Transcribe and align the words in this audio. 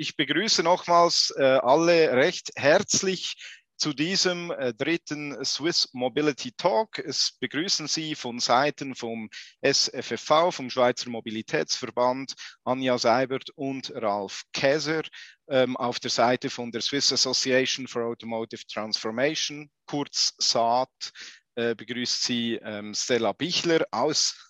Ich 0.00 0.14
begrüße 0.14 0.62
nochmals 0.62 1.34
äh, 1.36 1.42
alle 1.42 2.12
recht 2.12 2.52
herzlich 2.54 3.34
zu 3.76 3.92
diesem 3.92 4.52
äh, 4.52 4.72
dritten 4.72 5.44
Swiss 5.44 5.88
Mobility 5.92 6.52
Talk. 6.52 7.00
Es 7.00 7.36
begrüßen 7.40 7.88
Sie 7.88 8.14
von 8.14 8.38
Seiten 8.38 8.94
vom 8.94 9.28
SFFV, 9.60 10.52
vom 10.52 10.70
Schweizer 10.70 11.10
Mobilitätsverband, 11.10 12.34
Anja 12.62 12.96
Seibert 12.96 13.50
und 13.56 13.90
Ralf 13.92 14.44
Käser. 14.52 15.02
Ähm, 15.48 15.76
auf 15.76 15.98
der 15.98 16.12
Seite 16.12 16.48
von 16.48 16.70
der 16.70 16.80
Swiss 16.80 17.12
Association 17.12 17.88
for 17.88 18.04
Automotive 18.04 18.62
Transformation, 18.72 19.68
kurz 19.84 20.32
SAAT, 20.38 21.10
äh, 21.56 21.74
begrüßt 21.74 22.22
Sie 22.22 22.54
ähm, 22.62 22.94
Stella 22.94 23.32
Bichler 23.32 23.84
aus 23.90 24.47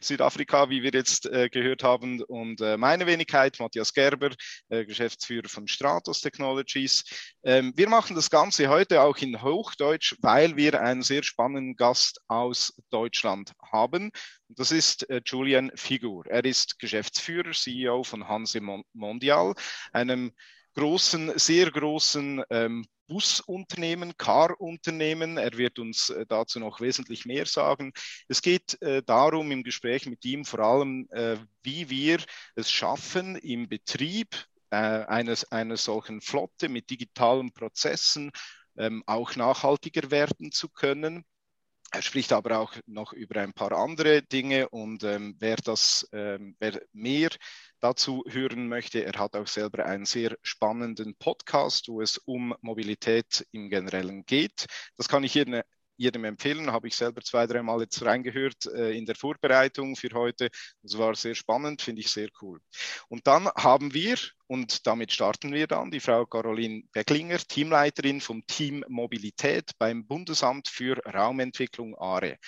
Südafrika, 0.00 0.70
wie 0.70 0.82
wir 0.82 0.92
jetzt 0.92 1.26
äh, 1.26 1.48
gehört 1.48 1.82
haben. 1.82 2.22
Und 2.22 2.60
äh, 2.60 2.76
meine 2.76 3.06
Wenigkeit, 3.06 3.58
Matthias 3.60 3.92
Gerber, 3.92 4.30
äh, 4.68 4.84
Geschäftsführer 4.84 5.48
von 5.48 5.68
Stratos 5.68 6.20
Technologies. 6.20 7.04
Ähm, 7.42 7.72
wir 7.76 7.88
machen 7.88 8.16
das 8.16 8.30
Ganze 8.30 8.68
heute 8.68 9.02
auch 9.02 9.16
in 9.18 9.42
Hochdeutsch, 9.42 10.16
weil 10.20 10.56
wir 10.56 10.80
einen 10.80 11.02
sehr 11.02 11.22
spannenden 11.22 11.76
Gast 11.76 12.20
aus 12.28 12.74
Deutschland 12.90 13.52
haben. 13.72 14.10
Das 14.48 14.72
ist 14.72 15.08
äh, 15.08 15.20
Julian 15.24 15.70
Figur. 15.74 16.26
Er 16.26 16.44
ist 16.44 16.78
Geschäftsführer, 16.78 17.52
CEO 17.52 18.02
von 18.02 18.28
Hanse 18.28 18.60
Mondial, 18.92 19.54
einem 19.92 20.32
großen, 20.74 21.38
sehr 21.38 21.70
großen 21.70 22.42
ähm, 22.50 22.84
Busunternehmen, 23.10 24.16
Car-Unternehmen. 24.16 25.36
Er 25.36 25.58
wird 25.58 25.80
uns 25.80 26.10
äh, 26.10 26.24
dazu 26.26 26.60
noch 26.60 26.80
wesentlich 26.80 27.26
mehr 27.26 27.44
sagen. 27.44 27.92
Es 28.28 28.40
geht 28.40 28.80
äh, 28.82 29.02
darum 29.02 29.50
im 29.50 29.64
Gespräch 29.64 30.06
mit 30.06 30.24
ihm 30.24 30.44
vor 30.44 30.60
allem, 30.60 31.08
äh, 31.10 31.36
wie 31.62 31.90
wir 31.90 32.20
es 32.54 32.70
schaffen, 32.70 33.34
im 33.34 33.68
Betrieb 33.68 34.28
äh, 34.70 34.76
eines, 34.76 35.50
einer 35.50 35.76
solchen 35.76 36.20
Flotte 36.20 36.68
mit 36.68 36.88
digitalen 36.88 37.52
Prozessen 37.52 38.30
ähm, 38.76 39.02
auch 39.06 39.34
nachhaltiger 39.34 40.12
werden 40.12 40.52
zu 40.52 40.68
können. 40.68 41.24
Er 41.92 42.02
spricht 42.02 42.32
aber 42.32 42.58
auch 42.58 42.74
noch 42.86 43.12
über 43.12 43.40
ein 43.40 43.52
paar 43.52 43.72
andere 43.72 44.22
Dinge 44.22 44.68
und 44.68 45.02
ähm, 45.02 45.34
wer 45.40 45.56
das, 45.56 46.08
ähm, 46.12 46.54
wer 46.60 46.80
mehr 46.92 47.30
dazu 47.80 48.22
hören 48.28 48.68
möchte, 48.68 49.04
er 49.04 49.18
hat 49.18 49.34
auch 49.34 49.48
selber 49.48 49.84
einen 49.86 50.04
sehr 50.04 50.36
spannenden 50.42 51.16
Podcast, 51.16 51.88
wo 51.88 52.00
es 52.00 52.16
um 52.18 52.54
Mobilität 52.60 53.44
im 53.50 53.70
Generellen 53.70 54.24
geht. 54.24 54.66
Das 54.96 55.08
kann 55.08 55.24
ich 55.24 55.34
jedem, 55.34 55.62
jedem 56.00 56.24
empfehlen. 56.24 56.72
Habe 56.72 56.88
ich 56.88 56.96
selber 56.96 57.20
zwei, 57.20 57.46
drei 57.46 57.62
Mal 57.62 57.82
jetzt 57.82 58.02
reingehört 58.02 58.64
äh, 58.66 58.96
in 58.96 59.04
der 59.04 59.14
Vorbereitung 59.14 59.96
für 59.96 60.08
heute. 60.14 60.48
Das 60.82 60.96
war 60.96 61.14
sehr 61.14 61.34
spannend, 61.34 61.82
finde 61.82 62.00
ich 62.00 62.10
sehr 62.10 62.28
cool. 62.40 62.58
Und 63.08 63.26
dann 63.26 63.48
haben 63.48 63.92
wir, 63.92 64.16
und 64.46 64.86
damit 64.86 65.12
starten 65.12 65.52
wir 65.52 65.66
dann, 65.66 65.90
die 65.90 66.00
Frau 66.00 66.24
Caroline 66.24 66.84
Becklinger, 66.92 67.38
Teamleiterin 67.38 68.22
vom 68.22 68.46
Team 68.46 68.82
Mobilität 68.88 69.72
beim 69.78 70.06
Bundesamt 70.06 70.68
für 70.68 70.96
Raumentwicklung 71.04 71.94
ARE. 71.96 72.38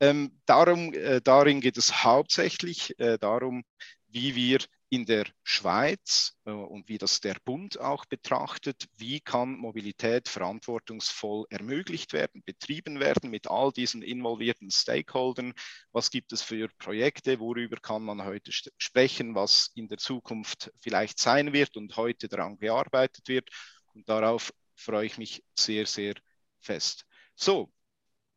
Ähm, 0.00 0.40
darum, 0.46 0.92
äh, 0.92 1.20
darin 1.22 1.60
geht 1.60 1.76
es 1.76 2.02
hauptsächlich 2.02 2.98
äh, 2.98 3.16
darum, 3.18 3.62
wie 4.08 4.34
wir 4.34 4.58
in 4.92 5.06
der 5.06 5.24
Schweiz 5.42 6.36
äh, 6.44 6.50
und 6.50 6.86
wie 6.86 6.98
das 6.98 7.22
der 7.22 7.36
Bund 7.46 7.80
auch 7.80 8.04
betrachtet, 8.04 8.88
wie 8.98 9.20
kann 9.20 9.56
Mobilität 9.56 10.28
verantwortungsvoll 10.28 11.46
ermöglicht 11.48 12.12
werden, 12.12 12.42
betrieben 12.44 13.00
werden 13.00 13.30
mit 13.30 13.46
all 13.46 13.72
diesen 13.72 14.02
involvierten 14.02 14.70
Stakeholdern. 14.70 15.54
Was 15.92 16.10
gibt 16.10 16.34
es 16.34 16.42
für 16.42 16.68
Projekte, 16.76 17.40
worüber 17.40 17.78
kann 17.78 18.02
man 18.02 18.22
heute 18.22 18.52
sprechen, 18.52 19.34
was 19.34 19.70
in 19.74 19.88
der 19.88 19.96
Zukunft 19.96 20.70
vielleicht 20.78 21.18
sein 21.18 21.54
wird 21.54 21.78
und 21.78 21.96
heute 21.96 22.28
daran 22.28 22.58
gearbeitet 22.58 23.28
wird. 23.28 23.48
Und 23.94 24.06
darauf 24.10 24.52
freue 24.76 25.06
ich 25.06 25.16
mich 25.16 25.42
sehr, 25.58 25.86
sehr 25.86 26.16
fest. 26.60 27.06
So, 27.34 27.72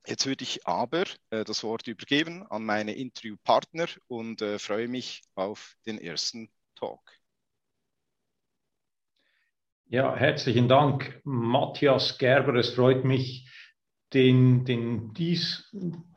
Jetzt 0.07 0.27
würde 0.27 0.43
ich 0.43 0.67
aber 0.67 1.05
äh, 1.31 1.43
das 1.43 1.63
Wort 1.63 1.87
übergeben 1.87 2.45
an 2.49 2.63
meine 2.63 2.93
Interviewpartner 2.93 3.87
und 4.07 4.41
äh, 4.41 4.59
freue 4.59 4.87
mich 4.87 5.23
auf 5.33 5.75
den 5.85 5.99
ersten 5.99 6.49
Talk. 6.75 7.01
Ja, 9.87 10.15
herzlichen 10.15 10.67
Dank, 10.67 11.21
Matthias 11.23 12.17
Gerber. 12.17 12.55
Es 12.55 12.71
freut 12.71 13.03
mich, 13.03 13.47
den, 14.15 14.63
den 14.63 15.13
dies 15.13 15.69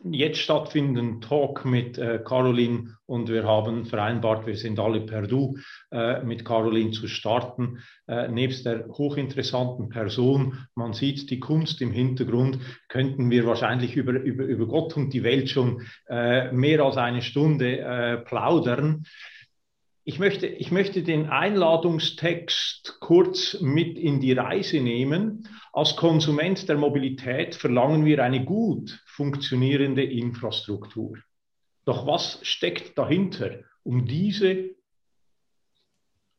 jetzt 0.05 0.39
stattfindenden 0.39 1.21
Talk 1.21 1.65
mit 1.65 1.99
äh, 1.99 2.21
Caroline 2.25 2.97
und 3.07 3.29
wir 3.29 3.45
haben 3.45 3.85
vereinbart, 3.85 4.47
wir 4.47 4.57
sind 4.57 4.79
alle 4.79 5.01
per 5.01 5.27
Du, 5.27 5.59
äh, 5.91 6.23
mit 6.23 6.45
Caroline 6.45 6.93
zu 6.93 7.09
starten. 7.09 7.81
Äh, 8.07 8.29
nebst 8.29 8.65
der 8.65 8.87
hochinteressanten 8.87 9.89
Person, 9.89 10.57
man 10.77 10.93
sieht 10.93 11.29
die 11.31 11.41
Kunst 11.41 11.83
im 11.83 11.91
Hintergrund, 11.91 12.61
könnten 12.89 13.31
wir 13.31 13.45
wahrscheinlich 13.47 13.97
über, 13.97 14.13
über, 14.13 14.45
über 14.45 14.67
Gott 14.67 14.97
und 14.97 15.13
die 15.13 15.25
Welt 15.25 15.51
schon 15.51 15.83
äh, 16.09 16.53
mehr 16.53 16.81
als 16.85 16.97
eine 16.97 17.21
Stunde 17.21 17.81
äh, 17.81 18.19
plaudern. 18.19 19.05
Ich 20.09 20.19
möchte, 20.19 20.47
ich 20.47 20.71
möchte 20.71 21.03
den 21.03 21.29
Einladungstext 21.29 22.97
kurz 22.99 23.61
mit 23.61 23.99
in 23.99 24.21
die 24.21 24.33
Reise 24.33 24.81
nehmen. 24.81 25.47
Als 25.71 25.97
Konsument 25.97 26.67
der 26.67 26.79
Mobilität 26.79 27.55
verlangen 27.55 28.07
wir 28.07 28.25
eine 28.25 28.43
gut 28.43 29.05
funktionierende 29.05 30.03
Infrastruktur. 30.03 31.19
Doch 31.85 32.07
was 32.07 32.39
steckt 32.41 32.97
dahinter, 32.97 33.65
um 33.83 34.07
diese 34.07 34.71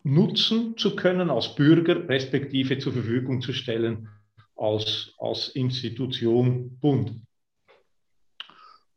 nutzen 0.02 0.76
zu 0.76 0.96
können 0.96 1.30
als 1.30 1.54
Bürger, 1.54 2.10
respektive 2.10 2.80
zur 2.80 2.94
Verfügung 2.94 3.40
zu 3.40 3.54
stellen 3.54 4.10
als, 4.56 5.14
als 5.20 5.50
Institution 5.50 6.80
Bund? 6.80 7.22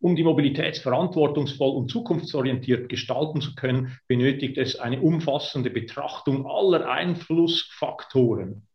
Um 0.03 0.17
die 0.17 0.25
Mobilität 0.25 0.79
verantwortungsvoll 0.79 1.77
und 1.77 1.89
zukunftsorientiert 1.89 2.89
gestalten 2.89 3.41
zu 3.41 3.55
können, 3.55 3.97
benötigt 4.09 4.59
es 4.59 4.75
eine 4.75 5.01
umfassende 5.01 5.71
Betrachtung 5.71 6.45
aller 6.45 6.91
Einflussfaktoren. 6.91 8.67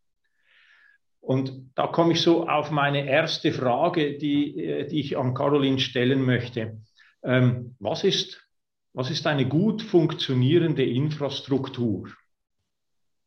Und 1.20 1.52
da 1.76 1.88
komme 1.88 2.14
ich 2.14 2.22
so 2.22 2.48
auf 2.48 2.72
meine 2.72 3.06
erste 3.06 3.52
Frage, 3.52 4.18
die, 4.18 4.64
äh, 4.64 4.88
die 4.88 5.02
ich 5.02 5.18
an 5.18 5.34
Caroline 5.34 5.80
stellen 5.80 6.24
möchte. 6.24 6.80
Ähm, 7.24 7.76
was, 7.80 8.06
ist, 8.06 8.48
was 8.94 9.12
ist 9.12 9.28
eine 9.28 9.50
gut 9.50 9.82
funktionierende 9.82 10.86
Infrastruktur? 10.86 12.08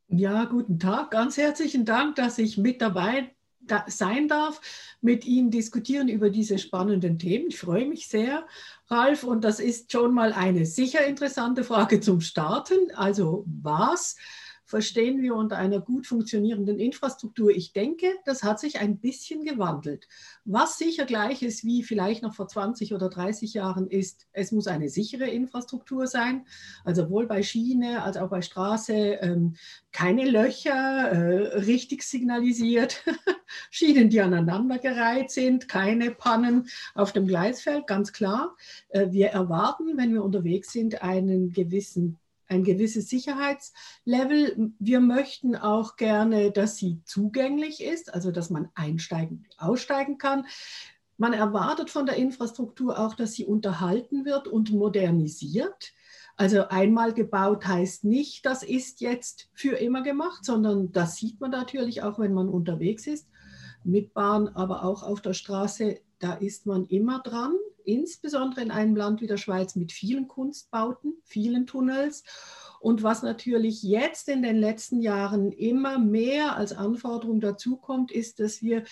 Ja, 0.09 0.47
guten 0.47 0.79
Tag. 0.79 1.11
Ganz 1.11 1.37
herzlichen 1.37 1.85
Dank, 1.85 2.17
dass 2.17 2.39
ich 2.39 2.57
mit 2.57 2.81
dabei 2.81 3.35
da 3.61 3.85
sein 3.89 4.29
darf, 4.29 4.61
mit 5.01 5.25
Ihnen 5.25 5.51
diskutieren 5.51 6.09
über 6.09 6.31
diese 6.31 6.59
spannenden 6.59 7.19
Themen. 7.19 7.47
Ich 7.49 7.59
freue 7.59 7.87
mich 7.87 8.09
sehr, 8.09 8.47
Ralf. 8.89 9.25
Und 9.25 9.45
das 9.45 9.61
ist 9.61 9.93
schon 9.93 10.13
mal 10.13 10.33
eine 10.33 10.67
sicher 10.67 11.05
interessante 11.07 11.65
Frage 11.65 12.01
zum 12.01 12.21
Starten. 12.21 12.91
Also 12.95 13.45
was 13.47 14.17
verstehen 14.71 15.21
wir 15.21 15.35
unter 15.35 15.59
einer 15.59 15.81
gut 15.81 16.07
funktionierenden 16.07 16.79
Infrastruktur? 16.79 17.51
Ich 17.51 17.73
denke, 17.73 18.07
das 18.25 18.45
hat 18.45 18.61
sich 18.61 18.79
ein 18.79 18.99
bisschen 18.99 19.45
gewandelt. 19.45 20.07
Was 20.45 20.79
sicher 20.79 21.07
gleich 21.07 21.43
ist 21.43 21.65
wie 21.65 21.83
vielleicht 21.83 22.23
noch 22.23 22.35
vor 22.35 22.47
20 22.47 22.95
oder 22.95 23.09
30 23.09 23.55
Jahren 23.55 23.89
ist, 23.89 24.29
es 24.33 24.53
muss 24.53 24.69
eine 24.69 24.89
sichere 24.89 25.29
Infrastruktur 25.29 26.07
sein, 26.07 26.47
also 26.85 27.01
sowohl 27.03 27.27
bei 27.27 27.43
Schiene 27.43 28.03
als 28.05 28.17
auch 28.17 28.31
bei 28.31 28.43
Straße, 28.43 28.93
ähm, 28.93 29.57
keine 29.91 30.31
Löcher, 30.31 30.73
äh, 30.73 31.59
richtig 31.59 32.05
signalisiert, 32.05 33.03
Schienen, 33.71 34.09
die 34.09 34.21
aneinandergereiht 34.21 35.33
sind, 35.33 35.67
keine 35.67 36.13
Pannen 36.13 36.69
auf 36.95 37.13
dem 37.13 37.27
Gleisfeld, 37.27 37.89
ganz 37.89 38.13
klar. 38.13 38.57
Äh, 38.91 39.11
wir 39.11 39.29
erwarten, 39.29 39.97
wenn 39.97 40.13
wir 40.13 40.23
unterwegs 40.23 40.71
sind, 40.73 41.03
einen 41.03 41.53
gewissen 41.53 42.21
ein 42.51 42.65
gewisses 42.65 43.09
Sicherheitslevel. 43.09 44.73
Wir 44.79 45.01
möchten 45.01 45.57
auch 45.57 45.97
gerne, 45.97 46.51
dass 46.51 46.77
sie 46.77 47.01
zugänglich 47.05 47.83
ist, 47.83 48.13
also 48.13 48.31
dass 48.33 48.51
man 48.51 48.69
einsteigen, 48.75 49.47
aussteigen 49.57 50.19
kann. 50.19 50.47
Man 51.17 51.33
erwartet 51.33 51.91
von 51.91 52.07
der 52.07 52.17
Infrastruktur 52.17 52.99
auch, 52.99 53.15
dass 53.15 53.33
sie 53.33 53.45
unterhalten 53.45 54.25
wird 54.25 54.49
und 54.49 54.73
modernisiert. 54.73 55.93
Also 56.37 56.69
einmal 56.69 57.13
gebaut 57.13 57.67
heißt 57.67 58.05
nicht, 58.05 58.47
das 58.47 58.63
ist 58.63 59.01
jetzt 59.01 59.51
für 59.53 59.77
immer 59.77 60.03
gemacht, 60.03 60.45
sondern 60.45 60.91
das 60.91 61.17
sieht 61.17 61.41
man 61.41 61.51
natürlich 61.51 62.03
auch, 62.03 62.19
wenn 62.19 62.33
man 62.33 62.49
unterwegs 62.49 63.07
ist, 63.07 63.29
mit 63.85 64.15
Bahn, 64.15 64.49
aber 64.49 64.85
auch 64.85 65.03
auf 65.03 65.21
der 65.21 65.35
Straße. 65.35 66.01
Da 66.19 66.35
ist 66.35 66.67
man 66.67 66.85
immer 66.87 67.21
dran 67.21 67.55
insbesondere 67.85 68.63
in 68.63 68.71
einem 68.71 68.97
Land 68.97 69.21
wie 69.21 69.27
der 69.27 69.37
Schweiz 69.37 69.77
mit 69.77 69.93
vielen 69.93 70.29
Kunstbauten, 70.29 71.15
vielen 71.25 71.67
Tunnels. 71.67 72.25
Und 72.81 73.03
was 73.03 73.23
natürlich 73.23 73.83
jetzt 73.83 74.29
in 74.29 74.43
den 74.43 74.57
letzten 74.57 75.01
Jahren 75.01 75.53
immer 75.53 75.99
mehr 75.99 76.57
als 76.57 76.73
Anforderung 76.73 77.41
dazukommt, 77.41 78.11
ist, 78.11 78.41
dass 78.41 78.63
wir 78.63 78.85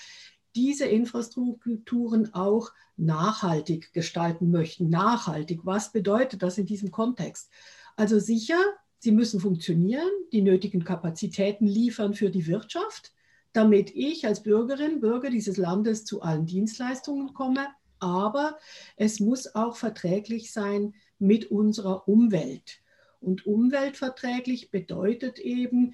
diese 0.54 0.86
Infrastrukturen 0.86 2.34
auch 2.34 2.72
nachhaltig 2.96 3.92
gestalten 3.92 4.50
möchten. 4.50 4.88
Nachhaltig, 4.88 5.60
was 5.64 5.92
bedeutet 5.92 6.42
das 6.42 6.58
in 6.58 6.66
diesem 6.66 6.90
Kontext? 6.90 7.50
Also 7.96 8.18
sicher, 8.18 8.58
sie 8.98 9.12
müssen 9.12 9.40
funktionieren, 9.40 10.10
die 10.32 10.42
nötigen 10.42 10.84
Kapazitäten 10.84 11.66
liefern 11.66 12.14
für 12.14 12.30
die 12.30 12.46
Wirtschaft, 12.46 13.12
damit 13.58 13.90
ich 13.96 14.24
als 14.24 14.44
Bürgerin, 14.44 15.00
Bürger 15.00 15.30
dieses 15.30 15.56
Landes 15.56 16.04
zu 16.04 16.22
allen 16.22 16.46
Dienstleistungen 16.46 17.34
komme. 17.34 17.66
Aber 17.98 18.56
es 18.94 19.18
muss 19.18 19.56
auch 19.56 19.74
verträglich 19.74 20.52
sein 20.52 20.94
mit 21.18 21.50
unserer 21.50 22.06
Umwelt. 22.06 22.78
Und 23.20 23.46
umweltverträglich 23.46 24.70
bedeutet 24.70 25.40
eben, 25.40 25.92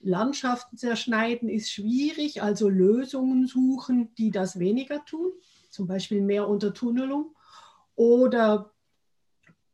Landschaften 0.00 0.76
zerschneiden 0.76 1.48
ist 1.48 1.70
schwierig, 1.70 2.42
also 2.42 2.68
Lösungen 2.68 3.46
suchen, 3.46 4.12
die 4.18 4.32
das 4.32 4.58
weniger 4.58 5.04
tun, 5.04 5.30
zum 5.70 5.86
Beispiel 5.86 6.20
mehr 6.20 6.48
Untertunnelung 6.48 7.36
oder 7.94 8.72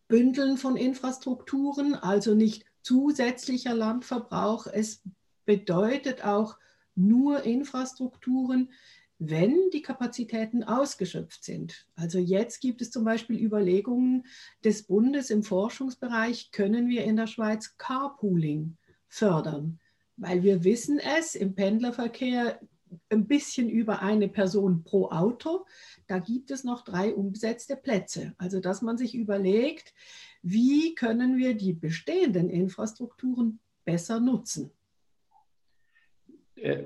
Bündeln 0.09 0.59
von 0.59 0.77
Infrastrukturen, 0.77 1.95
also 1.95 2.35
nicht 2.35 2.67
zusätzlicher 2.83 3.73
Landverbrauch. 3.75 4.67
Es 4.67 5.01
bedeutet 5.47 6.23
auch 6.23 6.59
nur 6.95 7.43
Infrastrukturen, 7.43 8.71
wenn 9.19 9.71
die 9.73 9.83
Kapazitäten 9.83 10.65
ausgeschöpft 10.65 11.45
sind. 11.45 11.87
Also 11.95 12.19
jetzt 12.19 12.61
gibt 12.61 12.83
es 12.83 12.91
zum 12.91 13.05
Beispiel 13.05 13.41
Überlegungen 13.41 14.27
des 14.65 14.85
Bundes 14.85 15.31
im 15.31 15.43
Forschungsbereich, 15.43 16.51
können 16.51 16.89
wir 16.89 17.05
in 17.05 17.17
der 17.17 17.27
Schweiz 17.27 17.77
Carpooling 17.79 18.77
fördern, 19.09 19.79
weil 20.17 20.43
wir 20.43 20.65
wissen 20.65 20.99
es, 20.99 21.35
im 21.35 21.55
Pendlerverkehr 21.55 22.61
ein 23.09 23.27
bisschen 23.27 23.69
über 23.69 24.03
eine 24.03 24.29
Person 24.29 24.85
pro 24.85 25.09
Auto, 25.11 25.67
da 26.07 26.19
gibt 26.19 26.51
es 26.51 26.65
noch 26.65 26.83
drei 26.83 27.15
umgesetzte 27.15 27.77
Plätze. 27.77 28.35
Also 28.39 28.61
dass 28.61 28.83
man 28.83 28.99
sich 28.99 29.15
überlegt, 29.15 29.95
wie 30.43 30.95
können 30.95 31.39
wir 31.39 31.55
die 31.55 31.73
bestehenden 31.73 32.51
Infrastrukturen 32.51 33.61
besser 33.85 34.21
nutzen. 34.21 34.71
Äh, 36.57 36.85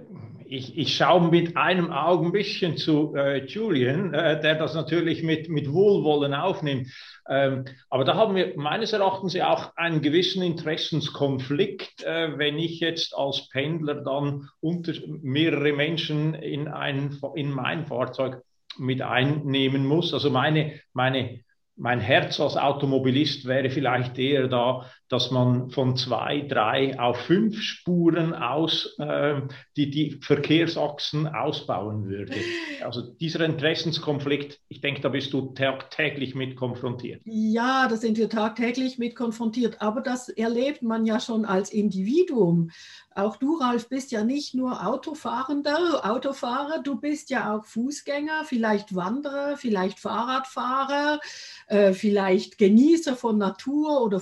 ich, 0.51 0.79
ich 0.79 0.97
schaue 0.97 1.31
mit 1.31 1.57
einem 1.59 1.93
Auge 1.93 2.27
ein 2.27 2.33
bisschen 2.33 2.79
zu 2.79 3.15
äh, 3.15 3.45
Julian, 3.45 4.15
äh, 4.15 4.41
der 4.41 4.55
das 4.55 4.75
natürlich 4.75 5.23
mit, 5.23 5.49
mit 5.51 5.71
Wohlwollen 5.71 6.33
aufnimmt. 6.33 6.89
Ähm, 7.29 7.67
aber 7.91 8.05
da 8.05 8.15
haben 8.15 8.35
wir 8.35 8.55
meines 8.57 8.95
Erachtens 8.95 9.35
ja 9.35 9.53
auch 9.53 9.77
einen 9.77 10.01
gewissen 10.01 10.43
Interessenskonflikt, 10.43 12.03
äh, 12.03 12.39
wenn 12.39 12.59
ich 12.59 12.81
jetzt 12.81 13.15
als 13.15 13.49
Pendler 13.51 13.97
dann 13.97 14.49
unter 14.61 14.93
mehrere 15.07 15.75
Menschen 15.75 16.33
in, 16.35 16.69
ein, 16.69 17.19
in 17.35 17.51
mein 17.51 17.85
Fahrzeug 17.87 18.43
mit 18.79 19.03
einnehmen 19.03 19.85
muss. 19.87 20.15
Also 20.15 20.31
meine, 20.31 20.81
meine 20.95 21.41
mein 21.79 22.01
Herz 22.01 22.41
als 22.41 22.57
Automobilist 22.57 23.47
wäre 23.47 23.71
vielleicht 23.71 24.19
eher 24.19 24.49
da, 24.49 24.91
dass 25.09 25.31
man 25.31 25.71
von 25.71 25.97
zwei, 25.97 26.43
drei 26.43 26.99
auf 26.99 27.17
fünf 27.17 27.61
Spuren 27.61 28.35
aus 28.35 28.97
äh, 28.99 29.41
die, 29.77 29.91
die 29.91 30.19
Verkehrsachsen 30.21 31.27
ausbauen 31.27 32.09
würde. 32.09 32.35
Also 32.83 33.03
dieser 33.03 33.41
Interessenskonflikt, 33.45 34.61
ich 34.69 34.81
denke, 34.81 35.01
da 35.01 35.09
bist 35.09 35.33
du 35.33 35.53
tagtäglich 35.55 36.35
mit 36.35 36.57
konfrontiert. 36.57 37.23
Ja, 37.25 37.89
da 37.89 37.97
sind 37.97 38.19
wir 38.19 38.29
tagtäglich 38.29 38.99
mit 38.99 39.17
konfrontiert, 39.17 39.81
aber 39.81 40.01
das 40.01 40.29
erlebt 40.29 40.83
man 40.83 41.07
ja 41.07 41.21
schon 41.21 41.45
als 41.45 41.71
Individuum. 41.73 42.71
Auch 43.15 43.37
du, 43.37 43.57
Ralf, 43.57 43.89
bist 43.89 44.13
ja 44.13 44.23
nicht 44.23 44.55
nur 44.55 44.87
Autofahrender, 44.87 46.09
Autofahrer, 46.09 46.83
du 46.83 47.01
bist 47.01 47.31
ja 47.31 47.53
auch 47.53 47.65
Fußgänger, 47.65 48.45
vielleicht 48.45 48.95
Wanderer, 48.95 49.57
vielleicht 49.57 49.99
Fahrradfahrer, 49.99 51.19
äh, 51.67 51.95
vielleicht 51.95 52.59
Genießer 52.59 53.17
von 53.17 53.39
Natur 53.39 54.03
oder 54.03 54.21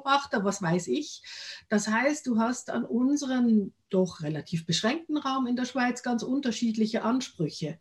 Vogelbeobachter, 0.00 0.44
was 0.44 0.62
weiß 0.62 0.88
ich. 0.88 1.22
Das 1.68 1.88
heißt, 1.88 2.26
du 2.26 2.38
hast 2.38 2.70
an 2.70 2.84
unseren 2.84 3.72
doch 3.88 4.22
relativ 4.22 4.66
beschränkten 4.66 5.16
Raum 5.16 5.46
in 5.46 5.56
der 5.56 5.64
Schweiz 5.64 6.02
ganz 6.02 6.22
unterschiedliche 6.22 7.02
Ansprüche. 7.02 7.78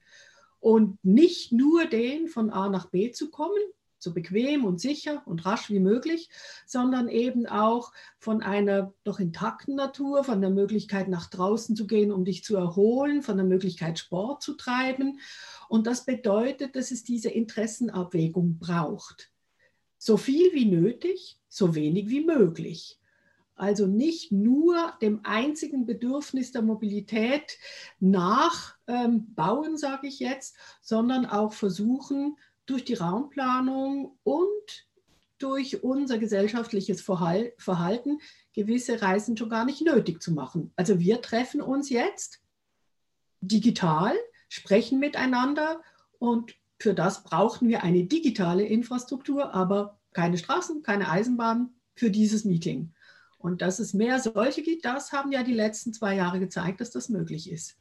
Und 0.59 1.03
nicht 1.03 1.51
nur 1.51 1.85
den, 1.85 2.27
von 2.27 2.49
A 2.49 2.69
nach 2.69 2.87
B 2.87 3.11
zu 3.11 3.31
kommen, 3.31 3.61
so 4.01 4.13
bequem 4.13 4.63
und 4.63 4.79
sicher 4.79 5.21
und 5.25 5.45
rasch 5.45 5.69
wie 5.69 5.79
möglich, 5.79 6.29
sondern 6.65 7.09
eben 7.09 7.47
auch 7.47 7.91
von 8.17 8.41
einer 8.41 8.93
doch 9.03 9.19
intakten 9.19 9.75
Natur, 9.75 10.23
von 10.23 10.39
der 10.39 10.51
Möglichkeit 10.51 11.09
nach 11.09 11.29
draußen 11.29 11.75
zu 11.75 11.85
gehen, 11.85 12.11
um 12.11 12.23
dich 12.23 12.43
zu 12.43 12.55
erholen, 12.55 13.23
von 13.23 13.35
der 13.35 13.45
Möglichkeit 13.45 13.99
Sport 13.99 14.41
zu 14.41 14.55
treiben. 14.55 15.19
Und 15.67 15.85
das 15.85 16.05
bedeutet, 16.05 16.75
dass 16.77 16.91
es 16.91 17.03
diese 17.03 17.29
Interessenabwägung 17.29 18.57
braucht. 18.57 19.31
So 19.99 20.17
viel 20.17 20.51
wie 20.53 20.65
nötig, 20.65 21.37
so 21.47 21.75
wenig 21.75 22.09
wie 22.09 22.21
möglich. 22.21 22.99
Also 23.53 23.85
nicht 23.85 24.31
nur 24.31 24.93
dem 25.01 25.19
einzigen 25.23 25.85
Bedürfnis 25.85 26.53
der 26.53 26.61
Mobilität 26.61 27.57
nachbauen, 27.99 29.27
ähm, 29.67 29.77
sage 29.77 30.07
ich 30.07 30.19
jetzt, 30.19 30.55
sondern 30.81 31.25
auch 31.25 31.51
versuchen, 31.51 32.37
durch 32.65 32.85
die 32.85 32.93
Raumplanung 32.93 34.17
und 34.23 34.87
durch 35.39 35.83
unser 35.83 36.19
gesellschaftliches 36.19 37.01
Verhalten 37.01 38.19
gewisse 38.53 39.01
Reisen 39.01 39.35
schon 39.35 39.49
gar 39.49 39.65
nicht 39.65 39.81
nötig 39.81 40.21
zu 40.21 40.31
machen. 40.31 40.71
Also 40.75 40.99
wir 40.99 41.21
treffen 41.21 41.61
uns 41.61 41.89
jetzt 41.89 42.41
digital, 43.41 44.15
sprechen 44.47 44.99
miteinander 44.99 45.81
und 46.19 46.55
für 46.79 46.93
das 46.93 47.23
brauchten 47.23 47.67
wir 47.67 47.83
eine 47.83 48.05
digitale 48.05 48.63
Infrastruktur, 48.63 49.53
aber 49.53 49.99
keine 50.13 50.37
Straßen, 50.37 50.81
keine 50.81 51.09
Eisenbahn 51.09 51.69
für 51.95 52.09
dieses 52.09 52.45
Meeting. 52.45 52.93
Und 53.37 53.61
dass 53.61 53.79
es 53.79 53.93
mehr 53.93 54.19
solche 54.19 54.63
gibt, 54.63 54.85
das 54.85 55.11
haben 55.11 55.31
ja 55.31 55.43
die 55.43 55.53
letzten 55.53 55.93
zwei 55.93 56.15
Jahre 56.15 56.39
gezeigt, 56.39 56.81
dass 56.81 56.91
das 56.91 57.09
möglich 57.09 57.51
ist 57.51 57.77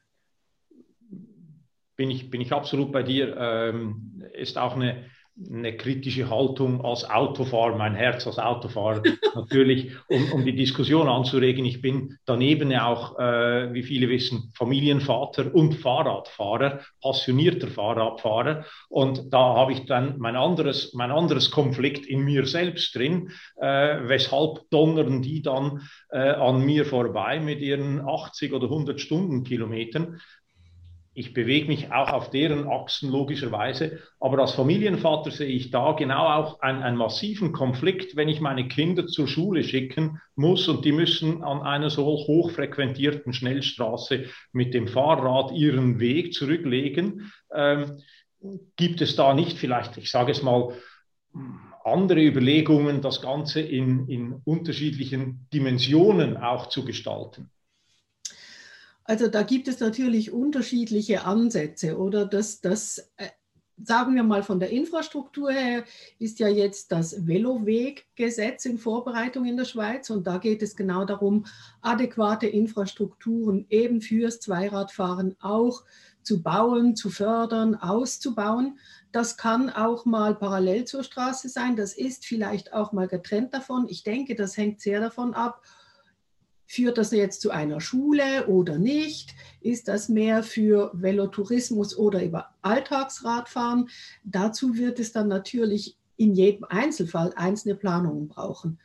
bin 1.98 2.12
ich, 2.12 2.30
bin 2.30 2.40
ich 2.40 2.52
absolut 2.52 2.92
bei 2.92 3.02
dir. 3.02 3.36
Ähm, 3.36 4.24
ist 4.32 4.56
auch 4.56 4.76
eine, 4.76 5.04
eine 5.46 5.76
kritische 5.76 6.28
Haltung 6.30 6.84
als 6.84 7.08
Autofahrer, 7.08 7.76
mein 7.76 7.94
Herz 7.94 8.26
als 8.26 8.38
Autofahrer 8.38 9.02
natürlich, 9.34 9.92
um, 10.08 10.32
um 10.32 10.44
die 10.44 10.54
Diskussion 10.54 11.08
anzuregen. 11.08 11.64
Ich 11.64 11.80
bin 11.80 12.18
daneben 12.24 12.70
ja 12.70 12.86
auch, 12.86 13.18
äh, 13.18 13.72
wie 13.72 13.82
viele 13.82 14.08
wissen, 14.08 14.52
Familienvater 14.54 15.54
und 15.54 15.74
Fahrradfahrer, 15.74 16.80
passionierter 17.00 17.68
Fahrradfahrer. 17.68 18.64
Und 18.88 19.32
da 19.32 19.54
habe 19.54 19.72
ich 19.72 19.86
dann 19.86 20.18
mein 20.18 20.36
anderes, 20.36 20.92
mein 20.94 21.10
anderes 21.10 21.50
Konflikt 21.50 22.06
in 22.06 22.20
mir 22.20 22.46
selbst 22.46 22.94
drin, 22.94 23.30
äh, 23.60 23.98
weshalb 24.08 24.68
donnern 24.70 25.22
die 25.22 25.42
dann 25.42 25.82
äh, 26.10 26.18
an 26.18 26.62
mir 26.62 26.84
vorbei 26.84 27.38
mit 27.38 27.60
ihren 27.60 28.00
80 28.00 28.52
oder 28.52 28.64
100 28.64 29.00
Stundenkilometern 29.00 30.20
ich 31.18 31.34
bewege 31.34 31.66
mich 31.66 31.90
auch 31.90 32.12
auf 32.12 32.30
deren 32.30 32.68
Achsen 32.68 33.10
logischerweise. 33.10 33.98
Aber 34.20 34.38
als 34.38 34.52
Familienvater 34.52 35.32
sehe 35.32 35.48
ich 35.48 35.72
da 35.72 35.92
genau 35.92 36.28
auch 36.28 36.60
einen, 36.60 36.84
einen, 36.84 36.96
massiven 36.96 37.50
Konflikt, 37.50 38.14
wenn 38.14 38.28
ich 38.28 38.40
meine 38.40 38.68
Kinder 38.68 39.04
zur 39.08 39.26
Schule 39.26 39.64
schicken 39.64 40.20
muss 40.36 40.68
und 40.68 40.84
die 40.84 40.92
müssen 40.92 41.42
an 41.42 41.62
einer 41.62 41.90
so 41.90 42.04
hochfrequentierten 42.04 43.32
Schnellstraße 43.32 44.26
mit 44.52 44.74
dem 44.74 44.86
Fahrrad 44.86 45.50
ihren 45.50 45.98
Weg 45.98 46.34
zurücklegen. 46.34 47.32
Ähm, 47.52 47.98
gibt 48.76 49.00
es 49.00 49.16
da 49.16 49.34
nicht 49.34 49.58
vielleicht, 49.58 49.96
ich 49.96 50.12
sage 50.12 50.30
es 50.30 50.44
mal, 50.44 50.72
andere 51.84 52.20
Überlegungen, 52.20 53.02
das 53.02 53.20
Ganze 53.20 53.60
in, 53.60 54.06
in 54.06 54.40
unterschiedlichen 54.44 55.48
Dimensionen 55.52 56.36
auch 56.36 56.68
zu 56.68 56.84
gestalten? 56.84 57.50
Also 59.08 59.26
da 59.26 59.42
gibt 59.42 59.68
es 59.68 59.80
natürlich 59.80 60.32
unterschiedliche 60.32 61.24
Ansätze 61.24 61.96
oder 61.96 62.26
das, 62.26 62.60
das 62.60 62.98
äh, 63.16 63.28
sagen 63.82 64.14
wir 64.14 64.22
mal 64.22 64.42
von 64.42 64.60
der 64.60 64.68
Infrastruktur 64.68 65.50
her, 65.50 65.84
ist 66.18 66.38
ja 66.40 66.48
jetzt 66.48 66.92
das 66.92 67.26
Veloweggesetz 67.26 68.66
in 68.66 68.76
Vorbereitung 68.76 69.46
in 69.46 69.56
der 69.56 69.64
Schweiz 69.64 70.10
und 70.10 70.26
da 70.26 70.36
geht 70.36 70.62
es 70.62 70.76
genau 70.76 71.06
darum, 71.06 71.46
adäquate 71.80 72.48
Infrastrukturen 72.48 73.64
eben 73.70 74.02
fürs 74.02 74.40
Zweiradfahren 74.40 75.36
auch 75.40 75.84
zu 76.22 76.42
bauen, 76.42 76.94
zu 76.94 77.08
fördern, 77.08 77.76
auszubauen. 77.76 78.78
Das 79.10 79.38
kann 79.38 79.70
auch 79.70 80.04
mal 80.04 80.34
parallel 80.34 80.84
zur 80.84 81.02
Straße 81.02 81.48
sein, 81.48 81.76
das 81.76 81.94
ist 81.94 82.26
vielleicht 82.26 82.74
auch 82.74 82.92
mal 82.92 83.08
getrennt 83.08 83.54
davon. 83.54 83.86
Ich 83.88 84.02
denke, 84.02 84.34
das 84.34 84.58
hängt 84.58 84.82
sehr 84.82 85.00
davon 85.00 85.32
ab, 85.32 85.62
Führt 86.70 86.98
das 86.98 87.12
jetzt 87.12 87.40
zu 87.40 87.50
einer 87.50 87.80
Schule 87.80 88.46
oder 88.46 88.78
nicht? 88.78 89.34
Ist 89.62 89.88
das 89.88 90.10
mehr 90.10 90.42
für 90.42 90.90
Velotourismus 90.92 91.96
oder 91.96 92.22
über 92.22 92.50
Alltagsradfahren? 92.60 93.88
Dazu 94.22 94.76
wird 94.76 95.00
es 95.00 95.10
dann 95.12 95.28
natürlich 95.28 95.96
in 96.18 96.34
jedem 96.34 96.64
Einzelfall 96.64 97.32
einzelne 97.36 97.74
Planungen 97.74 98.28
brauchen. 98.28 98.78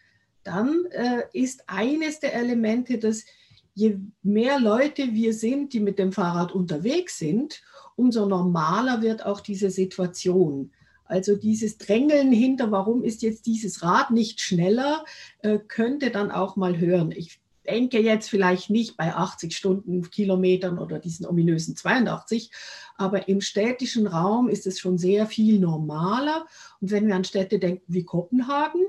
Dann 0.45 0.85
äh, 0.91 1.23
ist 1.33 1.65
eines 1.67 2.21
der 2.21 2.33
Elemente, 2.35 2.99
dass 2.99 3.25
je 3.73 3.97
mehr 4.21 4.61
Leute 4.61 5.11
wir 5.11 5.33
sind, 5.33 5.73
die 5.73 5.81
mit 5.81 5.99
dem 5.99 6.13
Fahrrad 6.13 6.53
unterwegs 6.53 7.19
sind, 7.19 7.61
umso 7.97 8.25
normaler 8.25 9.01
wird 9.01 9.25
auch 9.25 9.41
diese 9.41 9.69
Situation. 9.69 10.71
Also 11.03 11.35
dieses 11.35 11.77
Drängeln 11.79 12.31
hinter, 12.31 12.71
warum 12.71 13.03
ist 13.03 13.23
jetzt 13.23 13.45
dieses 13.45 13.83
Rad 13.83 14.11
nicht 14.11 14.39
schneller, 14.39 15.03
äh, 15.39 15.59
könnte 15.59 16.11
dann 16.11 16.31
auch 16.31 16.55
mal 16.55 16.79
hören. 16.79 17.11
Ich 17.11 17.42
denke 17.65 17.99
jetzt 17.99 18.29
vielleicht 18.29 18.69
nicht 18.69 18.97
bei 18.97 19.13
80 19.13 19.55
Stundenkilometern 19.55 20.77
oder 20.77 20.99
diesen 20.99 21.25
ominösen 21.25 21.75
82, 21.75 22.51
aber 22.95 23.27
im 23.27 23.41
städtischen 23.41 24.07
Raum 24.07 24.49
ist 24.49 24.67
es 24.67 24.79
schon 24.79 24.97
sehr 24.97 25.25
viel 25.25 25.59
normaler. 25.59 26.45
Und 26.81 26.91
wenn 26.91 27.07
wir 27.07 27.15
an 27.15 27.23
Städte 27.23 27.59
denken 27.59 27.85
wie 27.87 28.03
Kopenhagen, 28.03 28.85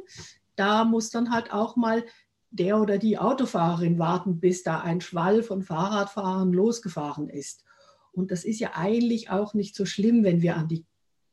da 0.56 0.84
muss 0.84 1.10
dann 1.10 1.30
halt 1.30 1.52
auch 1.52 1.76
mal 1.76 2.04
der 2.50 2.80
oder 2.80 2.98
die 2.98 3.18
Autofahrerin 3.18 3.98
warten, 3.98 4.38
bis 4.38 4.62
da 4.62 4.80
ein 4.80 5.00
Schwall 5.00 5.42
von 5.42 5.62
Fahrradfahrern 5.62 6.52
losgefahren 6.52 7.28
ist. 7.28 7.64
Und 8.12 8.30
das 8.30 8.44
ist 8.44 8.60
ja 8.60 8.72
eigentlich 8.74 9.30
auch 9.30 9.54
nicht 9.54 9.74
so 9.74 9.86
schlimm, 9.86 10.22
wenn 10.22 10.40
wir 10.40 10.56
an 10.56 10.68
die 10.68 10.84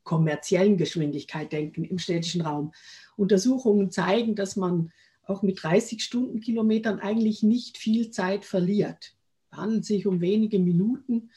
kommerziellen 0.03 0.77
Geschwindigkeit 0.77 1.51
denken 1.51 1.83
im 1.83 1.99
städtischen 1.99 2.41
Raum. 2.41 2.71
Untersuchungen 3.15 3.91
zeigen, 3.91 4.35
dass 4.35 4.55
man 4.55 4.91
auch 5.31 5.41
mit 5.41 5.63
30 5.63 6.03
Stundenkilometern 6.03 6.99
eigentlich 6.99 7.43
nicht 7.43 7.77
viel 7.77 8.11
Zeit 8.11 8.45
verliert. 8.45 9.15
Es 9.51 9.57
handelt 9.57 9.85
sich 9.85 10.05
um 10.05 10.21
wenige 10.21 10.59
Minuten. 10.59 11.31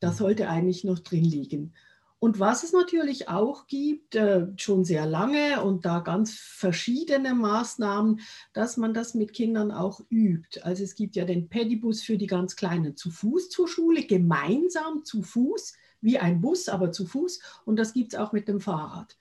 Das 0.00 0.18
sollte 0.18 0.48
eigentlich 0.48 0.84
noch 0.84 0.98
drin 0.98 1.24
liegen. 1.24 1.72
Und 2.20 2.40
was 2.40 2.64
es 2.64 2.72
natürlich 2.72 3.28
auch 3.28 3.68
gibt, 3.68 4.16
äh, 4.16 4.48
schon 4.56 4.84
sehr 4.84 5.06
lange 5.06 5.62
und 5.62 5.84
da 5.84 6.00
ganz 6.00 6.32
verschiedene 6.34 7.32
Maßnahmen, 7.32 8.20
dass 8.52 8.76
man 8.76 8.92
das 8.92 9.14
mit 9.14 9.32
Kindern 9.32 9.70
auch 9.70 10.00
übt. 10.10 10.60
Also 10.62 10.82
es 10.82 10.96
gibt 10.96 11.14
ja 11.14 11.24
den 11.24 11.48
Pedibus 11.48 12.02
für 12.02 12.18
die 12.18 12.26
ganz 12.26 12.56
Kleinen 12.56 12.96
zu 12.96 13.12
Fuß 13.12 13.50
zur 13.50 13.68
Schule, 13.68 14.04
gemeinsam 14.04 15.04
zu 15.04 15.22
Fuß, 15.22 15.74
wie 16.00 16.18
ein 16.18 16.40
Bus, 16.40 16.68
aber 16.68 16.90
zu 16.90 17.06
Fuß. 17.06 17.40
Und 17.64 17.76
das 17.76 17.92
gibt 17.92 18.14
es 18.14 18.18
auch 18.18 18.32
mit 18.32 18.48
dem 18.48 18.60
Fahrrad. 18.60 19.16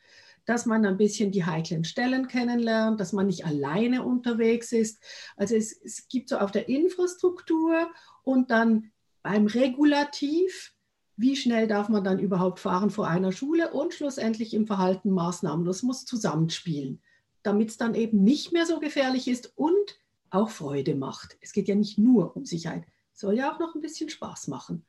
Dass 0.47 0.65
man 0.65 0.83
ein 0.85 0.97
bisschen 0.97 1.31
die 1.31 1.45
heiklen 1.45 1.83
Stellen 1.83 2.27
kennenlernt, 2.27 2.99
dass 2.99 3.13
man 3.13 3.27
nicht 3.27 3.45
alleine 3.45 4.03
unterwegs 4.03 4.71
ist. 4.71 4.99
Also 5.35 5.55
es, 5.55 5.79
es 5.83 6.07
gibt 6.07 6.29
so 6.29 6.39
auf 6.39 6.49
der 6.51 6.67
Infrastruktur 6.67 7.91
und 8.23 8.49
dann 8.49 8.91
beim 9.21 9.45
Regulativ, 9.45 10.73
wie 11.17 11.35
schnell 11.35 11.67
darf 11.67 11.89
man 11.89 12.03
dann 12.03 12.17
überhaupt 12.17 12.59
fahren 12.59 12.89
vor 12.89 13.07
einer 13.07 13.31
Schule 13.31 13.71
und 13.73 13.93
schlussendlich 13.93 14.53
im 14.53 14.65
Verhalten 14.67 15.11
Maßnahmen. 15.11 15.65
Das 15.65 15.83
muss 15.83 16.05
zusammenspielen, 16.05 17.01
damit 17.43 17.69
es 17.69 17.77
dann 17.77 17.93
eben 17.93 18.23
nicht 18.23 18.53
mehr 18.53 18.65
so 18.65 18.79
gefährlich 18.79 19.27
ist 19.27 19.51
und 19.55 19.99
auch 20.29 20.49
Freude 20.49 20.95
macht. 20.95 21.37
Es 21.41 21.51
geht 21.51 21.67
ja 21.67 21.75
nicht 21.75 21.97
nur 21.97 22.35
um 22.35 22.45
Sicherheit, 22.45 22.85
soll 23.13 23.35
ja 23.35 23.53
auch 23.53 23.59
noch 23.59 23.75
ein 23.75 23.81
bisschen 23.81 24.09
Spaß 24.09 24.47
machen. 24.47 24.85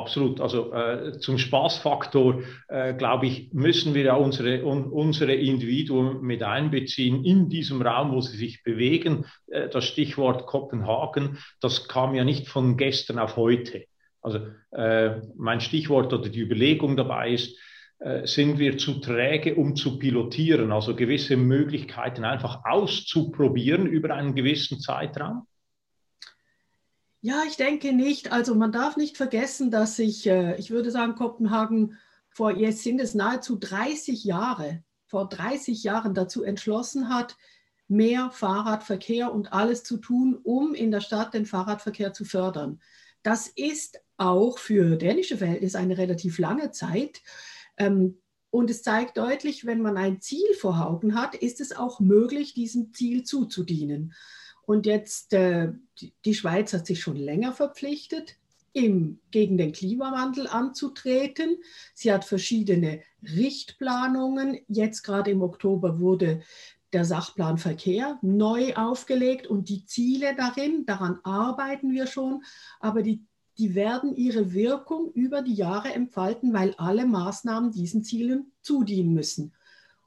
Absolut. 0.00 0.40
Also 0.40 0.72
äh, 0.72 1.18
zum 1.18 1.36
Spaßfaktor, 1.36 2.42
äh, 2.68 2.94
glaube 2.94 3.26
ich, 3.26 3.52
müssen 3.52 3.92
wir 3.92 4.04
ja 4.04 4.14
unsere, 4.14 4.64
un, 4.64 4.84
unsere 4.84 5.34
Individuen 5.34 6.22
mit 6.22 6.42
einbeziehen 6.42 7.22
in 7.22 7.50
diesem 7.50 7.82
Raum, 7.82 8.12
wo 8.12 8.22
sie 8.22 8.38
sich 8.38 8.62
bewegen. 8.62 9.26
Äh, 9.48 9.68
das 9.68 9.84
Stichwort 9.84 10.46
Kopenhagen, 10.46 11.36
das 11.60 11.86
kam 11.86 12.14
ja 12.14 12.24
nicht 12.24 12.48
von 12.48 12.78
gestern 12.78 13.18
auf 13.18 13.36
heute. 13.36 13.84
Also 14.22 14.38
äh, 14.70 15.20
mein 15.36 15.60
Stichwort 15.60 16.14
oder 16.14 16.30
die 16.30 16.40
Überlegung 16.40 16.96
dabei 16.96 17.32
ist, 17.32 17.58
äh, 17.98 18.26
sind 18.26 18.58
wir 18.58 18.78
zu 18.78 19.00
träge, 19.00 19.54
um 19.54 19.76
zu 19.76 19.98
pilotieren, 19.98 20.72
also 20.72 20.96
gewisse 20.96 21.36
Möglichkeiten 21.36 22.24
einfach 22.24 22.64
auszuprobieren 22.64 23.86
über 23.86 24.14
einen 24.14 24.34
gewissen 24.34 24.80
Zeitraum? 24.80 25.46
Ja, 27.22 27.42
ich 27.46 27.56
denke 27.56 27.92
nicht. 27.92 28.32
Also 28.32 28.54
man 28.54 28.72
darf 28.72 28.96
nicht 28.96 29.16
vergessen, 29.16 29.70
dass 29.70 29.96
sich, 29.96 30.26
äh, 30.26 30.56
ich 30.56 30.70
würde 30.70 30.90
sagen, 30.90 31.14
Kopenhagen 31.14 31.98
vor, 32.30 32.56
jetzt 32.56 32.82
sind 32.82 33.00
es 33.00 33.14
nahezu 33.14 33.56
30 33.56 34.24
Jahre, 34.24 34.82
vor 35.06 35.28
30 35.28 35.82
Jahren 35.82 36.14
dazu 36.14 36.42
entschlossen 36.42 37.08
hat, 37.08 37.36
mehr 37.88 38.30
Fahrradverkehr 38.30 39.32
und 39.32 39.52
alles 39.52 39.82
zu 39.82 39.98
tun, 39.98 40.38
um 40.42 40.74
in 40.74 40.90
der 40.90 41.00
Stadt 41.00 41.34
den 41.34 41.44
Fahrradverkehr 41.44 42.12
zu 42.12 42.24
fördern. 42.24 42.80
Das 43.22 43.48
ist 43.48 44.00
auch 44.16 44.58
für 44.58 44.96
dänische 44.96 45.36
Verhältnisse 45.36 45.78
eine 45.78 45.98
relativ 45.98 46.38
lange 46.38 46.70
Zeit. 46.70 47.20
Ähm, 47.76 48.18
und 48.50 48.70
es 48.70 48.82
zeigt 48.82 49.18
deutlich, 49.18 49.66
wenn 49.66 49.82
man 49.82 49.96
ein 49.96 50.20
Ziel 50.20 50.54
vor 50.54 50.86
Augen 50.86 51.14
hat, 51.14 51.34
ist 51.34 51.60
es 51.60 51.76
auch 51.76 52.00
möglich, 52.00 52.54
diesem 52.54 52.94
Ziel 52.94 53.24
zuzudienen. 53.24 54.14
Und 54.70 54.86
jetzt, 54.86 55.32
äh, 55.32 55.72
die 56.24 56.32
Schweiz 56.32 56.72
hat 56.72 56.86
sich 56.86 57.00
schon 57.00 57.16
länger 57.16 57.52
verpflichtet, 57.52 58.36
im, 58.72 59.18
gegen 59.32 59.58
den 59.58 59.72
Klimawandel 59.72 60.46
anzutreten. 60.46 61.56
Sie 61.92 62.12
hat 62.12 62.24
verschiedene 62.24 63.00
Richtplanungen. 63.20 64.60
Jetzt 64.68 65.02
gerade 65.02 65.32
im 65.32 65.42
Oktober 65.42 65.98
wurde 65.98 66.42
der 66.92 67.04
Sachplan 67.04 67.58
Verkehr 67.58 68.20
neu 68.22 68.72
aufgelegt 68.76 69.48
und 69.48 69.68
die 69.68 69.86
Ziele 69.86 70.36
darin, 70.36 70.86
daran 70.86 71.18
arbeiten 71.24 71.90
wir 71.90 72.06
schon, 72.06 72.44
aber 72.78 73.02
die 73.02 73.24
die 73.58 73.74
werden 73.74 74.16
ihre 74.16 74.54
Wirkung 74.54 75.12
über 75.12 75.42
die 75.42 75.52
Jahre 75.52 75.92
entfalten, 75.92 76.54
weil 76.54 76.74
alle 76.78 77.04
Maßnahmen 77.04 77.72
diesen 77.72 78.02
Zielen 78.02 78.52
zudienen 78.62 79.12
müssen. 79.12 79.52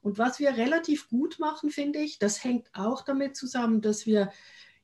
Und 0.03 0.17
was 0.17 0.39
wir 0.39 0.57
relativ 0.57 1.09
gut 1.09 1.39
machen, 1.39 1.71
finde 1.71 1.99
ich, 1.99 2.19
das 2.19 2.43
hängt 2.43 2.67
auch 2.73 3.03
damit 3.03 3.37
zusammen, 3.37 3.81
dass 3.81 4.05
wir 4.05 4.31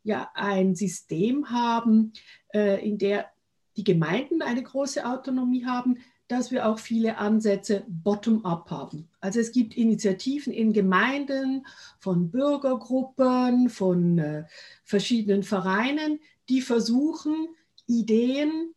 ja 0.01 0.31
ein 0.33 0.75
System 0.75 1.51
haben, 1.51 2.13
äh, 2.53 2.83
in 2.87 2.97
der 2.97 3.29
die 3.75 3.83
Gemeinden 3.83 4.41
eine 4.41 4.63
große 4.63 5.05
Autonomie 5.05 5.65
haben, 5.65 5.99
dass 6.29 6.51
wir 6.51 6.67
auch 6.67 6.79
viele 6.79 7.17
Ansätze 7.17 7.83
bottom-up 7.87 8.69
haben. 8.71 9.09
Also 9.19 9.39
es 9.39 9.51
gibt 9.51 9.75
Initiativen 9.75 10.53
in 10.53 10.73
Gemeinden 10.73 11.65
von 11.99 12.29
Bürgergruppen, 12.29 13.69
von 13.69 14.19
äh, 14.19 14.45
verschiedenen 14.83 15.43
Vereinen, 15.43 16.19
die 16.47 16.61
versuchen, 16.61 17.49
Ideen 17.87 18.73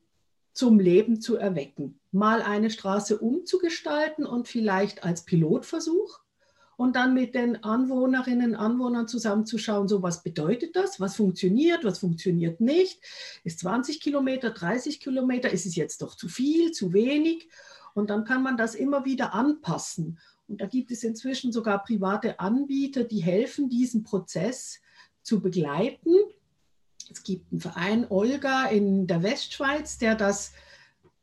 zum 0.55 0.81
Leben 0.81 1.21
zu 1.21 1.37
erwecken. 1.37 2.01
Mal 2.11 2.43
eine 2.43 2.71
Straße 2.71 3.19
umzugestalten 3.19 4.27
und 4.27 4.49
vielleicht 4.49 5.05
als 5.05 5.25
Pilotversuch 5.25 6.22
und 6.76 6.97
dann 6.97 7.14
mit 7.14 7.35
den 7.35 7.62
Anwohnerinnen 7.62 8.52
und 8.52 8.57
Anwohnern 8.57 9.09
zusammenzuschauen, 9.09 9.88
so 9.88 10.02
was 10.02 10.23
bedeutet 10.23 10.75
das, 10.76 11.00
was 11.00 11.17
funktioniert, 11.17 11.85
was 11.85 11.99
funktioniert 11.99 12.61
nicht, 12.61 13.00
ist 13.45 13.61
20 13.61 14.00
Kilometer, 14.00 14.50
30 14.50 15.00
Kilometer, 15.00 15.50
ist 15.50 15.67
es 15.67 15.76
jetzt 15.76 16.02
doch 16.02 16.17
zu 16.17 16.29
viel, 16.29 16.73
zu 16.73 16.93
wenig? 16.93 17.49
Und 17.95 18.11
dann 18.11 18.25
kann 18.25 18.43
man 18.43 18.57
das 18.57 18.75
immer 18.75 19.05
wieder 19.05 19.35
anpassen. 19.35 20.19
Und 20.49 20.61
da 20.61 20.67
gibt 20.67 20.91
es 20.91 21.05
inzwischen 21.05 21.52
sogar 21.52 21.85
private 21.85 22.41
Anbieter, 22.41 23.05
die 23.05 23.23
helfen, 23.23 23.69
diesen 23.69 24.02
Prozess 24.02 24.81
zu 25.23 25.41
begleiten. 25.41 26.14
Es 27.11 27.23
gibt 27.23 27.52
einen 27.52 27.61
Verein 27.61 28.07
Olga 28.11 28.67
in 28.67 29.07
der 29.07 29.23
Westschweiz, 29.23 29.99
der 29.99 30.14
das 30.14 30.52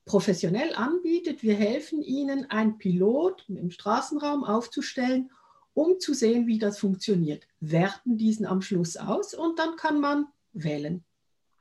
professionell 0.06 0.74
anbietet. 0.74 1.44
Wir 1.44 1.56
helfen 1.56 2.02
ihnen, 2.02 2.50
ein 2.50 2.78
Pilot 2.78 3.46
im 3.48 3.72
Straßenraum 3.72 4.44
aufzustellen, 4.44 5.32
um 5.80 6.00
zu 6.00 6.14
sehen, 6.14 6.46
wie 6.46 6.60
das 6.60 6.78
funktioniert. 6.78 7.48
Werten 7.62 8.18
diesen 8.18 8.46
am 8.46 8.62
Schluss 8.62 8.98
aus 8.98 9.34
und 9.34 9.58
dann 9.60 9.78
kann 9.78 10.02
man 10.02 10.26
wählen. 10.52 11.04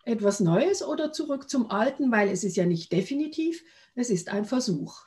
Etwas 0.04 0.40
Neues 0.40 0.82
oder 0.82 1.12
zurück 1.12 1.48
zum 1.48 1.70
Alten, 1.70 2.10
weil 2.10 2.28
es 2.28 2.42
ist 2.42 2.56
ja 2.56 2.66
nicht 2.66 2.90
definitiv, 2.90 3.62
es 3.94 4.10
ist 4.10 4.28
ein 4.28 4.44
Versuch 4.44 5.04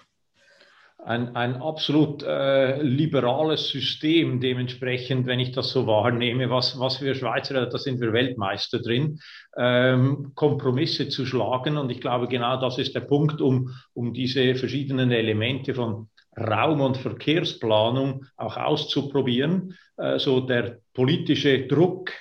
ein, 1.04 1.36
ein 1.36 1.56
absolut 1.56 2.24
äh, 2.24 2.82
liberales 2.82 3.70
System 3.70 4.40
dementsprechend, 4.40 5.26
wenn 5.26 5.40
ich 5.40 5.52
das 5.52 5.72
so 5.72 5.88
wahrnehme, 5.88 6.50
was, 6.50 6.80
was 6.80 7.02
wir 7.02 7.16
Schweizer, 7.16 7.66
da 7.66 7.78
sind 7.78 8.00
wir 8.00 8.14
Weltmeister 8.14 8.80
drin, 8.80 9.20
ähm, 9.58 10.34
Kompromisse 10.36 11.10
zu 11.10 11.26
schlagen. 11.26 11.78
Und 11.78 11.90
ich 11.90 12.02
glaube, 12.02 12.28
genau 12.28 12.60
das 12.62 12.78
ist 12.78 12.94
der 12.94 13.02
Punkt, 13.02 13.42
um, 13.42 13.72
um 13.94 14.14
diese 14.14 14.54
verschiedenen 14.56 15.12
Elemente 15.12 15.74
von 15.74 16.10
Raum- 16.38 16.82
und 16.82 16.98
Verkehrsplanung 16.98 18.26
auch 18.38 18.58
auszuprobieren. 18.58 19.78
Äh, 19.98 20.20
so 20.20 20.40
der 20.40 20.80
politische 20.94 21.68
Druck, 21.68 22.12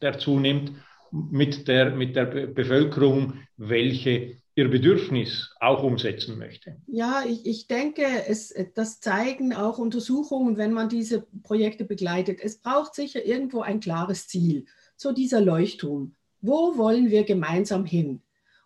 der 0.00 0.18
zunimmt 0.18 0.72
mit 1.10 1.68
der, 1.68 1.90
mit 1.90 2.16
der 2.16 2.26
Bevölkerung, 2.26 3.34
welche 3.56 4.36
ihr 4.58 4.68
Bedürfnis 4.68 5.54
auch 5.60 5.84
umsetzen 5.84 6.36
möchte. 6.36 6.76
Ja, 6.88 7.22
ich, 7.26 7.46
ich 7.46 7.68
denke, 7.68 8.02
es, 8.26 8.52
das 8.74 9.00
zeigen 9.00 9.54
auch 9.54 9.78
Untersuchungen, 9.78 10.56
wenn 10.56 10.72
man 10.72 10.88
diese 10.88 11.26
Projekte 11.44 11.84
begleitet. 11.84 12.40
Es 12.42 12.58
braucht 12.58 12.94
sicher 12.94 13.24
irgendwo 13.24 13.60
ein 13.60 13.78
klares 13.78 14.26
Ziel, 14.26 14.66
so 14.96 15.12
dieser 15.12 15.40
Leuchtturm. 15.40 16.16
Wo 16.40 16.76
wollen 16.76 17.10
wir 17.10 17.24
gemeinsam 17.24 17.84
hin? 17.84 18.20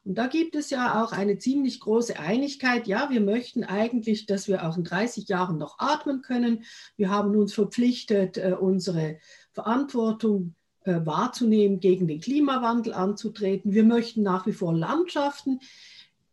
Und 0.05 0.17
da 0.17 0.27
gibt 0.27 0.57
es 0.57 0.71
ja 0.71 1.03
auch 1.03 1.13
eine 1.13 1.39
ziemlich 1.39 1.79
große 1.79 2.19
Einigkeit. 2.19 2.89
Ja, 2.89 3.11
wir 3.11 3.21
möchten 3.21 3.63
eigentlich, 3.63 4.27
dass 4.27 4.49
wir 4.49 4.67
auch 4.67 4.77
in 4.77 4.85
30 4.85 5.29
Jahren 5.29 5.59
noch 5.59 5.79
atmen 5.79 6.23
können. 6.23 6.65
Wir 6.97 7.11
haben 7.11 7.37
uns 7.37 7.55
verpflichtet, 7.55 8.37
äh, 8.37 8.57
unsere 8.59 9.19
Verantwortung 9.53 10.55
äh, 10.85 11.01
wahrzunehmen, 11.05 11.79
gegen 11.79 12.09
den 12.09 12.21
Klimawandel 12.21 12.95
anzutreten. 12.95 13.73
Wir 13.73 13.85
möchten 13.85 14.23
nach 14.23 14.47
wie 14.47 14.53
vor 14.53 14.75
Landschaften 14.75 15.61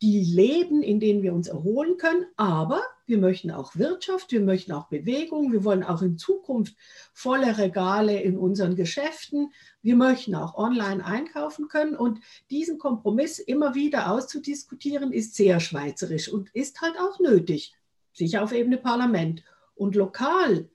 die 0.02 0.24
Leben, 0.24 0.82
in 0.82 1.00
denen 1.00 1.24
wir 1.24 1.34
uns 1.34 1.48
erholen 1.48 1.98
können, 1.98 2.26
aber 2.38 2.82
wir 3.06 3.18
möchten 3.18 3.52
auch 3.52 3.76
Wirtschaft, 3.76 4.32
wir 4.32 4.40
möchten 4.40 4.72
auch 4.72 4.88
Bewegung, 4.88 5.52
wir 5.52 5.66
wollen 5.66 5.84
auch 5.84 6.02
in 6.02 6.18
Zukunft 6.18 6.76
volle 7.12 7.58
Regale 7.58 8.22
in 8.22 8.38
unseren 8.38 8.76
Geschäften, 8.76 9.52
wir 9.82 9.98
möchten 9.98 10.36
auch 10.36 10.56
online 10.56 11.04
einkaufen 11.04 11.68
können 11.68 11.96
und 11.96 12.20
diesen 12.50 12.78
Kompromiss 12.78 13.40
immer 13.40 13.76
wieder 13.76 14.12
auszudiskutieren, 14.12 15.12
ist 15.12 15.36
sehr 15.36 15.60
schweizerisch 15.60 16.32
und 16.32 16.50
ist 16.54 16.80
halt 16.80 16.98
auch 16.98 17.20
nötig, 17.20 17.74
sicher 18.14 18.44
auf 18.44 18.54
Ebene 18.54 18.78
Parlament. 18.78 19.44
Und 19.76 19.96
lokal 19.96 20.70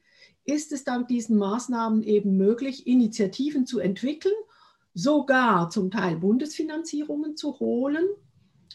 ist 0.45 0.73
es 0.73 0.85
dank 0.85 1.09
diesen 1.09 1.38
Maßnahmen 1.38 2.02
eben 2.02 2.37
möglich, 2.37 2.87
Initiativen 2.87 3.64
zu 3.64 3.78
entwickeln, 3.78 4.35
sogar 4.93 5.71
zum 5.71 5.90
Teil 5.90 6.16
Bundesfinanzierungen 6.16 7.37
zu 7.37 7.59
holen 7.59 8.07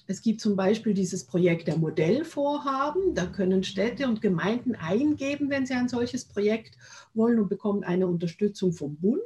es 0.10 0.24
gibt 0.24 0.42
zum 0.42 0.56
Beispiel 0.56 0.96
dieses 0.96 1.24
Projekt 1.24 1.68
der 1.68 1.78
Modellvorhaben. 1.78 3.14
Da 3.14 3.28
können 3.28 3.64
Städte 3.64 4.08
und 4.08 4.24
Gemeinden 4.24 4.74
eingeben, 4.74 5.52
wenn 5.52 5.68
sie 5.68 5.76
ein 5.76 5.88
solches 5.88 6.26
Projekt 6.26 6.76
wollen 7.14 7.40
und 7.40 7.48
bekommen 7.48 7.84
eine 7.84 8.08
Unterstützung 8.08 8.74
vom 8.74 8.96
Bund. 8.96 9.22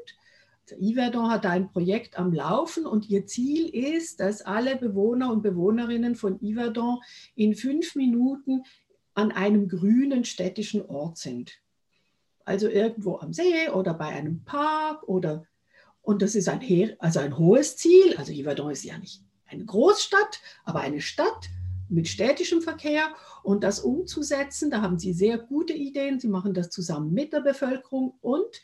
Der 0.70 0.78
Yverdon 0.80 1.32
hat 1.32 1.46
ein 1.46 1.72
Projekt 1.72 2.20
am 2.20 2.34
Laufen 2.34 2.86
und 2.86 3.10
ihr 3.10 3.26
Ziel 3.26 3.70
ist, 3.70 4.20
dass 4.20 4.42
alle 4.42 4.76
Bewohner 4.76 5.32
und 5.32 5.42
Bewohnerinnen 5.42 6.16
von 6.16 6.38
Yverdon 6.42 7.00
in 7.34 7.56
fünf 7.56 7.96
Minuten 7.96 8.64
an 9.14 9.32
einem 9.32 9.70
grünen 9.70 10.26
städtischen 10.26 10.86
Ort 10.86 11.18
sind. 11.18 11.62
Also 12.44 12.68
irgendwo 12.68 13.20
am 13.20 13.32
See 13.32 13.70
oder 13.70 13.94
bei 13.94 14.08
einem 14.08 14.44
Park 14.44 15.04
oder 15.08 15.46
und 16.02 16.22
das 16.22 16.36
ist 16.36 16.50
ein, 16.50 16.62
also 17.00 17.22
ein 17.22 17.38
hohes 17.38 17.78
Ziel. 17.78 18.18
Also 18.18 18.34
Yverdon 18.34 18.72
ist 18.72 18.84
ja 18.84 18.98
nicht 18.98 19.24
eine 19.54 19.66
Großstadt, 19.66 20.42
aber 20.66 20.82
eine 20.82 21.02
Stadt 21.02 21.50
mit 21.90 22.08
städtischem 22.08 22.62
Verkehr 22.62 23.14
und 23.44 23.64
das 23.64 23.80
umzusetzen, 23.80 24.72
da 24.72 24.82
haben 24.82 24.98
sie 24.98 25.14
sehr 25.14 25.38
gute 25.38 25.74
Ideen. 25.74 26.20
Sie 26.20 26.28
machen 26.28 26.54
das 26.54 26.70
zusammen 26.70 27.14
mit 27.14 27.34
der 27.34 27.42
Bevölkerung 27.42 28.18
und 28.22 28.62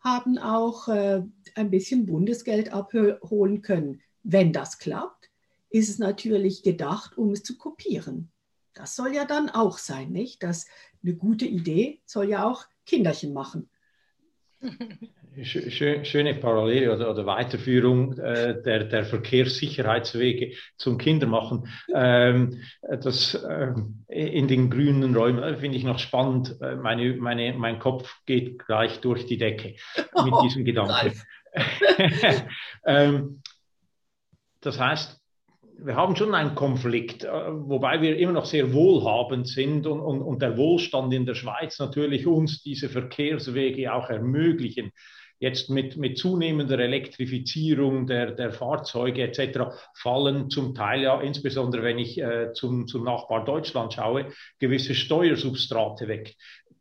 haben 0.00 0.38
auch 0.38 0.88
äh, 0.88 1.22
ein 1.54 1.70
bisschen 1.70 2.06
Bundesgeld 2.06 2.72
abholen 2.72 3.60
können. 3.62 4.00
Wenn 4.22 4.52
das 4.52 4.78
klappt, 4.78 5.30
ist 5.68 5.88
es 5.88 5.98
natürlich 5.98 6.62
gedacht, 6.62 7.18
um 7.18 7.32
es 7.32 7.42
zu 7.42 7.56
kopieren. 7.56 8.30
Das 8.72 8.96
soll 8.96 9.14
ja 9.14 9.24
dann 9.24 9.50
auch 9.50 9.78
sein, 9.78 10.10
nicht? 10.10 10.42
Das 10.42 10.66
eine 11.02 11.14
gute 11.14 11.46
Idee 11.46 12.00
soll 12.06 12.28
ja 12.28 12.44
auch 12.48 12.66
Kinderchen 12.86 13.32
machen. 13.32 13.68
schöne 15.42 16.34
Parallele 16.34 16.94
oder, 16.94 17.10
oder 17.10 17.26
Weiterführung 17.26 18.18
äh, 18.18 18.60
der, 18.62 18.84
der 18.84 19.04
Verkehrssicherheitswege 19.04 20.54
zum 20.76 20.98
Kindermachen. 20.98 21.68
Ähm, 21.94 22.62
das 22.82 23.34
äh, 23.34 23.72
in 24.08 24.48
den 24.48 24.70
grünen 24.70 25.14
Räumen 25.14 25.42
äh, 25.42 25.56
finde 25.56 25.76
ich 25.76 25.84
noch 25.84 25.98
spannend. 25.98 26.56
Äh, 26.60 26.76
meine, 26.76 27.14
meine, 27.14 27.54
mein 27.54 27.78
Kopf 27.78 28.12
geht 28.26 28.58
gleich 28.58 29.00
durch 29.00 29.26
die 29.26 29.38
Decke 29.38 29.76
mit 29.96 30.04
oh, 30.32 30.42
diesem 30.42 30.64
Gedanken. 30.64 31.12
ähm, 32.84 33.42
das 34.60 34.78
heißt, 34.78 35.19
wir 35.84 35.96
haben 35.96 36.16
schon 36.16 36.34
einen 36.34 36.54
Konflikt, 36.54 37.24
äh, 37.24 37.28
wobei 37.28 38.00
wir 38.00 38.18
immer 38.18 38.32
noch 38.32 38.44
sehr 38.44 38.72
wohlhabend 38.72 39.48
sind 39.48 39.86
und, 39.86 40.00
und, 40.00 40.22
und 40.22 40.42
der 40.42 40.56
Wohlstand 40.56 41.12
in 41.12 41.26
der 41.26 41.34
Schweiz 41.34 41.78
natürlich 41.78 42.26
uns 42.26 42.62
diese 42.62 42.88
Verkehrswege 42.88 43.92
auch 43.92 44.10
ermöglichen 44.10 44.92
jetzt 45.40 45.70
mit, 45.70 45.96
mit 45.96 46.18
zunehmender 46.18 46.78
Elektrifizierung 46.78 48.06
der, 48.06 48.32
der 48.32 48.52
Fahrzeuge 48.52 49.22
etc. 49.22 49.74
fallen 49.94 50.50
zum 50.50 50.74
Teil 50.74 51.02
ja, 51.02 51.20
insbesondere 51.20 51.82
wenn 51.82 51.98
ich 51.98 52.20
äh, 52.20 52.52
zum, 52.52 52.86
zum 52.86 53.04
Nachbar 53.04 53.44
Deutschland 53.44 53.94
schaue, 53.94 54.26
gewisse 54.58 54.94
Steuersubstrate 54.94 56.08
weg. 56.08 56.36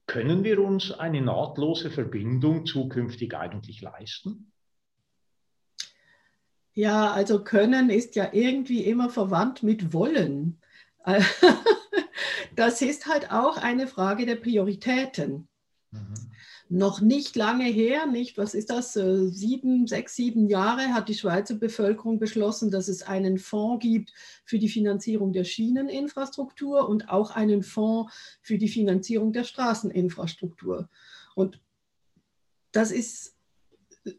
Können 0.05 0.43
wir 0.43 0.59
uns 0.59 0.91
eine 0.91 1.21
nahtlose 1.21 1.89
Verbindung 1.89 2.65
zukünftig 2.65 3.35
eigentlich 3.35 3.81
leisten? 3.81 4.51
Ja, 6.79 7.11
also 7.11 7.43
können 7.43 7.89
ist 7.89 8.15
ja 8.15 8.29
irgendwie 8.31 8.85
immer 8.85 9.09
verwandt 9.09 9.63
mit 9.63 9.91
wollen. 9.93 10.61
Das 12.55 12.81
ist 12.81 13.07
halt 13.07 13.31
auch 13.31 13.57
eine 13.57 13.87
Frage 13.87 14.25
der 14.25 14.35
Prioritäten. 14.35 15.47
Mhm 15.91 16.29
noch 16.69 17.01
nicht 17.01 17.35
lange 17.35 17.65
her, 17.65 18.05
nicht, 18.05 18.37
was 18.37 18.53
ist 18.53 18.69
das, 18.69 18.95
äh, 18.95 19.27
sieben, 19.29 19.87
sechs, 19.87 20.15
sieben 20.15 20.47
Jahre 20.47 20.93
hat 20.93 21.09
die 21.09 21.15
Schweizer 21.15 21.55
Bevölkerung 21.55 22.19
beschlossen, 22.19 22.69
dass 22.69 22.87
es 22.87 23.01
einen 23.01 23.39
Fonds 23.39 23.81
gibt 23.81 24.13
für 24.45 24.59
die 24.59 24.69
Finanzierung 24.69 25.33
der 25.33 25.45
Schieneninfrastruktur 25.45 26.87
und 26.87 27.09
auch 27.09 27.31
einen 27.31 27.63
Fonds 27.63 28.13
für 28.43 28.59
die 28.59 28.67
Finanzierung 28.67 29.33
der 29.33 29.45
Straßeninfrastruktur. 29.45 30.89
Und 31.33 31.59
das 32.71 32.91
ist 32.91 33.35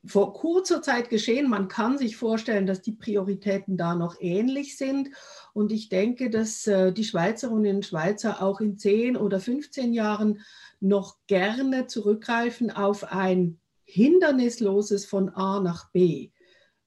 vor 0.04 0.34
kurzer 0.34 0.82
Zeit 0.82 1.08
geschehen. 1.08 1.48
Man 1.48 1.68
kann 1.68 1.98
sich 1.98 2.16
vorstellen, 2.16 2.66
dass 2.66 2.82
die 2.82 2.92
Prioritäten 2.92 3.76
da 3.76 3.94
noch 3.94 4.16
ähnlich 4.20 4.76
sind. 4.76 5.10
Und 5.52 5.72
ich 5.72 5.88
denke, 5.88 6.30
dass 6.30 6.66
äh, 6.66 6.92
die 6.92 7.04
Schweizerinnen 7.04 7.76
und 7.76 7.86
Schweizer 7.86 8.42
auch 8.42 8.60
in 8.60 8.78
10 8.78 9.16
oder 9.16 9.40
15 9.40 9.92
Jahren 9.92 10.40
noch 10.80 11.16
gerne 11.26 11.86
zurückgreifen 11.86 12.70
auf 12.70 13.04
ein 13.12 13.60
hindernisloses 13.84 15.04
von 15.04 15.30
A 15.30 15.60
nach 15.60 15.90
B. 15.90 16.30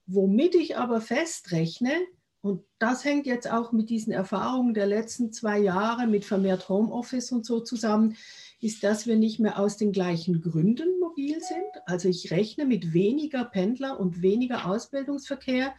Womit 0.06 0.54
ich 0.54 0.76
aber 0.76 1.00
festrechne, 1.00 1.92
und 2.40 2.62
das 2.78 3.04
hängt 3.04 3.26
jetzt 3.26 3.50
auch 3.50 3.72
mit 3.72 3.88
diesen 3.88 4.12
Erfahrungen 4.12 4.74
der 4.74 4.86
letzten 4.86 5.32
zwei 5.32 5.58
Jahre 5.58 6.06
mit 6.06 6.26
vermehrt 6.26 6.68
Homeoffice 6.68 7.32
und 7.32 7.46
so 7.46 7.60
zusammen, 7.60 8.16
ist, 8.60 8.82
dass 8.84 9.06
wir 9.06 9.16
nicht 9.16 9.40
mehr 9.40 9.58
aus 9.58 9.76
den 9.76 9.92
gleichen 9.92 10.40
Gründen 10.40 10.98
mobil 11.00 11.40
sind. 11.40 11.82
Also 11.86 12.08
ich 12.08 12.30
rechne 12.30 12.64
mit 12.64 12.92
weniger 12.92 13.44
Pendler 13.44 14.00
und 14.00 14.22
weniger 14.22 14.66
Ausbildungsverkehr. 14.66 15.74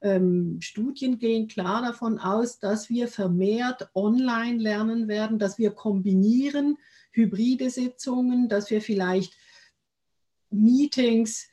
Ähm, 0.00 0.58
Studien 0.60 1.18
gehen 1.18 1.48
klar 1.48 1.82
davon 1.82 2.18
aus, 2.18 2.58
dass 2.58 2.88
wir 2.88 3.08
vermehrt 3.08 3.90
online 3.94 4.58
lernen 4.58 5.08
werden, 5.08 5.38
dass 5.38 5.58
wir 5.58 5.72
kombinieren 5.72 6.76
hybride 7.10 7.70
Sitzungen, 7.70 8.48
dass 8.48 8.70
wir 8.70 8.80
vielleicht 8.80 9.34
Meetings 10.50 11.48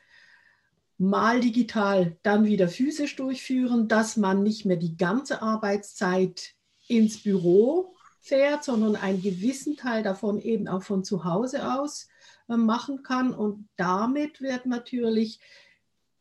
mal 0.97 1.41
digital, 1.41 2.17
dann 2.23 2.45
wieder 2.45 2.69
physisch 2.69 3.15
durchführen, 3.15 3.88
dass 3.88 4.15
man 4.15 4.43
nicht 4.43 4.65
mehr 4.65 4.78
die 4.78 4.95
ganze 4.95 5.41
Arbeitszeit 5.41 6.54
ins 6.88 7.23
Büro 7.23 7.94
fährt, 8.26 8.64
sondern 8.64 8.96
einen 8.96 9.22
gewissen 9.22 9.78
Teil 9.78 10.02
davon 10.02 10.42
eben 10.42 10.68
auch 10.68 10.82
von 10.82 11.04
zu 11.04 11.26
Hause 11.26 11.72
aus 11.74 12.08
äh, 12.50 12.58
machen 12.58 13.04
kann. 13.04 13.34
Und 13.34 13.70
damit 13.76 14.42
wird 14.42 14.66
natürlich 14.66 15.40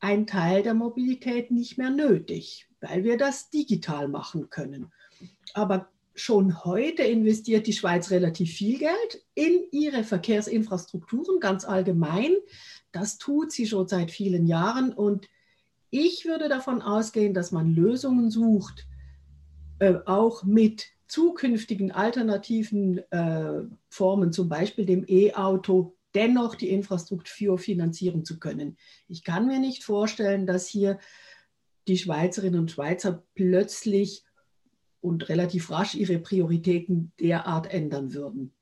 ein 0.01 0.27
Teil 0.27 0.63
der 0.63 0.75
Mobilität 0.75 1.51
nicht 1.51 1.79
mehr 1.79 1.89
nötig, 1.89 2.69
weil 2.81 3.05
wir 3.05 3.17
das 3.17 3.49
digital 3.49 4.09
machen 4.09 4.51
können. 4.51 4.93
Aber 5.55 5.89
schon 6.15 6.65
heute 6.65 7.03
investiert 7.03 7.67
die 7.67 7.73
Schweiz 7.73 8.11
relativ 8.11 8.53
viel 8.53 8.79
Geld 8.79 9.25
in 9.35 9.65
ihre 9.73 10.05
Verkehrsinfrastrukturen 10.05 11.41
ganz 11.41 11.65
allgemein. 11.65 12.35
Das 12.93 13.17
tut 13.17 13.51
sie 13.51 13.67
schon 13.67 13.89
seit 13.89 14.11
vielen 14.11 14.47
Jahren 14.47 14.93
und 14.93 15.27
ich 15.89 16.27
würde 16.27 16.49
davon 16.49 16.83
ausgehen, 16.83 17.33
dass 17.33 17.51
man 17.51 17.75
Lösungen 17.75 18.31
sucht, 18.31 18.87
äh, 19.79 19.95
auch 20.05 20.45
mit 20.45 20.94
zukünftigen 21.15 21.93
alternativen 21.93 22.99
äh, 23.13 23.63
Formen, 23.89 24.33
zum 24.33 24.49
Beispiel 24.49 24.85
dem 24.85 25.05
E-Auto, 25.07 25.97
dennoch 26.13 26.57
die 26.57 26.71
Infrastruktur 26.71 27.57
finanzieren 27.57 28.25
zu 28.25 28.41
können. 28.41 28.77
Ich 29.07 29.23
kann 29.23 29.47
mir 29.47 29.61
nicht 29.61 29.85
vorstellen, 29.85 30.45
dass 30.45 30.67
hier 30.67 30.99
die 31.87 31.99
Schweizerinnen 31.99 32.59
und 32.59 32.73
Schweizer 32.73 33.23
plötzlich 33.37 34.25
und 35.01 35.29
relativ 35.29 35.71
rasch 35.71 35.95
ihre 35.95 36.19
Prioritäten 36.19 37.13
derart 37.21 37.73
ändern 37.73 38.13
würden. 38.13 38.53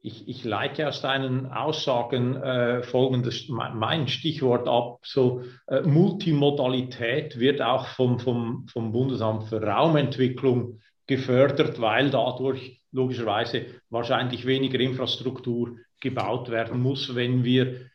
Ich, 0.00 0.28
ich 0.28 0.44
leite 0.44 0.88
aus 0.88 1.02
deinen 1.02 1.46
Aussagen 1.46 2.36
äh, 2.36 2.82
folgendes, 2.84 3.48
mein 3.48 4.08
Stichwort 4.08 4.66
ab, 4.66 5.00
so 5.02 5.42
äh, 5.66 5.82
Multimodalität 5.82 7.38
wird 7.38 7.60
auch 7.60 7.88
vom, 7.88 8.18
vom, 8.18 8.66
vom 8.68 8.92
Bundesamt 8.92 9.44
für 9.44 9.60
Raumentwicklung 9.60 10.78
gefördert, 11.06 11.80
weil 11.80 12.10
dadurch 12.10 12.80
logischerweise 12.92 13.66
wahrscheinlich 13.90 14.46
weniger 14.46 14.80
Infrastruktur 14.80 15.76
gebaut 16.00 16.50
werden 16.50 16.80
muss, 16.80 17.14
wenn 17.14 17.44
wir 17.44 17.90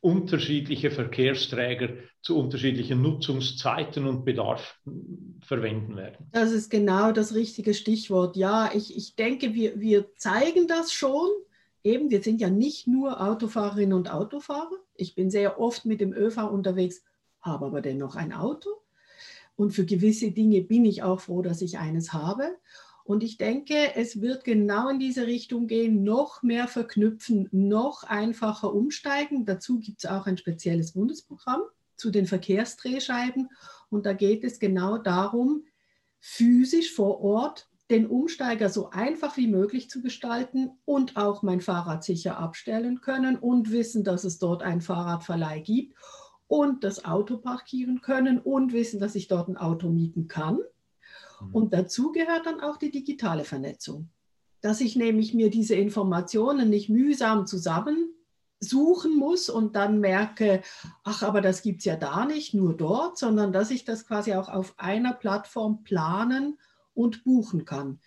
unterschiedliche 0.00 0.90
Verkehrsträger 0.90 1.90
zu 2.22 2.36
unterschiedlichen 2.36 3.00
Nutzungszeiten 3.00 4.06
und 4.06 4.24
Bedarf 4.24 4.80
verwenden 5.40 5.96
werden. 5.96 6.26
Das 6.32 6.50
ist 6.50 6.70
genau 6.70 7.12
das 7.12 7.34
richtige 7.34 7.72
Stichwort. 7.72 8.36
Ja, 8.36 8.70
ich, 8.74 8.96
ich 8.96 9.14
denke, 9.14 9.54
wir, 9.54 9.80
wir 9.80 10.12
zeigen 10.16 10.66
das 10.66 10.92
schon. 10.92 11.28
Eben, 11.84 12.10
wir 12.10 12.22
sind 12.22 12.40
ja 12.40 12.50
nicht 12.50 12.88
nur 12.88 13.20
Autofahrerinnen 13.20 13.92
und 13.92 14.10
Autofahrer. 14.10 14.76
Ich 14.94 15.14
bin 15.14 15.30
sehr 15.30 15.60
oft 15.60 15.84
mit 15.84 16.00
dem 16.00 16.12
ÖV 16.12 16.50
unterwegs, 16.50 17.02
habe 17.40 17.66
aber 17.66 17.80
dennoch 17.80 18.16
ein 18.16 18.32
Auto. 18.32 18.70
Und 19.56 19.72
für 19.72 19.84
gewisse 19.84 20.30
Dinge 20.30 20.62
bin 20.62 20.84
ich 20.84 21.02
auch 21.02 21.20
froh, 21.20 21.42
dass 21.42 21.62
ich 21.62 21.78
eines 21.78 22.12
habe. 22.12 22.56
Und 23.04 23.22
ich 23.22 23.36
denke, 23.36 23.94
es 23.96 24.20
wird 24.20 24.44
genau 24.44 24.88
in 24.88 24.98
diese 24.98 25.26
Richtung 25.26 25.66
gehen, 25.66 26.04
noch 26.04 26.42
mehr 26.42 26.68
verknüpfen, 26.68 27.48
noch 27.50 28.04
einfacher 28.04 28.72
umsteigen. 28.72 29.44
Dazu 29.44 29.80
gibt 29.80 30.04
es 30.04 30.10
auch 30.10 30.26
ein 30.26 30.38
spezielles 30.38 30.92
Bundesprogramm 30.92 31.62
zu 31.96 32.10
den 32.10 32.26
Verkehrsdrehscheiben. 32.26 33.48
Und 33.90 34.06
da 34.06 34.12
geht 34.12 34.44
es 34.44 34.60
genau 34.60 34.98
darum, 34.98 35.64
physisch 36.20 36.94
vor 36.94 37.20
Ort 37.20 37.68
den 37.90 38.06
Umsteiger 38.06 38.70
so 38.70 38.90
einfach 38.90 39.36
wie 39.36 39.48
möglich 39.48 39.90
zu 39.90 40.00
gestalten 40.00 40.70
und 40.84 41.16
auch 41.16 41.42
mein 41.42 41.60
Fahrrad 41.60 42.04
sicher 42.04 42.38
abstellen 42.38 43.00
können 43.00 43.36
und 43.36 43.70
wissen, 43.70 44.04
dass 44.04 44.24
es 44.24 44.38
dort 44.38 44.62
einen 44.62 44.80
Fahrradverleih 44.80 45.60
gibt 45.60 45.94
und 46.52 46.84
das 46.84 47.06
Auto 47.06 47.38
parkieren 47.38 48.02
können 48.02 48.38
und 48.38 48.74
wissen, 48.74 49.00
dass 49.00 49.14
ich 49.14 49.26
dort 49.26 49.48
ein 49.48 49.56
Auto 49.56 49.88
mieten 49.88 50.28
kann. 50.28 50.58
Mhm. 51.40 51.54
Und 51.54 51.72
dazu 51.72 52.12
gehört 52.12 52.44
dann 52.44 52.60
auch 52.60 52.76
die 52.76 52.90
digitale 52.90 53.44
Vernetzung, 53.44 54.10
dass 54.60 54.82
ich 54.82 54.94
nämlich 54.94 55.32
mir 55.32 55.48
diese 55.48 55.76
Informationen 55.76 56.68
nicht 56.68 56.90
mühsam 56.90 57.46
zusammensuchen 57.46 59.16
muss 59.16 59.48
und 59.48 59.76
dann 59.76 59.98
merke, 59.98 60.60
ach, 61.04 61.22
aber 61.22 61.40
das 61.40 61.62
gibt 61.62 61.78
es 61.78 61.86
ja 61.86 61.96
da 61.96 62.26
nicht, 62.26 62.52
nur 62.52 62.76
dort, 62.76 63.16
sondern 63.16 63.54
dass 63.54 63.70
ich 63.70 63.86
das 63.86 64.06
quasi 64.06 64.34
auch 64.34 64.50
auf 64.50 64.74
einer 64.76 65.14
Plattform 65.14 65.82
planen 65.84 66.58
und 66.92 67.24
buchen 67.24 67.64
kann. 67.64 67.98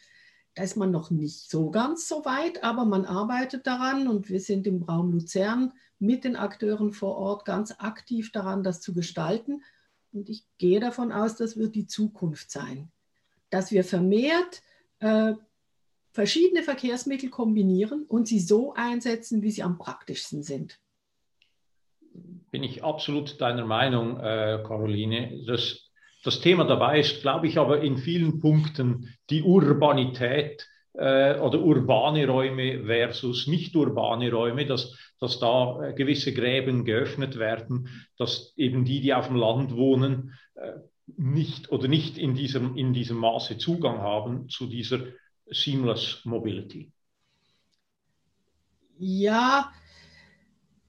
Da 0.53 0.61
ist 0.61 0.77
man 0.77 0.91
noch 0.91 1.09
nicht 1.09 1.49
so 1.49 1.71
ganz 1.71 2.07
so 2.07 2.25
weit, 2.25 2.63
aber 2.63 2.85
man 2.85 3.05
arbeitet 3.05 3.65
daran 3.65 4.07
und 4.07 4.29
wir 4.29 4.39
sind 4.39 4.67
im 4.67 4.83
Raum 4.83 5.13
Luzern 5.13 5.73
mit 5.99 6.23
den 6.23 6.35
Akteuren 6.35 6.91
vor 6.91 7.17
Ort 7.17 7.45
ganz 7.45 7.73
aktiv 7.77 8.31
daran, 8.31 8.63
das 8.63 8.81
zu 8.81 8.93
gestalten. 8.93 9.63
Und 10.11 10.29
ich 10.29 10.43
gehe 10.57 10.79
davon 10.79 11.11
aus, 11.11 11.35
das 11.35 11.57
wird 11.57 11.75
die 11.75 11.87
Zukunft 11.87 12.51
sein 12.51 12.91
dass 13.49 13.71
wir 13.71 13.83
vermehrt 13.83 14.61
äh, 14.99 15.33
verschiedene 16.11 16.63
Verkehrsmittel 16.63 17.29
kombinieren 17.29 18.05
und 18.07 18.27
sie 18.27 18.39
so 18.39 18.73
einsetzen, 18.73 19.41
wie 19.41 19.51
sie 19.51 19.63
am 19.63 19.77
praktischsten 19.77 20.43
sind. 20.43 20.79
Bin 22.51 22.63
ich 22.63 22.83
absolut 22.83 23.39
deiner 23.41 23.65
Meinung, 23.65 24.19
äh, 24.19 24.61
Caroline. 24.65 25.43
Das, 25.45 25.89
das 26.23 26.39
Thema 26.39 26.65
dabei 26.65 26.99
ist, 26.99 27.21
glaube 27.21 27.47
ich, 27.47 27.57
aber 27.57 27.81
in 27.81 27.97
vielen 27.97 28.39
Punkten 28.39 29.13
die 29.29 29.43
Urbanität 29.43 30.67
äh, 30.97 31.39
oder 31.39 31.61
urbane 31.61 32.27
Räume 32.27 32.85
versus 32.85 33.47
nicht 33.47 33.75
urbane 33.75 34.31
Räume, 34.31 34.65
dass, 34.65 34.97
dass 35.19 35.39
da 35.39 35.81
äh, 35.83 35.93
gewisse 35.93 36.33
Gräben 36.33 36.85
geöffnet 36.85 37.37
werden, 37.37 37.89
dass 38.17 38.53
eben 38.57 38.85
die, 38.85 39.01
die 39.01 39.13
auf 39.13 39.27
dem 39.27 39.35
Land 39.35 39.75
wohnen, 39.75 40.33
äh, 40.55 40.73
nicht 41.17 41.71
oder 41.71 41.87
nicht 41.87 42.17
in 42.17 42.33
diesem, 42.33 42.75
in 42.75 42.93
diesem 42.93 43.17
Maße 43.17 43.57
Zugang 43.57 43.99
haben 43.99 44.49
zu 44.49 44.67
dieser 44.67 44.99
Seamless 45.47 46.21
Mobility? 46.23 46.91
Ja, 48.97 49.71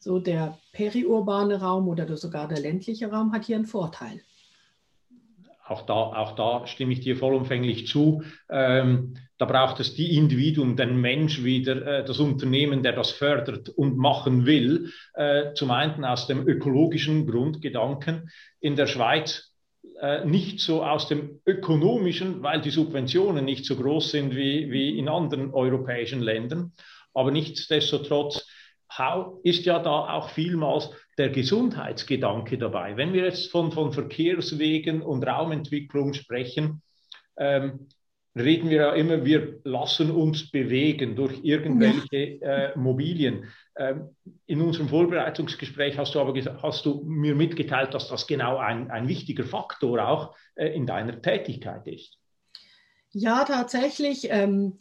so 0.04 0.18
der 0.18 0.58
periurbane 0.72 1.60
Raum 1.60 1.88
oder 1.88 2.16
sogar 2.16 2.46
der 2.46 2.60
ländliche 2.60 3.10
Raum 3.10 3.32
hat 3.32 3.46
hier 3.46 3.56
einen 3.56 3.64
Vorteil. 3.64 4.20
Auch 5.66 5.86
da, 5.86 5.94
auch 5.94 6.32
da 6.32 6.66
stimme 6.66 6.92
ich 6.92 7.00
dir 7.00 7.16
vollumfänglich 7.16 7.86
zu. 7.86 8.22
Ähm, 8.50 9.14
da 9.38 9.46
braucht 9.46 9.80
es 9.80 9.94
die 9.94 10.14
Individuen, 10.14 10.76
den 10.76 11.00
Mensch 11.00 11.42
wieder, 11.42 11.86
äh, 11.86 12.04
das 12.04 12.20
Unternehmen, 12.20 12.82
der 12.82 12.92
das 12.92 13.12
fördert 13.12 13.70
und 13.70 13.96
machen 13.96 14.44
will. 14.44 14.90
Äh, 15.14 15.54
zum 15.54 15.70
einen 15.70 16.04
aus 16.04 16.26
dem 16.26 16.46
ökologischen 16.46 17.26
Grundgedanken. 17.26 18.28
In 18.60 18.76
der 18.76 18.86
Schweiz 18.86 19.54
äh, 20.02 20.26
nicht 20.26 20.60
so 20.60 20.84
aus 20.84 21.08
dem 21.08 21.40
ökonomischen, 21.46 22.42
weil 22.42 22.60
die 22.60 22.68
Subventionen 22.68 23.46
nicht 23.46 23.64
so 23.64 23.76
groß 23.76 24.10
sind 24.10 24.36
wie, 24.36 24.70
wie 24.70 24.98
in 24.98 25.08
anderen 25.08 25.54
europäischen 25.54 26.20
Ländern. 26.20 26.72
Aber 27.14 27.30
nichtsdestotrotz 27.30 28.46
ist 29.42 29.64
ja 29.64 29.78
da 29.78 30.14
auch 30.14 30.30
vielmals 30.30 30.90
der 31.18 31.30
Gesundheitsgedanke 31.30 32.58
dabei. 32.58 32.96
Wenn 32.96 33.12
wir 33.12 33.24
jetzt 33.24 33.50
von, 33.50 33.72
von 33.72 33.92
Verkehrswegen 33.92 35.02
und 35.02 35.26
Raumentwicklung 35.26 36.14
sprechen, 36.14 36.82
ähm, 37.36 37.88
reden 38.36 38.68
wir 38.70 38.76
ja 38.76 38.92
immer, 38.92 39.24
wir 39.24 39.60
lassen 39.64 40.10
uns 40.10 40.50
bewegen 40.50 41.14
durch 41.14 41.40
irgendwelche 41.42 42.38
ja. 42.40 42.46
äh, 42.46 42.78
Mobilien. 42.78 43.48
Ähm, 43.76 44.10
in 44.46 44.60
unserem 44.60 44.88
Vorbereitungsgespräch 44.88 45.98
hast 45.98 46.14
du 46.14 46.20
aber 46.20 46.34
hast 46.62 46.84
du 46.86 47.02
mir 47.04 47.34
mitgeteilt, 47.34 47.94
dass 47.94 48.08
das 48.08 48.26
genau 48.26 48.58
ein, 48.58 48.90
ein 48.90 49.08
wichtiger 49.08 49.44
Faktor 49.44 50.06
auch 50.06 50.36
äh, 50.54 50.68
in 50.68 50.86
deiner 50.86 51.20
Tätigkeit 51.20 51.86
ist. 51.86 52.18
Ja, 53.10 53.44
tatsächlich. 53.44 54.28
Ähm, 54.30 54.78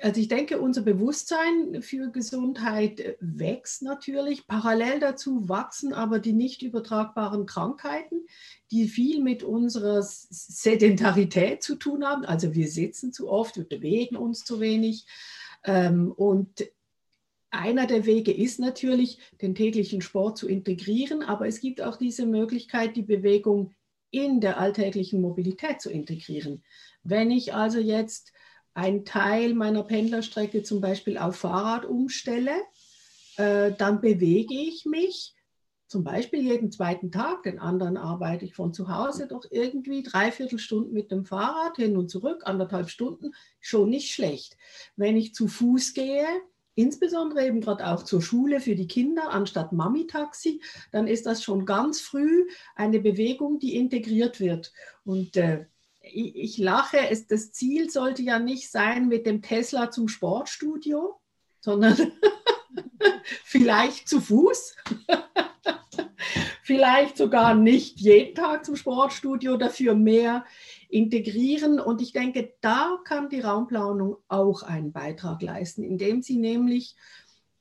also 0.00 0.20
ich 0.20 0.28
denke, 0.28 0.60
unser 0.60 0.82
Bewusstsein 0.82 1.82
für 1.82 2.10
Gesundheit 2.10 3.00
äh, 3.00 3.16
wächst 3.20 3.82
natürlich. 3.82 4.46
Parallel 4.46 5.00
dazu 5.00 5.48
wachsen 5.48 5.92
aber 5.92 6.18
die 6.18 6.32
nicht 6.32 6.62
übertragbaren 6.62 7.46
Krankheiten, 7.46 8.26
die 8.70 8.88
viel 8.88 9.22
mit 9.22 9.42
unserer 9.42 10.02
Sedentarität 10.02 11.62
zu 11.62 11.76
tun 11.76 12.04
haben. 12.04 12.24
Also 12.24 12.54
wir 12.54 12.68
sitzen 12.68 13.12
zu 13.12 13.28
oft, 13.28 13.56
wir 13.56 13.64
bewegen 13.64 14.16
uns 14.16 14.44
zu 14.44 14.60
wenig. 14.60 15.06
Ähm, 15.64 16.12
und 16.12 16.64
einer 17.50 17.86
der 17.86 18.06
Wege 18.06 18.32
ist 18.32 18.58
natürlich, 18.58 19.18
den 19.42 19.54
täglichen 19.54 20.00
Sport 20.00 20.38
zu 20.38 20.48
integrieren, 20.48 21.22
aber 21.22 21.46
es 21.46 21.60
gibt 21.60 21.82
auch 21.82 21.96
diese 21.96 22.24
Möglichkeit, 22.24 22.96
die 22.96 23.02
Bewegung 23.02 23.74
in 24.10 24.40
der 24.40 24.58
alltäglichen 24.58 25.20
Mobilität 25.20 25.80
zu 25.80 25.90
integrieren. 25.90 26.62
Wenn 27.02 27.30
ich 27.30 27.54
also 27.54 27.78
jetzt 27.78 28.32
einen 28.74 29.04
Teil 29.04 29.54
meiner 29.54 29.82
Pendlerstrecke 29.82 30.62
zum 30.62 30.80
Beispiel 30.80 31.18
auf 31.18 31.36
Fahrrad 31.36 31.84
umstelle, 31.84 32.52
äh, 33.36 33.72
dann 33.72 34.00
bewege 34.00 34.54
ich 34.54 34.84
mich 34.84 35.34
zum 35.92 36.04
Beispiel 36.04 36.40
jeden 36.40 36.72
zweiten 36.72 37.12
Tag, 37.12 37.42
den 37.42 37.58
anderen 37.58 37.98
arbeite 37.98 38.46
ich 38.46 38.54
von 38.54 38.72
zu 38.72 38.88
Hause, 38.88 39.26
doch 39.26 39.44
irgendwie 39.50 40.02
dreiviertel 40.02 40.58
Stunden 40.58 40.94
mit 40.94 41.10
dem 41.10 41.26
Fahrrad 41.26 41.76
hin 41.76 41.98
und 41.98 42.10
zurück, 42.10 42.44
anderthalb 42.46 42.88
Stunden, 42.88 43.34
schon 43.60 43.90
nicht 43.90 44.10
schlecht. 44.10 44.56
Wenn 44.96 45.18
ich 45.18 45.34
zu 45.34 45.48
Fuß 45.48 45.92
gehe, 45.92 46.26
insbesondere 46.74 47.46
eben 47.46 47.60
gerade 47.60 47.86
auch 47.86 48.04
zur 48.04 48.22
Schule 48.22 48.60
für 48.60 48.74
die 48.74 48.86
Kinder 48.86 49.32
anstatt 49.32 49.72
Mami-Taxi, 49.72 50.62
dann 50.92 51.06
ist 51.06 51.26
das 51.26 51.42
schon 51.42 51.66
ganz 51.66 52.00
früh 52.00 52.48
eine 52.74 52.98
Bewegung, 52.98 53.58
die 53.58 53.76
integriert 53.76 54.40
wird. 54.40 54.72
Und 55.04 55.36
äh, 55.36 55.66
ich, 56.02 56.36
ich, 56.36 56.58
lache, 56.58 56.98
es, 57.10 57.26
das 57.26 57.52
Ziel 57.52 57.90
sollte 57.90 58.22
ja 58.22 58.38
nicht 58.38 58.70
sein 58.70 59.08
mit 59.08 59.26
dem 59.26 59.42
Tesla 59.42 59.90
zum 59.90 60.08
Sportstudio, 60.08 61.20
sondern 61.60 61.96
vielleicht 63.44 64.08
zu 64.08 64.20
Fuß. 64.20 64.76
vielleicht 66.62 67.16
sogar 67.16 67.54
nicht 67.54 68.00
jeden 68.00 68.34
Tag 68.34 68.64
zum 68.64 68.76
Sportstudio, 68.76 69.56
dafür 69.56 69.94
mehr 69.94 70.44
integrieren. 70.88 71.80
Und 71.80 72.00
ich 72.00 72.12
denke, 72.12 72.54
da 72.60 72.98
kann 73.04 73.28
die 73.28 73.40
Raumplanung 73.40 74.16
auch 74.28 74.62
einen 74.62 74.92
Beitrag 74.92 75.42
leisten, 75.42 75.82
indem 75.82 76.22
sie 76.22 76.36
nämlich 76.36 76.96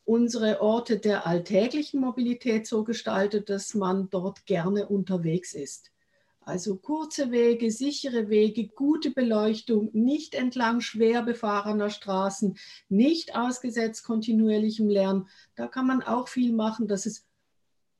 unsere 0.04 0.62
Orte 0.62 1.00
der 1.00 1.28
alltäglichen 1.28 2.02
Mobilität 2.02 2.68
so 2.68 2.84
gestaltet, 2.84 3.50
dass 3.50 3.74
man 3.74 4.10
dort 4.10 4.46
gerne 4.46 4.88
unterwegs 4.88 5.54
ist. 5.54 5.92
Also 6.44 6.76
kurze 6.76 7.32
Wege, 7.32 7.70
sichere 7.70 8.30
Wege, 8.30 8.68
gute 8.68 9.12
Beleuchtung, 9.12 9.90
nicht 9.94 10.34
entlang 10.34 10.82
schwer 10.82 11.22
befahrener 11.22 11.92
Straßen, 11.92 12.58
nicht 12.90 13.36
ausgesetzt 13.36 14.04
kontinuierlichem 14.04 14.90
Lärm. 14.90 15.28
Da 15.56 15.68
kann 15.68 15.86
man 15.86 16.02
auch 16.02 16.28
viel 16.28 16.52
machen, 16.52 16.88
dass 16.88 17.06
es 17.06 17.28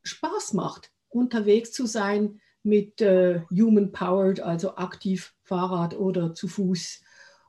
Spaß 0.04 0.54
macht, 0.54 0.92
unterwegs 1.10 1.72
zu 1.72 1.86
sein, 1.86 2.42
mit 2.64 3.02
äh, 3.02 3.42
human-powered, 3.52 4.40
also 4.40 4.76
aktiv 4.76 5.34
Fahrrad 5.44 5.98
oder 5.98 6.34
zu 6.34 6.48
Fuß. 6.48 7.02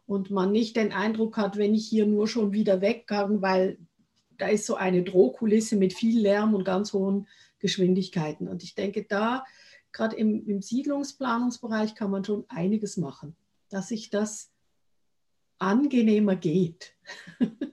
Und 0.07 0.31
man 0.31 0.53
nicht 0.53 0.77
den 0.77 0.93
Eindruck 0.93 1.37
hat, 1.37 1.57
wenn 1.57 1.75
ich 1.75 1.87
hier 1.87 2.07
nur 2.07 2.29
schon 2.29 2.53
wieder 2.53 2.81
weggehe, 2.81 3.41
weil 3.41 3.79
da 4.39 4.49
ist 4.49 4.67
so 4.67 4.75
eine 4.75 5.03
Drohkulisse 5.03 5.77
mit 5.77 5.93
viel 5.93 6.21
Lärm 6.21 6.55
und 6.55 6.65
ganz 6.65 6.93
hohen 6.93 7.29
Geschwindigkeiten. 7.61 8.49
Und 8.49 8.63
ich 8.63 8.75
denke, 8.75 9.05
da, 9.09 9.45
gerade 9.93 10.17
im, 10.17 10.47
im 10.49 10.63
Siedlungsplanungsbereich, 10.63 11.95
kann 11.95 12.11
man 12.11 12.25
schon 12.25 12.45
einiges 12.49 12.97
machen, 12.97 13.37
dass 13.69 13.89
sich 13.89 14.11
das 14.11 14.53
angenehmer 15.59 16.37
geht. 16.37 16.95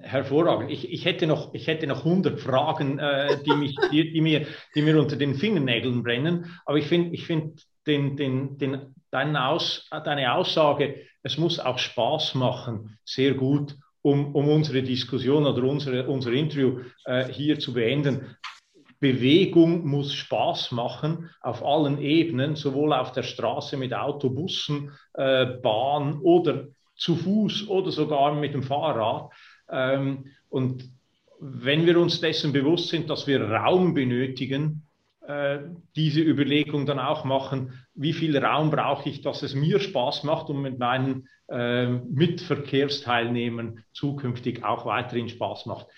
Hervorragend. 0.00 0.70
Ich, 0.70 0.90
ich, 0.90 1.04
hätte 1.04 1.26
noch, 1.26 1.54
ich 1.54 1.66
hätte 1.66 1.86
noch 1.86 2.04
100 2.04 2.40
Fragen, 2.40 2.98
äh, 2.98 3.42
die, 3.44 3.52
mich, 3.52 3.76
die, 3.90 4.12
die, 4.12 4.20
mir, 4.20 4.46
die 4.74 4.82
mir 4.82 4.98
unter 4.98 5.16
den 5.16 5.34
Fingernägeln 5.34 6.02
brennen. 6.02 6.58
Aber 6.64 6.78
ich 6.78 6.86
finde 6.86 7.14
ich 7.14 7.26
find 7.26 7.62
den, 7.86 8.16
den, 8.16 8.58
den, 8.58 8.94
deine, 9.10 9.46
Aus, 9.48 9.88
deine 9.90 10.34
Aussage, 10.34 11.06
es 11.22 11.38
muss 11.38 11.60
auch 11.60 11.78
Spaß 11.78 12.34
machen, 12.34 12.98
sehr 13.04 13.34
gut, 13.34 13.76
um, 14.02 14.34
um 14.34 14.48
unsere 14.48 14.82
Diskussion 14.82 15.46
oder 15.46 15.62
unsere, 15.62 16.08
unser 16.08 16.32
Interview 16.32 16.80
äh, 17.04 17.26
hier 17.32 17.58
zu 17.58 17.72
beenden. 17.72 18.36
Bewegung 19.02 19.84
muss 19.84 20.14
Spaß 20.14 20.70
machen 20.70 21.28
auf 21.40 21.64
allen 21.64 22.00
Ebenen, 22.00 22.54
sowohl 22.54 22.92
auf 22.92 23.10
der 23.10 23.24
Straße 23.24 23.76
mit 23.76 23.92
Autobussen, 23.92 24.92
äh, 25.14 25.44
Bahn 25.44 26.20
oder 26.20 26.68
zu 26.94 27.16
Fuß 27.16 27.66
oder 27.66 27.90
sogar 27.90 28.32
mit 28.32 28.54
dem 28.54 28.62
Fahrrad. 28.62 29.32
Ähm, 29.68 30.26
und 30.48 30.84
wenn 31.40 31.84
wir 31.84 31.98
uns 31.98 32.20
dessen 32.20 32.52
bewusst 32.52 32.90
sind, 32.90 33.10
dass 33.10 33.26
wir 33.26 33.42
Raum 33.42 33.92
benötigen, 33.92 34.86
äh, 35.26 35.58
diese 35.96 36.20
Überlegung 36.20 36.86
dann 36.86 37.00
auch 37.00 37.24
machen, 37.24 37.72
wie 37.94 38.12
viel 38.12 38.36
Raum 38.36 38.70
brauche 38.70 39.08
ich, 39.08 39.20
dass 39.20 39.42
es 39.42 39.56
mir 39.56 39.80
Spaß 39.80 40.22
macht 40.22 40.48
und 40.48 40.62
mit 40.62 40.78
meinen 40.78 41.28
äh, 41.48 41.88
Mitverkehrsteilnehmern 41.88 43.82
zukünftig 43.92 44.62
auch 44.64 44.86
weiterhin 44.86 45.28
Spaß 45.28 45.66
macht. 45.66 45.88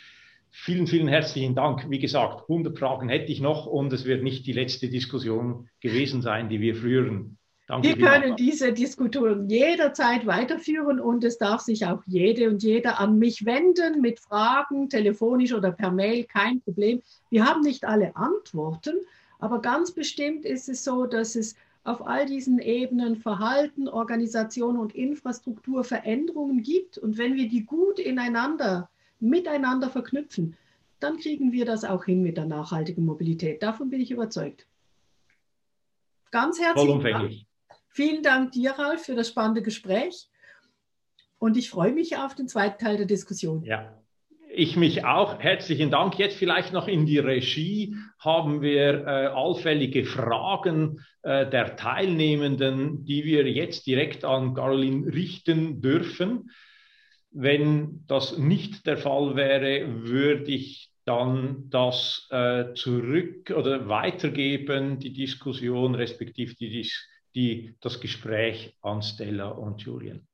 Vielen, 0.57 0.87
vielen 0.87 1.09
herzlichen 1.09 1.57
Dank. 1.57 1.91
Wie 1.91 1.99
gesagt, 1.99 2.43
100 2.43 2.79
Fragen 2.79 3.09
hätte 3.09 3.31
ich 3.33 3.41
noch 3.41 3.67
und 3.67 3.93
es 3.93 4.05
wird 4.05 4.23
nicht 4.23 4.47
die 4.47 4.53
letzte 4.53 4.89
Diskussion 4.89 5.69
gewesen 5.81 6.23
sein, 6.23 6.49
die 6.49 6.61
wir 6.61 6.77
führen. 6.77 7.39
Danke 7.67 7.89
wir 7.89 7.99
können 7.99 8.37
diese 8.37 8.73
Diskussion 8.73 9.49
jederzeit 9.51 10.27
weiterführen 10.27 11.01
und 11.01 11.25
es 11.25 11.39
darf 11.39 11.61
sich 11.61 11.85
auch 11.87 12.03
jede 12.07 12.49
und 12.49 12.63
jeder 12.63 13.01
an 13.01 13.19
mich 13.19 13.45
wenden 13.45 14.01
mit 14.01 14.21
Fragen, 14.21 14.89
telefonisch 14.89 15.53
oder 15.53 15.73
per 15.73 15.91
Mail, 15.91 16.23
kein 16.25 16.61
Problem. 16.61 17.03
Wir 17.31 17.45
haben 17.45 17.63
nicht 17.63 17.85
alle 17.85 18.15
Antworten, 18.15 18.95
aber 19.41 19.61
ganz 19.61 19.91
bestimmt 19.91 20.45
ist 20.45 20.69
es 20.69 20.85
so, 20.85 21.07
dass 21.07 21.35
es 21.35 21.57
auf 21.83 22.07
all 22.07 22.27
diesen 22.27 22.61
Ebenen 22.61 23.17
Verhalten, 23.17 23.89
Organisation 23.89 24.79
und 24.79 24.95
Infrastruktur 24.95 25.83
Veränderungen 25.83 26.63
gibt. 26.63 26.97
Und 26.97 27.19
wenn 27.19 27.35
wir 27.35 27.49
die 27.49 27.65
gut 27.65 27.99
ineinander, 27.99 28.89
miteinander 29.21 29.91
verknüpfen, 29.91 30.57
dann 31.01 31.19
kriegen 31.19 31.53
wir 31.53 31.65
das 31.65 31.85
auch 31.85 32.05
hin 32.05 32.23
mit 32.23 32.37
der 32.37 32.47
nachhaltigen 32.47 33.05
Mobilität. 33.05 33.63
Davon 33.63 33.91
bin 33.91 34.01
ich 34.01 34.11
überzeugt. 34.11 34.67
Ganz 36.31 36.59
herzlichen 36.59 37.03
Dank. 37.03 37.33
Vielen 37.89 38.23
Dank 38.23 38.53
dir, 38.53 38.73
Ralf, 38.73 39.05
für 39.05 39.15
das 39.15 39.29
spannende 39.29 39.63
Gespräch. 39.63 40.29
Und 41.39 41.57
ich 41.57 41.71
freue 41.71 41.93
mich 41.93 42.17
auf 42.17 42.35
den 42.35 42.49
zweiten 42.49 42.83
Teil 42.83 42.97
der 42.97 43.07
Diskussion. 43.07 43.63
Ja, 43.65 44.03
ich 44.49 44.77
mich 44.77 45.05
auch. 45.05 45.39
Herzlichen 45.41 45.91
Dank. 45.91 46.19
Jetzt 46.19 46.37
vielleicht 46.37 46.73
noch 46.73 46.89
in 46.89 47.07
die 47.07 47.19
Regie 47.19 47.97
haben 48.19 48.63
wir 48.63 49.07
äh, 49.07 49.27
allfällige 49.27 50.05
Fragen 50.05 51.01
äh, 51.23 51.49
der 51.49 51.77
Teilnehmenden, 51.77 53.05
die 53.05 53.25
wir 53.25 53.49
jetzt 53.51 53.87
direkt 53.87 54.25
an 54.25 54.55
Caroline 54.55 55.13
richten 55.13 55.81
dürfen. 55.81 56.51
Wenn 57.35 58.05
das 58.07 58.39
nicht 58.39 58.87
der 58.87 58.97
Fall 58.97 59.35
wäre, 59.35 60.05
würde 60.05 60.53
ich 60.53 60.91
dann 61.05 61.69
das 61.69 62.29
äh, 62.31 62.73
zurück 62.75 63.51
oder 63.51 63.89
weitergeben, 63.89 64.99
die 65.01 65.13
Diskussion 65.13 65.95
respektive 65.95 66.55
die 66.55 66.89
die, 67.35 67.75
das 67.81 68.01
Gespräch 68.01 68.77
an 68.81 69.03
Stella 69.03 69.49
und 69.49 69.83
Julian. 69.83 70.27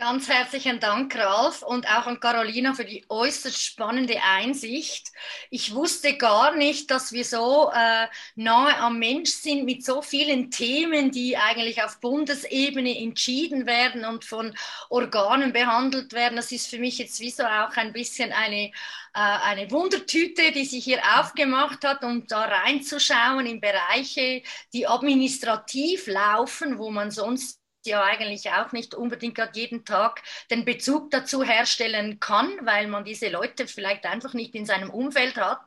Ganz 0.00 0.28
herzlichen 0.28 0.78
Dank, 0.78 1.16
Ralf, 1.16 1.62
und 1.62 1.88
auch 1.88 2.06
an 2.06 2.20
Carolina 2.20 2.72
für 2.72 2.84
die 2.84 3.04
äußerst 3.08 3.60
spannende 3.60 4.22
Einsicht. 4.22 5.08
Ich 5.50 5.74
wusste 5.74 6.16
gar 6.16 6.54
nicht, 6.54 6.88
dass 6.92 7.10
wir 7.10 7.24
so 7.24 7.72
äh, 7.74 8.06
nahe 8.36 8.76
am 8.78 9.00
Mensch 9.00 9.30
sind 9.30 9.64
mit 9.64 9.84
so 9.84 10.00
vielen 10.00 10.52
Themen, 10.52 11.10
die 11.10 11.36
eigentlich 11.36 11.82
auf 11.82 11.98
Bundesebene 11.98 12.96
entschieden 12.96 13.66
werden 13.66 14.04
und 14.04 14.24
von 14.24 14.54
Organen 14.88 15.52
behandelt 15.52 16.12
werden. 16.12 16.36
Das 16.36 16.52
ist 16.52 16.68
für 16.68 16.78
mich 16.78 16.98
jetzt 16.98 17.18
wie 17.18 17.30
so 17.30 17.42
auch 17.42 17.76
ein 17.76 17.92
bisschen 17.92 18.30
eine, 18.30 18.66
äh, 18.66 18.70
eine 19.14 19.68
Wundertüte, 19.72 20.52
die 20.52 20.64
sich 20.64 20.84
hier 20.84 21.02
aufgemacht 21.18 21.84
hat, 21.84 22.04
um 22.04 22.24
da 22.28 22.42
reinzuschauen 22.42 23.46
in 23.46 23.60
Bereiche, 23.60 24.42
die 24.72 24.86
administrativ 24.86 26.06
laufen, 26.06 26.78
wo 26.78 26.88
man 26.88 27.10
sonst 27.10 27.57
ja 27.86 28.02
eigentlich 28.02 28.50
auch 28.50 28.72
nicht 28.72 28.94
unbedingt 28.94 29.34
gerade 29.34 29.58
jeden 29.58 29.84
Tag 29.84 30.22
den 30.50 30.64
Bezug 30.64 31.10
dazu 31.10 31.42
herstellen 31.42 32.20
kann, 32.20 32.50
weil 32.62 32.86
man 32.86 33.04
diese 33.04 33.28
Leute 33.28 33.66
vielleicht 33.66 34.04
einfach 34.06 34.34
nicht 34.34 34.54
in 34.54 34.66
seinem 34.66 34.90
Umfeld 34.90 35.36
hat. 35.36 35.60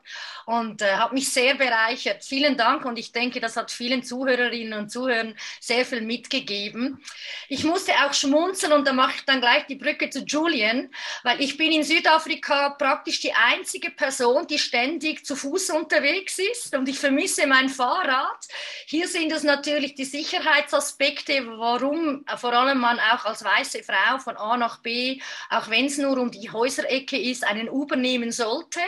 Und 0.44 0.82
äh, 0.82 0.96
hat 0.96 1.12
mich 1.12 1.32
sehr 1.32 1.54
bereichert. 1.54 2.24
Vielen 2.24 2.56
Dank 2.56 2.84
und 2.84 2.98
ich 2.98 3.12
denke, 3.12 3.40
das 3.40 3.56
hat 3.56 3.70
vielen 3.70 4.02
Zuhörerinnen 4.02 4.78
und 4.78 4.90
Zuhörern 4.90 5.36
sehr 5.60 5.84
viel 5.84 6.00
mitgegeben. 6.00 7.02
Ich 7.48 7.64
musste 7.64 7.92
auch 8.04 8.12
schmunzeln 8.12 8.72
und 8.72 8.86
da 8.86 8.92
mache 8.92 9.14
ich 9.16 9.24
dann 9.24 9.40
gleich 9.40 9.66
die 9.66 9.76
Brücke 9.76 10.10
zu 10.10 10.24
Julian, 10.24 10.90
weil 11.22 11.40
ich 11.40 11.56
bin 11.56 11.72
in 11.72 11.84
Südafrika 11.84 12.70
praktisch 12.70 13.20
die 13.20 13.32
einzige 13.32 13.90
Person, 13.90 14.46
die 14.46 14.58
ständig 14.58 15.24
zu 15.24 15.36
Fuß 15.36 15.70
unterwegs 15.70 16.38
ist 16.38 16.74
und 16.76 16.88
ich 16.88 16.98
vermisse 16.98 17.46
mein 17.46 17.68
Fahrrad. 17.68 18.46
Hier 18.86 19.08
sind 19.08 19.32
es 19.32 19.44
natürlich 19.44 19.94
die 19.94 20.04
Sicherheitsaspekte, 20.04 21.46
warum 21.58 22.01
vor 22.36 22.52
allem 22.52 22.78
man 22.78 22.98
auch 22.98 23.24
als 23.24 23.44
weiße 23.44 23.82
Frau 23.82 24.18
von 24.18 24.36
A 24.36 24.56
nach 24.56 24.78
B, 24.78 25.20
auch 25.50 25.68
wenn 25.70 25.86
es 25.86 25.98
nur 25.98 26.18
um 26.18 26.30
die 26.30 26.50
Häuserecke 26.50 27.18
ist, 27.18 27.44
einen 27.44 27.68
Uber 27.68 27.96
nehmen 27.96 28.32
sollte. 28.32 28.80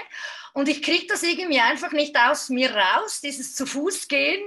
Und 0.54 0.68
ich 0.68 0.82
kriege 0.82 1.08
das 1.08 1.24
irgendwie 1.24 1.58
einfach 1.58 1.90
nicht 1.90 2.16
aus 2.16 2.48
mir 2.48 2.72
raus, 2.72 3.20
dieses 3.20 3.56
zu 3.56 3.66
Fuß 3.66 4.06
gehen 4.06 4.40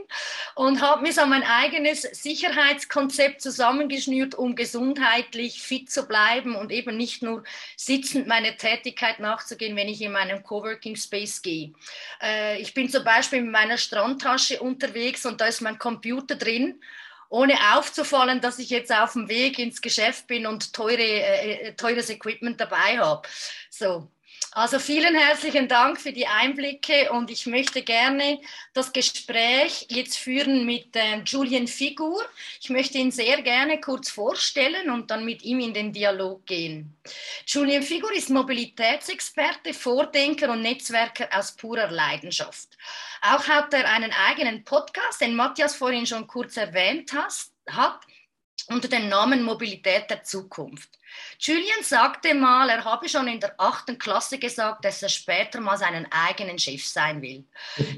und 0.55 0.81
habe 0.81 1.01
mir 1.01 1.11
so 1.11 1.25
mein 1.25 1.43
eigenes 1.43 2.03
Sicherheitskonzept 2.03 3.41
zusammengeschnürt, 3.41 4.33
um 4.33 4.55
gesundheitlich 4.55 5.61
fit 5.61 5.91
zu 5.91 6.07
bleiben 6.07 6.55
und 6.55 6.71
eben 6.71 6.95
nicht 6.95 7.23
nur 7.23 7.43
sitzend 7.75 8.25
meine 8.25 8.55
Tätigkeit 8.55 9.19
nachzugehen, 9.19 9.75
wenn 9.75 9.89
ich 9.89 10.01
in 10.01 10.13
meinem 10.13 10.43
Coworking 10.43 10.95
Space 10.95 11.41
gehe. 11.41 11.73
Äh, 12.21 12.61
ich 12.61 12.73
bin 12.73 12.87
zum 12.87 13.03
Beispiel 13.03 13.41
mit 13.41 13.51
meiner 13.51 13.77
Strandtasche 13.77 14.61
unterwegs 14.61 15.25
und 15.25 15.41
da 15.41 15.47
ist 15.47 15.59
mein 15.59 15.77
Computer 15.77 16.35
drin 16.35 16.79
ohne 17.29 17.55
aufzufallen, 17.75 18.41
dass 18.41 18.59
ich 18.59 18.69
jetzt 18.69 18.93
auf 18.93 19.13
dem 19.13 19.29
Weg 19.29 19.59
ins 19.59 19.81
Geschäft 19.81 20.27
bin 20.27 20.45
und 20.45 20.73
teure, 20.73 21.01
äh, 21.01 21.69
äh 21.69 21.73
teures 21.73 22.09
Equipment 22.09 22.59
dabei 22.59 22.99
habe. 22.99 23.27
So. 23.69 24.09
Also 24.51 24.79
vielen 24.79 25.13
herzlichen 25.13 25.67
Dank 25.67 25.99
für 25.99 26.11
die 26.11 26.25
Einblicke 26.25 27.11
und 27.11 27.29
ich 27.29 27.45
möchte 27.45 27.83
gerne 27.83 28.39
das 28.73 28.91
Gespräch 28.91 29.85
jetzt 29.89 30.17
führen 30.17 30.65
mit 30.65 30.95
äh, 30.95 31.21
Julian 31.25 31.67
Figur. 31.67 32.25
Ich 32.59 32.69
möchte 32.69 32.97
ihn 32.97 33.11
sehr 33.11 33.41
gerne 33.41 33.79
kurz 33.79 34.09
vorstellen 34.09 34.89
und 34.89 35.11
dann 35.11 35.25
mit 35.25 35.43
ihm 35.43 35.59
in 35.59 35.73
den 35.73 35.93
Dialog 35.93 36.45
gehen. 36.45 36.97
Julian 37.45 37.83
Figur 37.83 38.11
ist 38.13 38.29
Mobilitätsexperte, 38.29 39.73
Vordenker 39.73 40.49
und 40.51 40.61
Netzwerker 40.61 41.27
aus 41.31 41.55
purer 41.55 41.91
Leidenschaft. 41.91 42.69
Auch 43.21 43.47
hat 43.47 43.73
er 43.73 43.89
einen 43.89 44.13
eigenen 44.27 44.63
Podcast, 44.63 45.21
den 45.21 45.35
Matthias 45.35 45.75
vorhin 45.75 46.05
schon 46.05 46.25
kurz 46.25 46.57
erwähnt 46.57 47.11
hat, 47.13 47.99
unter 48.67 48.87
dem 48.87 49.07
Namen 49.07 49.43
Mobilität 49.43 50.09
der 50.09 50.23
Zukunft. 50.23 50.89
Julian 51.39 51.83
sagte 51.83 52.33
mal, 52.33 52.69
er 52.69 52.83
habe 52.83 53.07
schon 53.07 53.27
in 53.27 53.39
der 53.39 53.53
achten 53.57 53.97
Klasse 53.97 54.37
gesagt, 54.37 54.83
dass 54.83 55.01
er 55.01 55.09
später 55.09 55.61
mal 55.61 55.77
seinen 55.77 56.07
eigenen 56.11 56.59
Chef 56.59 56.85
sein 56.85 57.21
will. 57.21 57.45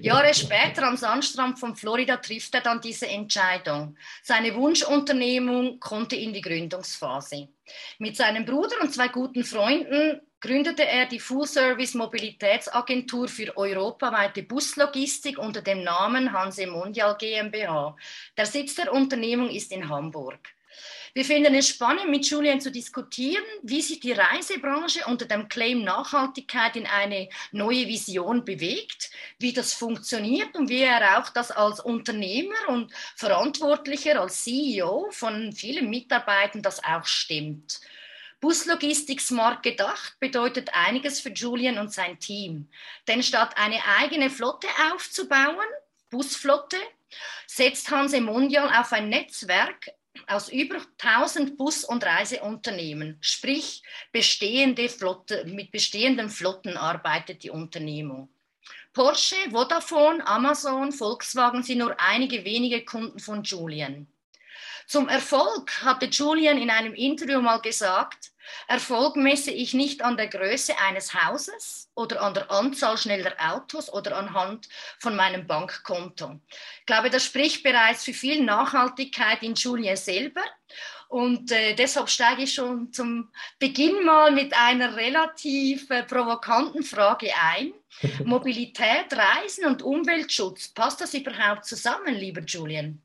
Jahre 0.02 0.34
später 0.34 0.84
am 0.84 0.98
Sandstrand 0.98 1.60
von 1.60 1.76
Florida 1.76 2.18
trifft 2.18 2.54
er 2.56 2.62
dann 2.62 2.82
diese 2.82 3.08
Entscheidung. 3.08 3.98
Seine 4.24 4.54
Wunschunternehmung 4.56 5.80
konnte 5.80 6.16
in 6.16 6.34
die 6.34 6.42
Gründungsphase. 6.42 7.50
Mit 7.98 8.16
seinem 8.16 8.46
Bruder 8.46 8.76
und 8.82 8.94
zwei 8.94 9.08
guten 9.08 9.44
Freunden 9.44 10.22
gründete 10.42 10.86
er 10.86 11.06
die 11.06 11.20
Full-Service 11.20 11.96
Mobilitätsagentur 11.96 13.28
für 13.28 13.56
europaweite 13.58 14.44
Buslogistik 14.44 15.38
unter 15.38 15.62
dem 15.62 15.84
Namen 15.84 16.32
Hanse 16.32 16.68
Mondial 16.68 17.18
GmbH. 17.18 17.96
Der 18.38 18.46
Sitz 18.46 18.76
der 18.76 18.94
Unternehmung 18.94 19.50
ist 19.50 19.72
in 19.72 19.90
Hamburg. 19.90 20.40
Wir 21.14 21.26
finden 21.26 21.56
es 21.56 21.68
spannend, 21.68 22.10
mit 22.10 22.30
Julian 22.30 22.62
zu 22.62 22.72
diskutieren, 22.72 23.44
wie 23.64 23.82
sich 23.82 24.00
die 24.00 24.12
Reisebranche 24.12 25.06
unter 25.08 25.26
dem 25.26 25.50
Claim 25.50 25.84
Nachhaltigkeit 25.84 26.76
in 26.76 26.86
eine 26.86 27.30
neue 27.52 27.88
Vision 27.88 28.46
bewegt, 28.46 29.10
wie 29.40 29.52
das 29.52 29.74
funktioniert 29.74 30.56
und 30.56 30.70
wie 30.70 30.84
er 30.84 31.20
auch 31.20 31.30
das 31.30 31.52
als 31.52 31.80
Unternehmer 31.80 32.70
und 32.70 32.94
Verantwortlicher, 33.16 34.22
als 34.22 34.44
CEO 34.44 35.10
von 35.12 35.52
vielen 35.52 35.90
Mitarbeitern 35.90 36.62
das 36.62 36.84
auch 36.84 37.06
stimmt. 37.06 37.82
Buslogistik 38.42 39.20
smart 39.20 39.64
gedacht 39.64 40.18
bedeutet 40.20 40.70
einiges 40.74 41.20
für 41.20 41.30
Julian 41.30 41.78
und 41.78 41.92
sein 41.92 42.20
Team. 42.20 42.70
Denn 43.08 43.22
statt 43.22 43.56
eine 43.58 43.80
eigene 44.00 44.30
Flotte 44.30 44.68
aufzubauen, 44.92 45.68
Busflotte, 46.10 46.78
setzt 47.48 47.92
Hanse 47.92 48.22
Mondial 48.22 48.70
auf 48.80 48.94
ein 48.94 49.10
Netzwerk 49.10 49.92
aus 50.28 50.50
über 50.50 50.78
1000 50.98 51.58
Bus- 51.58 51.84
und 51.84 52.04
Reiseunternehmen, 52.04 53.18
sprich 53.22 53.84
bestehende 54.12 54.90
Flotte, 54.90 55.46
mit 55.46 55.72
bestehenden 55.72 56.30
Flotten 56.30 56.78
arbeitet 56.78 57.44
die 57.44 57.50
Unternehmung. 57.50 58.30
Porsche, 58.94 59.36
Vodafone, 59.52 60.26
Amazon, 60.26 60.92
Volkswagen 60.92 61.64
sind 61.64 61.80
nur 61.80 62.00
einige 62.00 62.44
wenige 62.44 62.84
Kunden 62.84 63.20
von 63.20 63.44
Julian. 63.44 64.08
Zum 64.90 65.08
Erfolg 65.08 65.84
hatte 65.84 66.08
Julian 66.08 66.58
in 66.58 66.72
einem 66.72 66.96
Interview 66.96 67.42
mal 67.42 67.62
gesagt, 67.62 68.32
Erfolg 68.68 69.18
messe 69.18 69.52
ich 69.52 69.76
nicht 69.76 70.02
an 70.02 70.18
der 70.18 70.26
Größe 70.26 70.80
eines 70.80 71.14
Hauses 71.14 71.92
oder 71.94 72.24
an 72.24 72.34
der 72.34 72.50
Anzahl 72.50 72.98
schneller 72.98 73.36
Autos 73.38 73.94
oder 73.94 74.18
anhand 74.18 74.68
von 74.98 75.16
meinem 75.16 75.46
Bankkonto. 75.46 76.40
Ich 76.80 76.86
glaube, 76.88 77.12
das 77.12 77.24
spricht 77.24 77.62
bereits 77.62 78.04
für 78.04 78.14
viel 78.14 78.44
Nachhaltigkeit 78.44 79.44
in 79.44 79.54
Julien 79.54 79.96
selber. 79.96 80.42
Und 81.08 81.52
äh, 81.52 81.76
deshalb 81.76 82.10
steige 82.10 82.42
ich 82.42 82.56
schon 82.56 82.92
zum 82.92 83.32
Beginn 83.60 84.04
mal 84.04 84.32
mit 84.32 84.56
einer 84.58 84.96
relativ 84.96 85.88
äh, 85.92 86.02
provokanten 86.02 86.82
Frage 86.82 87.30
ein. 87.40 87.74
Mobilität, 88.26 89.06
Reisen 89.12 89.66
und 89.66 89.84
Umweltschutz, 89.84 90.70
passt 90.70 91.00
das 91.00 91.14
überhaupt 91.14 91.66
zusammen, 91.66 92.16
lieber 92.16 92.42
Julian? 92.42 93.04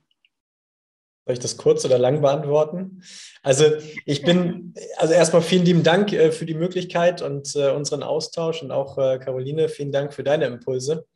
Soll 1.27 1.33
ich 1.33 1.41
das 1.41 1.57
kurz 1.57 1.85
oder 1.87 1.99
lang 1.99 2.21
beantworten? 2.21 3.03
Also 3.43 3.65
ich 4.05 4.23
bin, 4.23 4.75
also 4.99 5.15
erstmal 5.15 5.41
vielen 5.41 5.65
lieben 5.65 5.83
Dank 5.83 6.13
äh, 6.13 6.31
für 6.33 6.45
die 6.45 6.53
Möglichkeit 6.55 7.23
und 7.23 7.57
äh, 7.57 7.71
unseren 7.71 8.03
Austausch 8.03 8.63
und 8.63 8.71
auch 8.71 8.99
äh, 8.99 9.19
Caroline, 9.19 9.71
vielen 9.71 9.91
Dank 9.91 10.13
für 10.13 10.23
deine 10.23 10.45
Impulse 10.45 11.07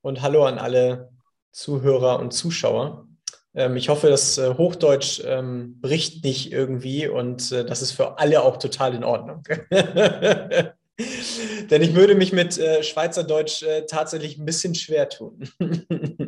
und 0.00 0.22
hallo 0.22 0.46
an 0.46 0.58
alle 0.58 1.10
Zuhörer 1.52 2.18
und 2.18 2.32
Zuschauer. 2.32 3.06
Ähm, 3.54 3.76
ich 3.76 3.90
hoffe, 3.90 4.08
das 4.08 4.38
äh, 4.38 4.54
Hochdeutsch 4.54 5.20
ähm, 5.26 5.78
bricht 5.82 6.24
nicht 6.24 6.50
irgendwie 6.50 7.06
und 7.06 7.52
das 7.52 7.82
ist 7.82 7.92
für 7.92 8.18
alle 8.18 8.42
auch 8.42 8.56
total 8.56 8.94
in 8.94 9.04
Ordnung. 9.04 9.42
Denn 11.70 11.82
ich 11.82 11.94
würde 11.94 12.14
mich 12.14 12.32
mit 12.32 12.54
Schweizerdeutsch 12.54 13.64
tatsächlich 13.88 14.36
ein 14.38 14.44
bisschen 14.46 14.74
schwer 14.74 15.08
tun. 15.08 15.48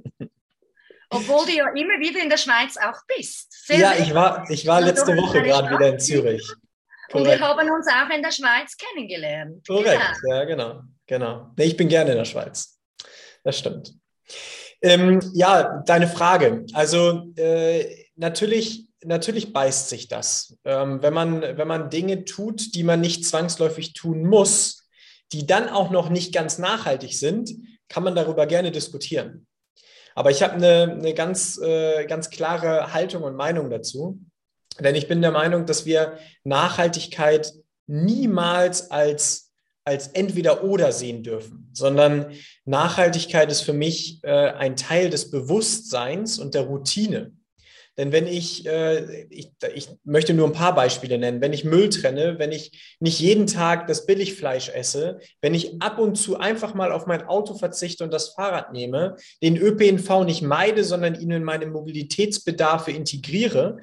Obwohl 1.10 1.44
du 1.46 1.52
ja 1.52 1.68
immer 1.70 1.98
wieder 1.98 2.22
in 2.22 2.30
der 2.30 2.36
Schweiz 2.36 2.76
auch 2.76 3.00
bist. 3.06 3.66
Sehr 3.66 3.78
ja, 3.78 3.94
ich 3.98 4.14
war, 4.14 4.48
ich 4.48 4.66
war 4.66 4.80
letzte 4.80 5.16
Woche 5.16 5.42
gerade 5.42 5.70
wieder 5.70 5.88
in 5.88 5.98
Zürich. 5.98 6.48
Und 7.12 7.24
wir 7.24 7.40
haben 7.40 7.70
uns 7.70 7.86
auch 7.88 8.14
in 8.14 8.22
der 8.22 8.30
Schweiz 8.30 8.76
kennengelernt. 8.76 9.66
Korrekt, 9.66 10.00
genau. 10.22 10.36
ja, 10.36 10.44
genau. 10.44 10.80
genau. 11.06 11.50
Nee, 11.56 11.64
ich 11.64 11.76
bin 11.76 11.88
gerne 11.88 12.12
in 12.12 12.18
der 12.18 12.24
Schweiz. 12.24 12.78
Das 13.42 13.58
stimmt. 13.58 13.92
Ähm, 14.82 15.20
ja, 15.34 15.82
deine 15.84 16.06
Frage. 16.06 16.64
Also 16.72 17.32
äh, 17.36 18.06
natürlich, 18.16 18.86
natürlich 19.04 19.52
beißt 19.52 19.88
sich 19.88 20.08
das. 20.08 20.56
Ähm, 20.64 21.02
wenn, 21.02 21.12
man, 21.12 21.42
wenn 21.42 21.68
man 21.68 21.90
Dinge 21.90 22.24
tut, 22.24 22.74
die 22.74 22.84
man 22.84 23.00
nicht 23.00 23.26
zwangsläufig 23.26 23.92
tun 23.94 24.24
muss, 24.24 24.88
die 25.32 25.46
dann 25.46 25.68
auch 25.68 25.90
noch 25.90 26.08
nicht 26.08 26.32
ganz 26.32 26.58
nachhaltig 26.58 27.14
sind, 27.14 27.50
kann 27.88 28.04
man 28.04 28.14
darüber 28.14 28.46
gerne 28.46 28.70
diskutieren. 28.70 29.46
Aber 30.20 30.30
ich 30.30 30.42
habe 30.42 30.52
eine, 30.52 30.98
eine 30.98 31.14
ganz, 31.14 31.56
äh, 31.56 32.04
ganz 32.04 32.28
klare 32.28 32.92
Haltung 32.92 33.22
und 33.22 33.36
Meinung 33.36 33.70
dazu. 33.70 34.20
Denn 34.78 34.94
ich 34.94 35.08
bin 35.08 35.22
der 35.22 35.30
Meinung, 35.30 35.64
dass 35.64 35.86
wir 35.86 36.18
Nachhaltigkeit 36.44 37.54
niemals 37.86 38.90
als, 38.90 39.50
als 39.82 40.08
entweder 40.08 40.62
oder 40.62 40.92
sehen 40.92 41.22
dürfen, 41.22 41.70
sondern 41.72 42.32
Nachhaltigkeit 42.66 43.50
ist 43.50 43.62
für 43.62 43.72
mich 43.72 44.22
äh, 44.22 44.50
ein 44.50 44.76
Teil 44.76 45.08
des 45.08 45.30
Bewusstseins 45.30 46.38
und 46.38 46.52
der 46.52 46.64
Routine. 46.64 47.32
Denn 47.98 48.12
wenn 48.12 48.26
ich, 48.26 48.66
äh, 48.66 49.24
ich, 49.30 49.50
ich 49.74 49.88
möchte 50.04 50.32
nur 50.32 50.46
ein 50.46 50.52
paar 50.52 50.74
Beispiele 50.74 51.18
nennen, 51.18 51.40
wenn 51.40 51.52
ich 51.52 51.64
Müll 51.64 51.88
trenne, 51.90 52.38
wenn 52.38 52.52
ich 52.52 52.96
nicht 53.00 53.20
jeden 53.20 53.46
Tag 53.46 53.88
das 53.88 54.06
Billigfleisch 54.06 54.68
esse, 54.70 55.18
wenn 55.40 55.54
ich 55.54 55.82
ab 55.82 55.98
und 55.98 56.16
zu 56.16 56.38
einfach 56.38 56.72
mal 56.74 56.92
auf 56.92 57.06
mein 57.06 57.26
Auto 57.26 57.54
verzichte 57.54 58.04
und 58.04 58.12
das 58.12 58.30
Fahrrad 58.30 58.72
nehme, 58.72 59.16
den 59.42 59.56
ÖPNV 59.56 60.24
nicht 60.24 60.42
meide, 60.42 60.84
sondern 60.84 61.20
ihn 61.20 61.30
in 61.30 61.44
meine 61.44 61.66
Mobilitätsbedarfe 61.66 62.92
integriere, 62.92 63.80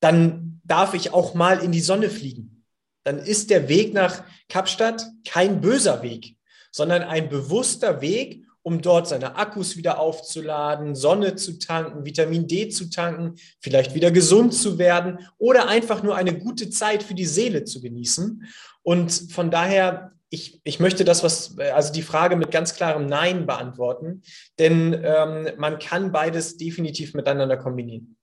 dann 0.00 0.60
darf 0.64 0.94
ich 0.94 1.12
auch 1.12 1.34
mal 1.34 1.62
in 1.62 1.72
die 1.72 1.80
Sonne 1.80 2.10
fliegen. 2.10 2.64
Dann 3.04 3.18
ist 3.18 3.50
der 3.50 3.68
Weg 3.68 3.92
nach 3.92 4.24
Kapstadt 4.48 5.04
kein 5.26 5.60
böser 5.60 6.02
Weg, 6.02 6.36
sondern 6.70 7.02
ein 7.02 7.28
bewusster 7.28 8.00
Weg, 8.00 8.45
um 8.66 8.82
dort 8.82 9.06
seine 9.06 9.36
Akkus 9.36 9.76
wieder 9.76 10.00
aufzuladen, 10.00 10.96
Sonne 10.96 11.36
zu 11.36 11.60
tanken, 11.60 12.04
Vitamin 12.04 12.48
D 12.48 12.68
zu 12.68 12.90
tanken, 12.90 13.36
vielleicht 13.60 13.94
wieder 13.94 14.10
gesund 14.10 14.54
zu 14.54 14.76
werden 14.76 15.20
oder 15.38 15.68
einfach 15.68 16.02
nur 16.02 16.16
eine 16.16 16.36
gute 16.36 16.68
Zeit 16.68 17.04
für 17.04 17.14
die 17.14 17.26
Seele 17.26 17.62
zu 17.62 17.80
genießen. 17.80 18.42
Und 18.82 19.12
von 19.30 19.52
daher, 19.52 20.10
ich, 20.30 20.60
ich 20.64 20.80
möchte 20.80 21.04
das, 21.04 21.22
was, 21.22 21.56
also 21.58 21.92
die 21.92 22.02
Frage 22.02 22.34
mit 22.34 22.50
ganz 22.50 22.74
klarem 22.74 23.06
Nein 23.06 23.46
beantworten, 23.46 24.22
denn 24.58 25.00
ähm, 25.00 25.50
man 25.58 25.78
kann 25.78 26.10
beides 26.10 26.56
definitiv 26.56 27.14
miteinander 27.14 27.56
kombinieren 27.56 28.15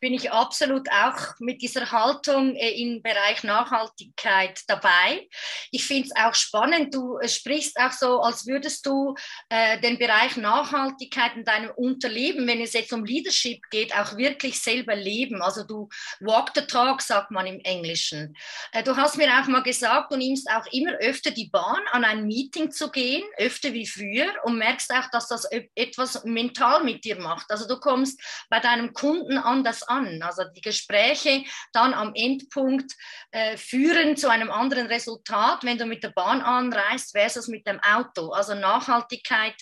bin 0.00 0.14
ich 0.14 0.30
absolut 0.32 0.88
auch 0.90 1.34
mit 1.38 1.62
dieser 1.62 1.90
Haltung 1.90 2.54
äh, 2.56 2.70
im 2.70 3.02
Bereich 3.02 3.42
Nachhaltigkeit 3.44 4.60
dabei. 4.66 5.28
Ich 5.70 5.84
finde 5.86 6.08
es 6.08 6.16
auch 6.16 6.34
spannend, 6.34 6.94
du 6.94 7.18
äh, 7.18 7.28
sprichst 7.28 7.78
auch 7.78 7.92
so, 7.92 8.20
als 8.20 8.46
würdest 8.46 8.86
du 8.86 9.14
äh, 9.48 9.80
den 9.80 9.98
Bereich 9.98 10.36
Nachhaltigkeit 10.36 11.36
in 11.36 11.44
deinem 11.44 11.70
Unterleben, 11.76 12.46
wenn 12.46 12.60
es 12.60 12.72
jetzt 12.72 12.92
um 12.92 13.04
Leadership 13.04 13.60
geht, 13.70 13.94
auch 13.96 14.16
wirklich 14.16 14.60
selber 14.60 14.94
leben. 14.94 15.42
Also 15.42 15.64
du 15.64 15.88
walk 16.20 16.50
the 16.54 16.66
talk, 16.66 17.02
sagt 17.02 17.30
man 17.30 17.46
im 17.46 17.60
Englischen. 17.60 18.36
Äh, 18.72 18.82
du 18.82 18.96
hast 18.96 19.16
mir 19.16 19.28
auch 19.28 19.46
mal 19.46 19.62
gesagt, 19.62 20.12
du 20.12 20.16
nimmst 20.16 20.48
auch 20.50 20.66
immer 20.72 20.92
öfter 21.00 21.30
die 21.30 21.48
Bahn, 21.48 21.80
an 21.92 22.04
ein 22.04 22.26
Meeting 22.26 22.70
zu 22.70 22.90
gehen, 22.90 23.22
öfter 23.38 23.72
wie 23.72 23.86
früher 23.86 24.32
und 24.44 24.58
merkst 24.58 24.92
auch, 24.92 25.10
dass 25.10 25.28
das 25.28 25.46
etwas 25.74 26.24
mental 26.24 26.84
mit 26.84 27.04
dir 27.04 27.20
macht. 27.20 27.50
Also 27.50 27.66
du 27.66 27.78
kommst 27.78 28.20
bei 28.48 28.60
deinem 28.60 28.92
Kunden 28.92 29.38
anders 29.66 29.82
an. 29.82 30.22
Also 30.22 30.42
die 30.54 30.60
Gespräche 30.60 31.42
dann 31.72 31.94
am 31.94 32.12
Endpunkt 32.14 32.92
äh, 33.32 33.56
führen 33.56 34.16
zu 34.16 34.30
einem 34.30 34.50
anderen 34.50 34.86
Resultat, 34.86 35.64
wenn 35.64 35.78
du 35.78 35.86
mit 35.86 36.02
der 36.02 36.10
Bahn 36.10 36.40
anreist 36.40 37.16
versus 37.16 37.48
mit 37.48 37.66
dem 37.66 37.80
Auto. 37.80 38.30
Also 38.30 38.54
Nachhaltigkeit 38.54 39.56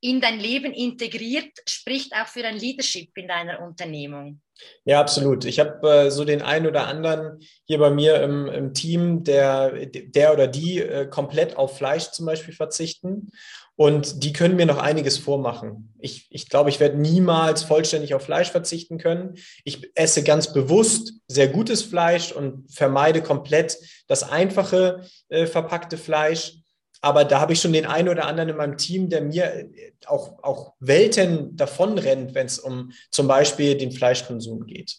in 0.00 0.20
dein 0.20 0.38
Leben 0.38 0.72
integriert, 0.72 1.50
spricht 1.66 2.12
auch 2.14 2.26
für 2.26 2.44
ein 2.44 2.58
Leadership 2.58 3.10
in 3.16 3.28
deiner 3.28 3.60
Unternehmung. 3.60 4.40
Ja, 4.84 5.00
absolut. 5.00 5.44
Ich 5.44 5.58
habe 5.58 5.88
äh, 5.88 6.10
so 6.10 6.24
den 6.24 6.42
einen 6.42 6.66
oder 6.66 6.86
anderen 6.86 7.40
hier 7.64 7.78
bei 7.78 7.90
mir 7.90 8.22
im, 8.22 8.46
im 8.46 8.72
Team, 8.72 9.24
der, 9.24 9.86
der 9.86 10.32
oder 10.32 10.46
die 10.46 10.80
äh, 10.80 11.06
komplett 11.06 11.56
auf 11.56 11.76
Fleisch 11.76 12.10
zum 12.12 12.24
Beispiel 12.24 12.54
verzichten. 12.54 13.30
Und 13.76 14.24
die 14.24 14.32
können 14.32 14.56
mir 14.56 14.64
noch 14.64 14.78
einiges 14.78 15.18
vormachen. 15.18 15.92
Ich, 15.98 16.26
ich 16.30 16.48
glaube, 16.48 16.70
ich 16.70 16.80
werde 16.80 16.96
niemals 16.98 17.62
vollständig 17.62 18.14
auf 18.14 18.22
Fleisch 18.22 18.50
verzichten 18.50 18.96
können. 18.96 19.34
Ich 19.64 19.90
esse 19.94 20.22
ganz 20.22 20.54
bewusst 20.54 21.12
sehr 21.28 21.48
gutes 21.48 21.82
Fleisch 21.82 22.32
und 22.32 22.72
vermeide 22.72 23.22
komplett 23.22 23.76
das 24.06 24.22
einfache 24.22 25.02
äh, 25.28 25.46
verpackte 25.46 25.98
Fleisch. 25.98 26.54
Aber 27.02 27.26
da 27.26 27.38
habe 27.38 27.52
ich 27.52 27.60
schon 27.60 27.74
den 27.74 27.84
einen 27.84 28.08
oder 28.08 28.24
anderen 28.24 28.48
in 28.48 28.56
meinem 28.56 28.78
Team, 28.78 29.10
der 29.10 29.20
mir 29.20 29.44
äh, 29.44 29.92
auch, 30.06 30.42
auch 30.42 30.72
Welten 30.80 31.54
davonrennt, 31.54 32.34
wenn 32.34 32.46
es 32.46 32.58
um 32.58 32.92
zum 33.10 33.28
Beispiel 33.28 33.76
den 33.76 33.92
Fleischkonsum 33.92 34.66
geht. 34.66 34.96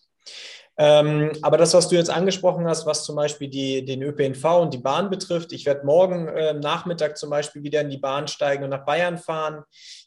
Ähm, 0.79 1.31
aber 1.41 1.57
das, 1.57 1.73
was 1.73 1.87
du 1.87 1.95
jetzt 1.95 2.11
angesprochen 2.11 2.67
hast, 2.67 2.85
was 2.85 3.03
zum 3.03 3.15
Beispiel 3.15 3.47
die, 3.47 3.83
den 3.83 4.03
ÖPNV 4.03 4.43
und 4.61 4.73
die 4.73 4.77
Bahn 4.77 5.09
betrifft, 5.09 5.51
ich 5.51 5.65
werde 5.65 5.85
morgen 5.85 6.27
äh, 6.27 6.53
Nachmittag 6.53 7.17
zum 7.17 7.31
Beispiel 7.31 7.63
wieder 7.63 7.81
in 7.81 7.89
die 7.89 7.97
Bahn 7.97 8.27
steigen 8.27 8.63
und 8.63 8.69
nach 8.69 8.85
Bayern 8.85 9.17
fahren. 9.17 9.63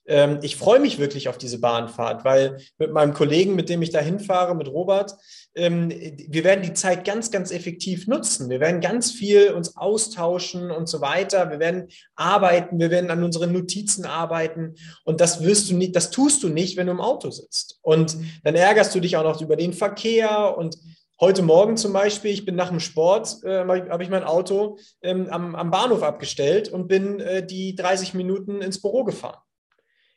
Ähm, 0.07 0.39
ich 0.43 0.57
freue 0.57 0.79
mich 0.79 0.99
wirklich 0.99 1.29
auf 1.29 1.39
diese 1.39 1.61
Bahnfahrt, 1.61 2.25
weil 2.25 2.59
mit 2.79 2.93
meinem 2.93 3.15
Kollegen, 3.15 3.57
mit 3.57 3.69
dem 3.69 3.83
ich 3.83 3.91
da 3.91 3.99
hinfahre, 3.99 4.55
mit 4.55 4.69
Robert, 4.69 5.15
ähm, 5.61 5.91
wir 5.91 6.43
werden 6.43 6.63
die 6.63 6.73
Zeit 6.73 7.05
ganz, 7.05 7.31
ganz 7.31 7.51
effektiv 7.51 8.07
nutzen. 8.07 8.49
Wir 8.49 8.61
werden 8.61 8.81
ganz 8.81 9.13
viel 9.13 9.51
uns 9.53 9.77
austauschen 9.77 10.71
und 10.71 10.89
so 10.89 11.03
weiter. 11.03 11.51
Wir 11.51 11.59
werden 11.59 11.89
arbeiten, 12.17 12.79
wir 12.79 12.91
werden 12.91 13.11
an 13.11 13.23
unseren 13.23 13.53
Notizen 13.53 14.07
arbeiten. 14.07 14.75
Und 15.05 15.21
das 15.21 15.43
wirst 15.43 15.71
du 15.71 15.77
nicht, 15.77 15.95
das 15.95 16.11
tust 16.11 16.43
du 16.43 16.49
nicht, 16.49 16.77
wenn 16.77 16.87
du 16.87 16.93
im 16.93 17.01
Auto 17.01 17.31
sitzt. 17.31 17.79
Und 17.83 18.17
dann 18.43 18.55
ärgerst 18.55 18.95
du 18.95 19.01
dich 19.01 19.17
auch 19.17 19.25
noch 19.25 19.41
über 19.41 19.57
den 19.57 19.73
Verkehr 19.73 20.57
und 20.57 20.79
Heute 21.23 21.43
Morgen 21.43 21.77
zum 21.77 21.93
Beispiel, 21.93 22.31
ich 22.31 22.47
bin 22.47 22.57
nach 22.57 22.71
dem 22.71 22.81
Sport, 22.81 23.45
äh, 23.45 23.59
habe 23.59 24.03
ich 24.03 24.09
mein 24.09 24.25
Auto 24.25 24.79
ähm, 25.03 25.29
am, 25.29 25.55
am, 25.55 25.71
Bahnhof 25.71 26.03
abgestellt 26.03 26.71
und 26.71 26.89
bin 26.89 27.21
äh, 27.21 27.45
die 27.45 27.75
30 27.75 28.15
Minuten 28.15 28.63
ins 28.63 28.81
Büro 28.81 29.05
gefahren. 29.05 29.37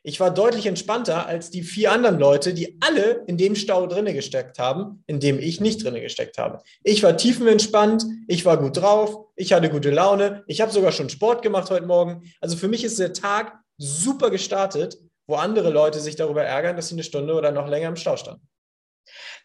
Ich 0.06 0.20
war 0.20 0.30
deutlich 0.30 0.66
entspannter 0.66 1.26
als 1.26 1.50
die 1.50 1.62
vier 1.62 1.90
anderen 1.90 2.18
Leute, 2.18 2.52
die 2.52 2.76
alle 2.82 3.24
in 3.26 3.38
dem 3.38 3.56
Stau 3.56 3.86
drinne 3.86 4.12
gesteckt 4.12 4.58
haben, 4.58 5.02
in 5.06 5.18
dem 5.18 5.38
ich 5.38 5.62
nicht 5.62 5.82
drinne 5.82 6.02
gesteckt 6.02 6.36
habe. 6.36 6.62
Ich 6.82 7.02
war 7.02 7.16
tiefenentspannt, 7.16 8.04
ich 8.28 8.44
war 8.44 8.58
gut 8.58 8.76
drauf, 8.76 9.28
ich 9.34 9.54
hatte 9.54 9.70
gute 9.70 9.90
Laune, 9.90 10.44
ich 10.46 10.60
habe 10.60 10.70
sogar 10.70 10.92
schon 10.92 11.08
Sport 11.08 11.40
gemacht 11.40 11.70
heute 11.70 11.86
Morgen. 11.86 12.30
Also 12.42 12.58
für 12.58 12.68
mich 12.68 12.84
ist 12.84 12.98
der 12.98 13.14
Tag 13.14 13.54
super 13.78 14.28
gestartet, 14.28 14.98
wo 15.26 15.36
andere 15.36 15.70
Leute 15.70 16.00
sich 16.00 16.16
darüber 16.16 16.44
ärgern, 16.44 16.76
dass 16.76 16.88
sie 16.88 16.96
eine 16.96 17.02
Stunde 17.02 17.32
oder 17.32 17.50
noch 17.50 17.66
länger 17.66 17.88
im 17.88 17.96
Stau 17.96 18.18
standen. 18.18 18.46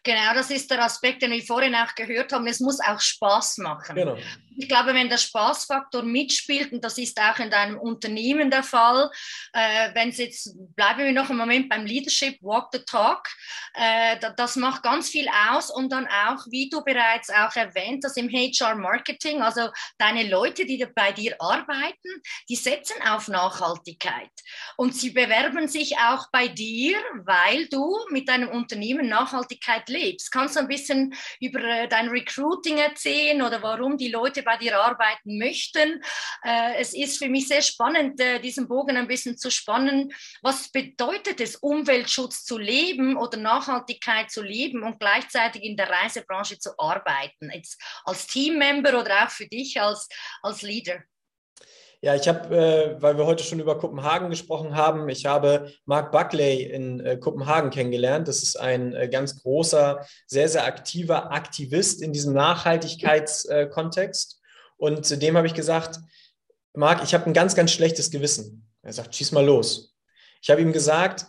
Genau, 0.02 0.34
das 0.34 0.50
ist 0.50 0.70
der 0.70 0.84
Aspekt, 0.84 1.22
den 1.22 1.30
wir 1.30 1.42
vorhin 1.42 1.74
auch 1.74 1.94
gehört 1.94 2.32
haben. 2.32 2.46
Es 2.46 2.60
muss 2.60 2.80
auch 2.80 3.00
Spaß 3.00 3.58
machen. 3.58 3.94
Genau. 3.94 4.16
Ich 4.60 4.68
glaube, 4.68 4.92
wenn 4.92 5.08
der 5.08 5.16
Spaßfaktor 5.16 6.02
mitspielt, 6.02 6.70
und 6.70 6.84
das 6.84 6.98
ist 6.98 7.18
auch 7.18 7.38
in 7.38 7.50
deinem 7.50 7.78
Unternehmen 7.78 8.50
der 8.50 8.62
Fall, 8.62 9.10
äh, 9.54 9.88
wenn 9.94 10.10
es 10.10 10.18
jetzt, 10.18 10.54
bleiben 10.76 10.98
wir 10.98 11.12
noch 11.12 11.30
einen 11.30 11.38
Moment 11.38 11.70
beim 11.70 11.86
Leadership, 11.86 12.36
Walk 12.42 12.68
the 12.72 12.80
Talk, 12.84 13.26
äh, 13.72 14.18
das 14.36 14.56
macht 14.56 14.82
ganz 14.82 15.08
viel 15.08 15.26
aus 15.50 15.70
und 15.70 15.90
dann 15.90 16.06
auch, 16.06 16.44
wie 16.50 16.68
du 16.68 16.84
bereits 16.84 17.30
auch 17.30 17.56
erwähnt 17.56 18.04
hast, 18.04 18.18
im 18.18 18.28
HR 18.28 18.74
Marketing, 18.74 19.40
also 19.40 19.70
deine 19.96 20.28
Leute, 20.28 20.66
die 20.66 20.84
bei 20.94 21.12
dir 21.12 21.36
arbeiten, 21.38 22.22
die 22.50 22.56
setzen 22.56 23.00
auf 23.08 23.28
Nachhaltigkeit 23.28 24.30
und 24.76 24.94
sie 24.94 25.10
bewerben 25.10 25.68
sich 25.68 25.96
auch 25.96 26.26
bei 26.30 26.48
dir, 26.48 26.98
weil 27.24 27.66
du 27.68 27.96
mit 28.10 28.28
deinem 28.28 28.50
Unternehmen 28.50 29.08
Nachhaltigkeit 29.08 29.88
lebst. 29.88 30.30
Kannst 30.30 30.56
du 30.56 30.60
ein 30.60 30.68
bisschen 30.68 31.14
über 31.40 31.60
äh, 31.60 31.88
dein 31.88 32.08
Recruiting 32.08 32.76
erzählen 32.76 33.40
oder 33.40 33.62
warum 33.62 33.96
die 33.96 34.10
Leute 34.10 34.42
bei 34.42 34.49
dir 34.56 34.80
arbeiten 34.80 35.38
möchten? 35.38 36.02
Äh, 36.44 36.74
es 36.78 36.94
ist 36.94 37.18
für 37.18 37.28
mich 37.28 37.48
sehr 37.48 37.62
spannend, 37.62 38.20
äh, 38.20 38.40
diesen 38.40 38.68
Bogen 38.68 38.96
ein 38.96 39.08
bisschen 39.08 39.36
zu 39.36 39.50
spannen. 39.50 40.12
Was 40.42 40.70
bedeutet 40.70 41.40
es, 41.40 41.56
Umweltschutz 41.56 42.44
zu 42.44 42.58
leben 42.58 43.16
oder 43.16 43.38
Nachhaltigkeit 43.38 44.30
zu 44.30 44.42
leben 44.42 44.82
und 44.82 44.98
gleichzeitig 44.98 45.62
in 45.62 45.76
der 45.76 45.90
Reisebranche 45.90 46.58
zu 46.58 46.70
arbeiten? 46.78 47.50
Jetzt 47.52 47.80
als 48.04 48.26
Teammember 48.26 49.00
oder 49.00 49.24
auch 49.24 49.30
für 49.30 49.46
dich 49.46 49.80
als, 49.80 50.08
als 50.42 50.62
Leader? 50.62 51.02
Ja, 52.02 52.14
ich 52.14 52.26
habe, 52.28 52.56
äh, 52.56 52.96
weil 53.02 53.18
wir 53.18 53.26
heute 53.26 53.44
schon 53.44 53.60
über 53.60 53.76
Kopenhagen 53.76 54.30
gesprochen 54.30 54.74
haben, 54.74 55.06
ich 55.10 55.26
habe 55.26 55.70
Mark 55.84 56.12
Buckley 56.12 56.62
in 56.62 57.00
äh, 57.00 57.18
Kopenhagen 57.18 57.68
kennengelernt. 57.68 58.26
Das 58.26 58.42
ist 58.42 58.58
ein 58.58 58.94
äh, 58.94 59.10
ganz 59.10 59.42
großer, 59.42 60.06
sehr, 60.26 60.48
sehr 60.48 60.64
aktiver 60.64 61.30
Aktivist 61.30 62.00
in 62.00 62.14
diesem 62.14 62.32
Nachhaltigkeitskontext. 62.32 64.39
Und 64.80 65.04
zu 65.04 65.18
dem 65.18 65.36
habe 65.36 65.46
ich 65.46 65.52
gesagt, 65.52 66.00
Mark, 66.72 67.02
ich 67.04 67.12
habe 67.12 67.26
ein 67.26 67.34
ganz, 67.34 67.54
ganz 67.54 67.70
schlechtes 67.70 68.10
Gewissen. 68.10 68.66
Er 68.80 68.94
sagt, 68.94 69.14
schieß 69.14 69.32
mal 69.32 69.44
los. 69.44 69.94
Ich 70.40 70.48
habe 70.48 70.62
ihm 70.62 70.72
gesagt, 70.72 71.26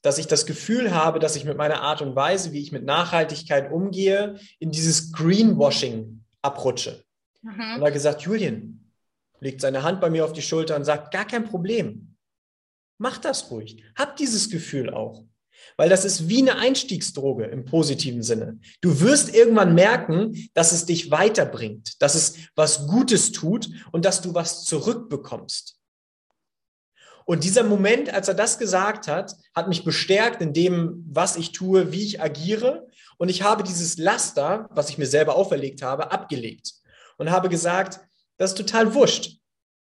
dass 0.00 0.16
ich 0.16 0.26
das 0.26 0.46
Gefühl 0.46 0.94
habe, 0.94 1.18
dass 1.18 1.36
ich 1.36 1.44
mit 1.44 1.58
meiner 1.58 1.82
Art 1.82 2.00
und 2.00 2.16
Weise, 2.16 2.52
wie 2.52 2.62
ich 2.62 2.72
mit 2.72 2.84
Nachhaltigkeit 2.84 3.70
umgehe, 3.70 4.38
in 4.58 4.70
dieses 4.70 5.12
Greenwashing 5.12 6.24
abrutsche. 6.40 7.04
Mhm. 7.42 7.50
Und 7.50 7.80
er 7.82 7.86
hat 7.86 7.92
gesagt, 7.92 8.22
Julian, 8.22 8.90
legt 9.40 9.60
seine 9.60 9.82
Hand 9.82 10.00
bei 10.00 10.08
mir 10.08 10.24
auf 10.24 10.32
die 10.32 10.42
Schulter 10.42 10.74
und 10.74 10.84
sagt, 10.84 11.12
gar 11.12 11.26
kein 11.26 11.44
Problem. 11.44 12.16
Mach 12.96 13.18
das 13.18 13.50
ruhig. 13.50 13.84
Hab 13.96 14.16
dieses 14.16 14.48
Gefühl 14.48 14.88
auch. 14.88 15.24
Weil 15.76 15.88
das 15.88 16.04
ist 16.04 16.28
wie 16.28 16.38
eine 16.38 16.56
Einstiegsdroge 16.56 17.44
im 17.46 17.64
positiven 17.64 18.22
Sinne. 18.22 18.58
Du 18.80 19.00
wirst 19.00 19.34
irgendwann 19.34 19.74
merken, 19.74 20.48
dass 20.54 20.72
es 20.72 20.86
dich 20.86 21.10
weiterbringt, 21.10 22.00
dass 22.00 22.14
es 22.14 22.36
was 22.54 22.86
Gutes 22.86 23.32
tut 23.32 23.68
und 23.90 24.04
dass 24.04 24.20
du 24.20 24.34
was 24.34 24.64
zurückbekommst. 24.64 25.76
Und 27.26 27.42
dieser 27.42 27.64
Moment, 27.64 28.12
als 28.12 28.28
er 28.28 28.34
das 28.34 28.58
gesagt 28.58 29.08
hat, 29.08 29.34
hat 29.54 29.68
mich 29.68 29.84
bestärkt 29.84 30.42
in 30.42 30.52
dem, 30.52 31.04
was 31.08 31.36
ich 31.36 31.52
tue, 31.52 31.90
wie 31.90 32.02
ich 32.02 32.20
agiere. 32.20 32.86
Und 33.16 33.30
ich 33.30 33.42
habe 33.42 33.62
dieses 33.62 33.96
Laster, 33.96 34.68
was 34.70 34.90
ich 34.90 34.98
mir 34.98 35.06
selber 35.06 35.34
auferlegt 35.36 35.82
habe, 35.82 36.12
abgelegt 36.12 36.74
und 37.16 37.30
habe 37.30 37.48
gesagt, 37.48 38.00
das 38.36 38.50
ist 38.50 38.58
total 38.58 38.94
wurscht. 38.94 39.38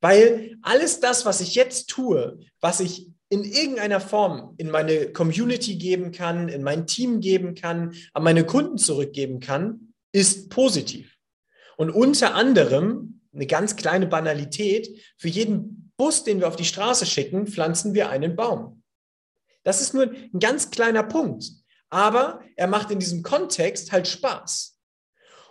Weil 0.01 0.57
alles 0.63 0.99
das, 0.99 1.25
was 1.25 1.41
ich 1.41 1.55
jetzt 1.55 1.89
tue, 1.89 2.39
was 2.59 2.79
ich 2.79 3.10
in 3.31 3.45
irgendeiner 3.45 4.01
Form 4.01 4.55
in 4.57 4.69
meine 4.69 5.07
Community 5.13 5.77
geben 5.77 6.11
kann, 6.11 6.49
in 6.49 6.63
mein 6.63 6.85
Team 6.85 7.21
geben 7.21 7.55
kann, 7.55 7.95
an 8.13 8.23
meine 8.23 8.45
Kunden 8.45 8.77
zurückgeben 8.77 9.39
kann, 9.39 9.93
ist 10.11 10.49
positiv. 10.49 11.15
Und 11.77 11.91
unter 11.91 12.35
anderem 12.35 13.21
eine 13.33 13.47
ganz 13.47 13.77
kleine 13.77 14.05
Banalität, 14.05 14.89
für 15.17 15.29
jeden 15.29 15.93
Bus, 15.95 16.25
den 16.25 16.41
wir 16.41 16.49
auf 16.49 16.57
die 16.57 16.65
Straße 16.65 17.05
schicken, 17.05 17.47
pflanzen 17.47 17.93
wir 17.93 18.09
einen 18.09 18.35
Baum. 18.35 18.83
Das 19.63 19.79
ist 19.79 19.93
nur 19.93 20.11
ein 20.11 20.39
ganz 20.39 20.69
kleiner 20.69 21.03
Punkt. 21.03 21.45
Aber 21.89 22.41
er 22.57 22.67
macht 22.67 22.91
in 22.91 22.99
diesem 22.99 23.23
Kontext 23.23 23.93
halt 23.93 24.09
Spaß. 24.09 24.77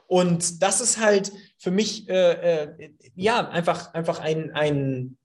Und 0.06 0.62
das 0.62 0.82
ist 0.82 0.98
halt 0.98 1.32
für 1.56 1.70
mich 1.70 2.10
äh, 2.10 2.64
äh, 2.64 2.90
ja 3.14 3.48
einfach, 3.48 3.94
einfach 3.94 4.18
ein, 4.18 4.50
ein, 4.50 5.16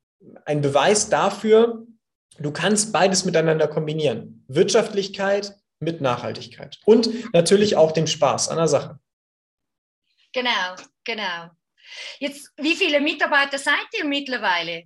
ein 0.45 0.61
Beweis 0.61 1.09
dafür, 1.09 1.85
du 2.39 2.51
kannst 2.51 2.91
beides 2.91 3.25
miteinander 3.25 3.67
kombinieren. 3.67 4.43
Wirtschaftlichkeit 4.47 5.55
mit 5.79 6.01
Nachhaltigkeit 6.01 6.79
und 6.85 7.33
natürlich 7.33 7.75
auch 7.75 7.91
den 7.91 8.07
Spaß 8.07 8.49
an 8.49 8.57
der 8.57 8.67
Sache. 8.67 8.99
Genau, 10.33 10.75
genau. 11.03 11.49
Jetzt, 12.19 12.51
wie 12.57 12.75
viele 12.75 12.99
Mitarbeiter 12.99 13.57
seid 13.57 13.87
ihr 13.97 14.05
mittlerweile? 14.05 14.83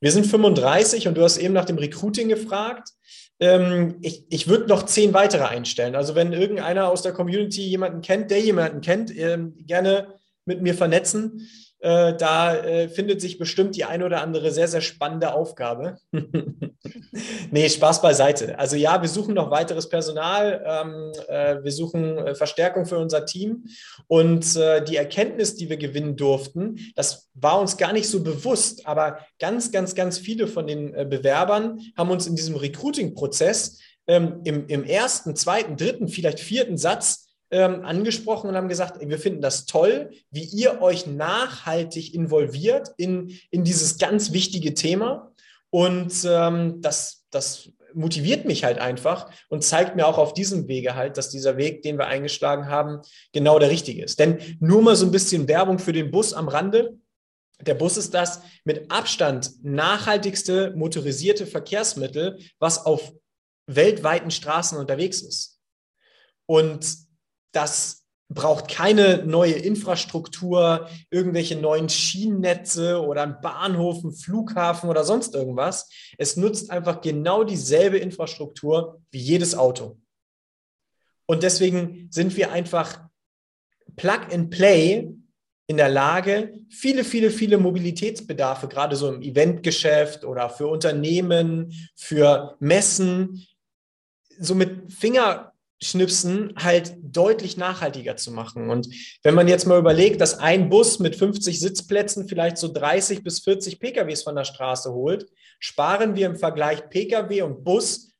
Wir 0.00 0.12
sind 0.12 0.26
35 0.26 1.08
und 1.08 1.16
du 1.16 1.22
hast 1.22 1.36
eben 1.38 1.54
nach 1.54 1.64
dem 1.64 1.78
Recruiting 1.78 2.28
gefragt. 2.28 2.90
Ähm, 3.38 3.98
ich, 4.02 4.24
ich 4.30 4.48
würde 4.48 4.66
noch 4.66 4.84
zehn 4.84 5.12
weitere 5.12 5.44
einstellen. 5.44 5.94
Also 5.94 6.14
wenn 6.14 6.32
irgendeiner 6.32 6.88
aus 6.88 7.02
der 7.02 7.12
Community 7.12 7.62
jemanden 7.62 8.00
kennt, 8.00 8.30
der 8.30 8.40
jemanden 8.40 8.80
kennt, 8.80 9.14
ähm, 9.16 9.54
gerne 9.66 10.14
mit 10.44 10.62
mir 10.62 10.74
vernetzen. 10.74 11.48
Äh, 11.82 12.14
da 12.14 12.56
äh, 12.56 12.88
findet 12.88 13.22
sich 13.22 13.38
bestimmt 13.38 13.74
die 13.74 13.84
eine 13.84 14.04
oder 14.04 14.20
andere 14.20 14.50
sehr, 14.50 14.68
sehr 14.68 14.82
spannende 14.82 15.32
Aufgabe. 15.32 15.96
nee, 17.50 17.68
Spaß 17.70 18.02
beiseite. 18.02 18.58
Also 18.58 18.76
ja, 18.76 19.00
wir 19.00 19.08
suchen 19.08 19.34
noch 19.34 19.50
weiteres 19.50 19.88
Personal, 19.88 20.62
ähm, 20.66 21.12
äh, 21.28 21.64
wir 21.64 21.72
suchen 21.72 22.18
äh, 22.18 22.34
Verstärkung 22.34 22.84
für 22.84 22.98
unser 22.98 23.24
Team 23.24 23.64
und 24.08 24.56
äh, 24.56 24.84
die 24.84 24.96
Erkenntnis, 24.96 25.56
die 25.56 25.70
wir 25.70 25.78
gewinnen 25.78 26.16
durften, 26.16 26.78
das 26.96 27.30
war 27.32 27.58
uns 27.58 27.78
gar 27.78 27.94
nicht 27.94 28.10
so 28.10 28.22
bewusst, 28.22 28.86
aber 28.86 29.20
ganz, 29.38 29.72
ganz, 29.72 29.94
ganz 29.94 30.18
viele 30.18 30.48
von 30.48 30.66
den 30.66 30.92
Bewerbern 31.08 31.80
haben 31.96 32.10
uns 32.10 32.26
in 32.26 32.36
diesem 32.36 32.56
Recruiting-Prozess 32.56 33.78
ähm, 34.06 34.40
im, 34.44 34.66
im 34.66 34.84
ersten, 34.84 35.34
zweiten, 35.34 35.76
dritten, 35.76 36.08
vielleicht 36.08 36.40
vierten 36.40 36.76
Satz 36.76 37.29
ähm, 37.50 37.84
angesprochen 37.84 38.48
und 38.48 38.56
haben 38.56 38.68
gesagt, 38.68 39.00
wir 39.00 39.18
finden 39.18 39.42
das 39.42 39.66
toll, 39.66 40.10
wie 40.30 40.44
ihr 40.44 40.80
euch 40.80 41.06
nachhaltig 41.06 42.14
involviert 42.14 42.90
in, 42.96 43.36
in 43.50 43.64
dieses 43.64 43.98
ganz 43.98 44.32
wichtige 44.32 44.74
Thema. 44.74 45.32
Und 45.70 46.26
ähm, 46.28 46.80
das 46.80 47.20
das 47.30 47.70
motiviert 47.94 48.44
mich 48.44 48.64
halt 48.64 48.78
einfach 48.78 49.30
und 49.48 49.64
zeigt 49.64 49.96
mir 49.96 50.06
auch 50.06 50.18
auf 50.18 50.34
diesem 50.34 50.68
Wege 50.68 50.94
halt, 50.94 51.16
dass 51.16 51.30
dieser 51.30 51.56
Weg, 51.56 51.82
den 51.82 51.98
wir 51.98 52.06
eingeschlagen 52.06 52.66
haben, 52.66 53.00
genau 53.32 53.58
der 53.58 53.70
richtige 53.70 54.04
ist. 54.04 54.18
Denn 54.18 54.38
nur 54.60 54.82
mal 54.82 54.96
so 54.96 55.06
ein 55.06 55.12
bisschen 55.12 55.48
Werbung 55.48 55.78
für 55.78 55.92
den 55.92 56.10
Bus 56.10 56.32
am 56.32 56.48
Rande. 56.48 56.98
Der 57.60 57.74
Bus 57.74 57.96
ist 57.96 58.14
das 58.14 58.42
mit 58.64 58.90
Abstand 58.90 59.52
nachhaltigste 59.62 60.72
motorisierte 60.76 61.46
Verkehrsmittel, 61.46 62.38
was 62.58 62.86
auf 62.86 63.12
weltweiten 63.66 64.30
Straßen 64.30 64.78
unterwegs 64.78 65.20
ist. 65.20 65.60
Und 66.46 66.86
das 67.52 68.00
braucht 68.28 68.68
keine 68.68 69.24
neue 69.26 69.54
Infrastruktur, 69.54 70.88
irgendwelche 71.10 71.56
neuen 71.56 71.88
Schienennetze 71.88 73.02
oder 73.02 73.24
einen 73.24 73.40
Bahnhof, 73.40 74.04
einen 74.04 74.14
Flughafen 74.14 74.88
oder 74.88 75.04
sonst 75.04 75.34
irgendwas. 75.34 75.90
Es 76.16 76.36
nutzt 76.36 76.70
einfach 76.70 77.00
genau 77.00 77.42
dieselbe 77.42 77.98
Infrastruktur 77.98 79.00
wie 79.10 79.18
jedes 79.18 79.56
Auto. 79.56 79.98
Und 81.26 81.42
deswegen 81.42 82.08
sind 82.10 82.36
wir 82.36 82.52
einfach 82.52 83.04
Plug 83.96 84.32
and 84.32 84.50
Play 84.50 85.12
in 85.66 85.76
der 85.76 85.88
Lage, 85.88 86.54
viele, 86.68 87.04
viele, 87.04 87.30
viele 87.30 87.58
Mobilitätsbedarfe, 87.58 88.66
gerade 88.66 88.96
so 88.96 89.12
im 89.12 89.22
Eventgeschäft 89.22 90.24
oder 90.24 90.50
für 90.50 90.66
Unternehmen, 90.66 91.72
für 91.94 92.56
Messen, 92.58 93.46
so 94.38 94.56
mit 94.56 94.92
Finger 94.92 95.49
Schnipsen 95.82 96.52
halt 96.56 96.94
deutlich 97.02 97.56
nachhaltiger 97.56 98.16
zu 98.16 98.32
machen. 98.32 98.68
Und 98.68 98.88
wenn 99.22 99.34
man 99.34 99.48
jetzt 99.48 99.66
mal 99.66 99.78
überlegt, 99.78 100.20
dass 100.20 100.38
ein 100.38 100.68
Bus 100.68 100.98
mit 100.98 101.16
50 101.16 101.58
Sitzplätzen 101.58 102.28
vielleicht 102.28 102.58
so 102.58 102.68
30 102.68 103.22
bis 103.22 103.40
40 103.40 103.80
PKWs 103.80 104.22
von 104.22 104.36
der 104.36 104.44
Straße 104.44 104.92
holt, 104.92 105.26
sparen 105.58 106.16
wir 106.16 106.26
im 106.26 106.36
Vergleich 106.36 106.88
PKW 106.90 107.42
und 107.42 107.64
Bus 107.64 108.12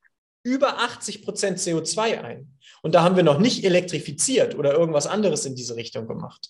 über 0.43 0.79
80 0.79 1.23
Prozent 1.23 1.59
CO2 1.59 2.23
ein. 2.23 2.57
Und 2.83 2.95
da 2.95 3.03
haben 3.03 3.17
wir 3.17 3.23
noch 3.23 3.39
nicht 3.39 3.65
elektrifiziert 3.65 4.55
oder 4.55 4.73
irgendwas 4.73 5.07
anderes 5.07 5.45
in 5.45 5.55
diese 5.55 5.77
Richtung 5.77 6.09
gemacht. 6.09 6.49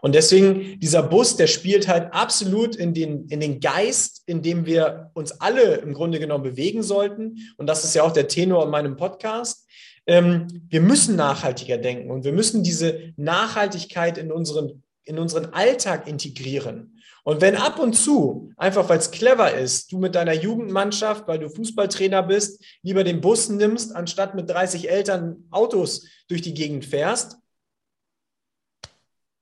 Und 0.00 0.14
deswegen, 0.14 0.78
dieser 0.78 1.02
Bus, 1.02 1.36
der 1.36 1.48
spielt 1.48 1.88
halt 1.88 2.12
absolut 2.12 2.76
in 2.76 2.94
den, 2.94 3.26
in 3.28 3.40
den 3.40 3.58
Geist, 3.58 4.22
in 4.26 4.42
dem 4.42 4.66
wir 4.66 5.10
uns 5.14 5.40
alle 5.40 5.76
im 5.76 5.92
Grunde 5.94 6.20
genommen 6.20 6.44
bewegen 6.44 6.82
sollten. 6.82 7.38
Und 7.56 7.66
das 7.66 7.84
ist 7.84 7.94
ja 7.94 8.04
auch 8.04 8.12
der 8.12 8.28
Tenor 8.28 8.64
in 8.64 8.70
meinem 8.70 8.96
Podcast 8.96 9.66
wir 10.06 10.80
müssen 10.80 11.16
nachhaltiger 11.16 11.78
denken 11.78 12.10
und 12.10 12.24
wir 12.24 12.32
müssen 12.32 12.62
diese 12.62 13.12
Nachhaltigkeit 13.16 14.18
in 14.18 14.32
unseren, 14.32 14.82
in 15.04 15.18
unseren 15.18 15.46
Alltag 15.46 16.08
integrieren. 16.08 17.00
Und 17.24 17.40
wenn 17.40 17.56
ab 17.56 17.78
und 17.78 17.92
zu, 17.94 18.52
einfach 18.56 18.88
weil 18.88 18.98
es 18.98 19.12
clever 19.12 19.54
ist, 19.54 19.92
du 19.92 19.98
mit 19.98 20.16
deiner 20.16 20.32
Jugendmannschaft, 20.32 21.28
weil 21.28 21.38
du 21.38 21.48
Fußballtrainer 21.48 22.24
bist, 22.24 22.64
lieber 22.82 23.04
den 23.04 23.20
Bus 23.20 23.48
nimmst, 23.48 23.94
anstatt 23.94 24.34
mit 24.34 24.50
30 24.50 24.90
Eltern 24.90 25.44
Autos 25.50 26.06
durch 26.26 26.42
die 26.42 26.54
Gegend 26.54 26.84
fährst, 26.84 27.36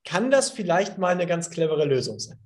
kann 0.05 0.29
das 0.29 0.51
vielleicht 0.51 0.99
mal 0.99 1.09
eine 1.09 1.25
ganz 1.25 1.49
clevere 1.49 1.85
Lösung 1.85 2.19
sein. 2.19 2.39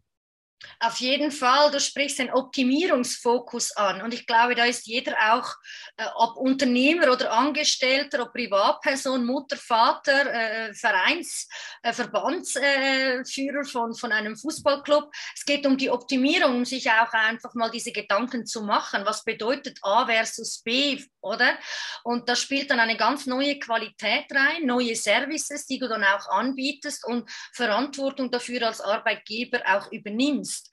Auf 0.79 0.99
jeden 0.99 1.31
Fall, 1.31 1.71
du 1.71 1.79
sprichst 1.79 2.19
den 2.19 2.31
Optimierungsfokus 2.31 3.75
an 3.75 4.01
und 4.01 4.13
ich 4.13 4.25
glaube, 4.25 4.55
da 4.55 4.65
ist 4.65 4.87
jeder 4.87 5.33
auch, 5.33 5.53
äh, 5.97 6.05
ob 6.15 6.37
Unternehmer 6.37 7.11
oder 7.11 7.31
Angestellter, 7.31 8.23
ob 8.23 8.33
Privatperson, 8.33 9.25
Mutter, 9.25 9.57
Vater, 9.57 10.33
äh, 10.33 10.73
Vereins, 10.73 11.47
äh, 11.81 11.93
Verbandsführer 11.93 13.63
von, 13.65 13.93
von 13.95 14.11
einem 14.11 14.35
Fußballclub. 14.35 15.11
Es 15.35 15.45
geht 15.45 15.65
um 15.65 15.77
die 15.77 15.89
Optimierung, 15.89 16.55
um 16.55 16.65
sich 16.65 16.89
auch 16.89 17.11
einfach 17.13 17.53
mal 17.53 17.69
diese 17.69 17.91
Gedanken 17.91 18.45
zu 18.45 18.63
machen. 18.63 19.05
Was 19.05 19.23
bedeutet 19.23 19.79
A 19.81 20.05
versus 20.05 20.61
B, 20.61 21.03
oder? 21.25 21.57
Und 22.03 22.29
da 22.29 22.35
spielt 22.35 22.69
dann 22.69 22.79
eine 22.79 22.97
ganz 22.97 23.25
neue 23.25 23.59
Qualität 23.59 24.25
rein, 24.31 24.65
neue 24.65 24.95
Services, 24.95 25.65
die 25.65 25.79
du 25.79 25.87
dann 25.87 26.03
auch 26.03 26.27
anbietest 26.29 27.05
und 27.05 27.29
Verantwortung 27.53 28.31
dafür 28.31 28.67
als 28.67 28.81
Arbeitgeber 28.81 29.61
auch 29.65 29.91
übernimmst. 29.91 30.71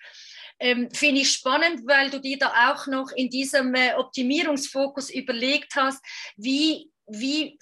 Ähm, 0.60 0.90
Finde 0.92 1.22
ich 1.22 1.32
spannend, 1.32 1.80
weil 1.86 2.10
du 2.10 2.20
dir 2.20 2.38
da 2.38 2.72
auch 2.72 2.86
noch 2.86 3.10
in 3.16 3.30
diesem 3.30 3.74
äh, 3.74 3.94
Optimierungsfokus 3.94 5.10
überlegt 5.10 5.74
hast, 5.74 6.04
wie 6.36 6.92
wie, 7.08 7.58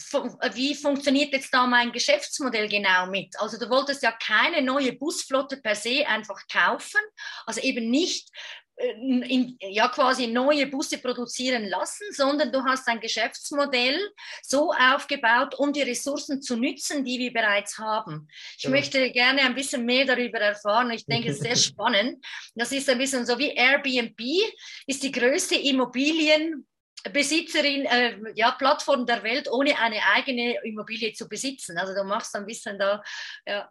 wie 0.52 0.74
funktioniert 0.74 1.32
jetzt 1.32 1.52
da 1.52 1.66
mein 1.66 1.92
Geschäftsmodell 1.92 2.68
genau 2.68 3.06
mit? 3.06 3.34
Also 3.40 3.58
du 3.58 3.68
wolltest 3.70 4.02
ja 4.02 4.12
keine 4.12 4.62
neue 4.62 4.92
Busflotte 4.92 5.56
per 5.56 5.74
se 5.74 6.06
einfach 6.06 6.40
kaufen, 6.52 7.00
also 7.46 7.60
eben 7.60 7.90
nicht 7.90 8.28
äh, 8.28 8.59
in, 8.80 9.56
ja 9.60 9.88
quasi 9.88 10.26
neue 10.26 10.66
Busse 10.66 10.98
produzieren 10.98 11.66
lassen, 11.66 12.04
sondern 12.12 12.52
du 12.52 12.62
hast 12.64 12.88
ein 12.88 13.00
Geschäftsmodell 13.00 13.98
so 14.42 14.72
aufgebaut, 14.72 15.54
um 15.56 15.72
die 15.72 15.82
Ressourcen 15.82 16.40
zu 16.40 16.56
nützen, 16.56 17.04
die 17.04 17.18
wir 17.18 17.30
bereits 17.32 17.76
haben. 17.78 18.28
Ich 18.56 18.62
ja. 18.64 18.70
möchte 18.70 19.10
gerne 19.10 19.42
ein 19.42 19.54
bisschen 19.54 19.84
mehr 19.84 20.06
darüber 20.06 20.40
erfahren. 20.40 20.90
Ich 20.90 21.04
denke, 21.06 21.28
es 21.28 21.36
ist 21.36 21.42
sehr 21.42 21.56
spannend. 21.70 22.24
Das 22.54 22.72
ist 22.72 22.88
ein 22.88 22.96
bisschen 22.98 23.26
so 23.26 23.38
wie 23.38 23.50
Airbnb, 23.50 24.18
ist 24.86 25.02
die 25.02 25.12
größte 25.12 25.56
Immobilienbesitzerin, 25.56 27.84
äh, 27.84 28.16
ja, 28.34 28.52
Plattform 28.52 29.04
der 29.04 29.22
Welt, 29.22 29.50
ohne 29.50 29.78
eine 29.78 30.00
eigene 30.14 30.56
Immobilie 30.64 31.12
zu 31.12 31.28
besitzen. 31.28 31.76
Also 31.76 31.92
du 31.94 32.02
machst 32.04 32.34
ein 32.34 32.46
bisschen 32.46 32.78
da, 32.78 33.02
ja, 33.46 33.70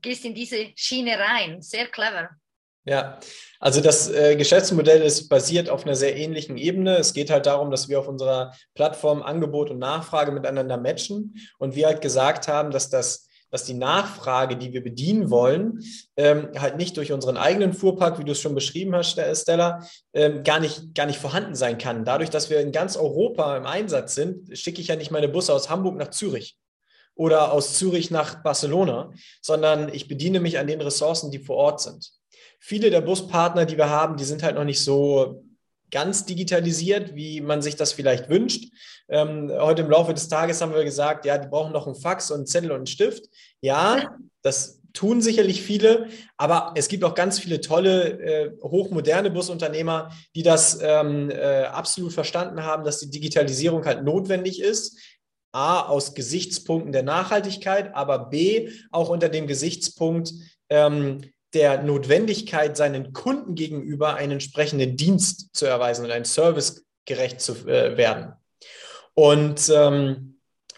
gehst 0.00 0.24
in 0.24 0.34
diese 0.34 0.72
Schiene 0.76 1.18
rein. 1.18 1.60
Sehr 1.60 1.88
clever. 1.88 2.30
Ja, 2.86 3.18
also 3.58 3.80
das 3.80 4.08
äh, 4.08 4.36
Geschäftsmodell 4.36 5.02
ist 5.02 5.28
basiert 5.28 5.68
auf 5.68 5.84
einer 5.84 5.96
sehr 5.96 6.16
ähnlichen 6.16 6.56
Ebene. 6.56 6.96
Es 6.96 7.14
geht 7.14 7.30
halt 7.30 7.46
darum, 7.46 7.72
dass 7.72 7.88
wir 7.88 7.98
auf 7.98 8.06
unserer 8.06 8.52
Plattform 8.74 9.22
Angebot 9.22 9.70
und 9.70 9.80
Nachfrage 9.80 10.30
miteinander 10.30 10.76
matchen 10.76 11.34
und 11.58 11.74
wir 11.74 11.86
halt 11.86 12.00
gesagt 12.00 12.48
haben, 12.48 12.70
dass 12.70 12.88
das 12.88 13.24
dass 13.50 13.64
die 13.64 13.74
Nachfrage, 13.74 14.56
die 14.56 14.72
wir 14.72 14.82
bedienen 14.82 15.30
wollen, 15.30 15.80
ähm, 16.16 16.48
halt 16.58 16.76
nicht 16.76 16.96
durch 16.96 17.12
unseren 17.12 17.36
eigenen 17.36 17.72
Fuhrpark, 17.72 18.18
wie 18.18 18.24
du 18.24 18.32
es 18.32 18.40
schon 18.40 18.56
beschrieben 18.56 18.94
hast, 18.94 19.12
Stella, 19.12 19.86
ähm, 20.12 20.42
gar, 20.42 20.58
nicht, 20.58 20.96
gar 20.96 21.06
nicht 21.06 21.20
vorhanden 21.20 21.54
sein 21.54 21.78
kann. 21.78 22.04
Dadurch, 22.04 22.28
dass 22.28 22.50
wir 22.50 22.58
in 22.60 22.72
ganz 22.72 22.96
Europa 22.96 23.56
im 23.56 23.64
Einsatz 23.64 24.16
sind, 24.16 24.58
schicke 24.58 24.80
ich 24.80 24.88
ja 24.88 24.96
nicht 24.96 25.12
meine 25.12 25.28
Busse 25.28 25.54
aus 25.54 25.70
Hamburg 25.70 25.96
nach 25.96 26.10
Zürich 26.10 26.58
oder 27.14 27.52
aus 27.52 27.78
Zürich 27.78 28.10
nach 28.10 28.42
Barcelona, 28.42 29.12
sondern 29.40 29.94
ich 29.94 30.08
bediene 30.08 30.40
mich 30.40 30.58
an 30.58 30.66
den 30.66 30.80
Ressourcen, 30.80 31.30
die 31.30 31.38
vor 31.38 31.56
Ort 31.56 31.80
sind 31.80 32.15
viele 32.58 32.90
der 32.90 33.00
Buspartner, 33.00 33.64
die 33.64 33.76
wir 33.76 33.90
haben, 33.90 34.16
die 34.16 34.24
sind 34.24 34.42
halt 34.42 34.56
noch 34.56 34.64
nicht 34.64 34.82
so 34.82 35.44
ganz 35.90 36.24
digitalisiert, 36.24 37.14
wie 37.14 37.40
man 37.40 37.62
sich 37.62 37.76
das 37.76 37.92
vielleicht 37.92 38.28
wünscht. 38.28 38.72
Ähm, 39.08 39.50
heute 39.52 39.82
im 39.82 39.90
Laufe 39.90 40.14
des 40.14 40.28
Tages 40.28 40.60
haben 40.60 40.74
wir 40.74 40.84
gesagt, 40.84 41.24
ja, 41.24 41.38
die 41.38 41.48
brauchen 41.48 41.72
noch 41.72 41.86
einen 41.86 41.94
Fax 41.94 42.30
und 42.30 42.38
einen 42.38 42.46
Zettel 42.46 42.70
und 42.72 42.78
einen 42.78 42.86
Stift. 42.86 43.26
Ja, 43.60 44.16
das 44.42 44.80
tun 44.92 45.20
sicherlich 45.20 45.62
viele, 45.62 46.08
aber 46.36 46.72
es 46.74 46.88
gibt 46.88 47.04
auch 47.04 47.14
ganz 47.14 47.38
viele 47.38 47.60
tolle, 47.60 48.18
äh, 48.20 48.50
hochmoderne 48.62 49.30
Busunternehmer, 49.30 50.10
die 50.34 50.42
das 50.42 50.80
ähm, 50.82 51.30
äh, 51.30 51.64
absolut 51.64 52.12
verstanden 52.12 52.62
haben, 52.64 52.82
dass 52.82 53.00
die 53.00 53.10
Digitalisierung 53.10 53.84
halt 53.84 54.02
notwendig 54.02 54.60
ist. 54.60 54.98
A, 55.52 55.82
aus 55.82 56.14
Gesichtspunkten 56.14 56.92
der 56.92 57.02
Nachhaltigkeit, 57.02 57.94
aber 57.94 58.26
B, 58.30 58.70
auch 58.90 59.08
unter 59.08 59.28
dem 59.28 59.46
Gesichtspunkt, 59.46 60.32
ähm, 60.68 61.20
der 61.54 61.82
Notwendigkeit, 61.82 62.76
seinen 62.76 63.12
Kunden 63.12 63.54
gegenüber 63.54 64.14
einen 64.14 64.32
entsprechenden 64.32 64.96
Dienst 64.96 65.54
zu 65.54 65.66
erweisen 65.66 66.04
und 66.04 66.10
einen 66.10 66.24
Service 66.24 66.84
gerecht 67.04 67.40
zu 67.40 67.52
äh, 67.66 67.96
werden. 67.96 68.34
Und 69.14 69.70
ähm, 69.74 70.34
äh, 70.34 70.35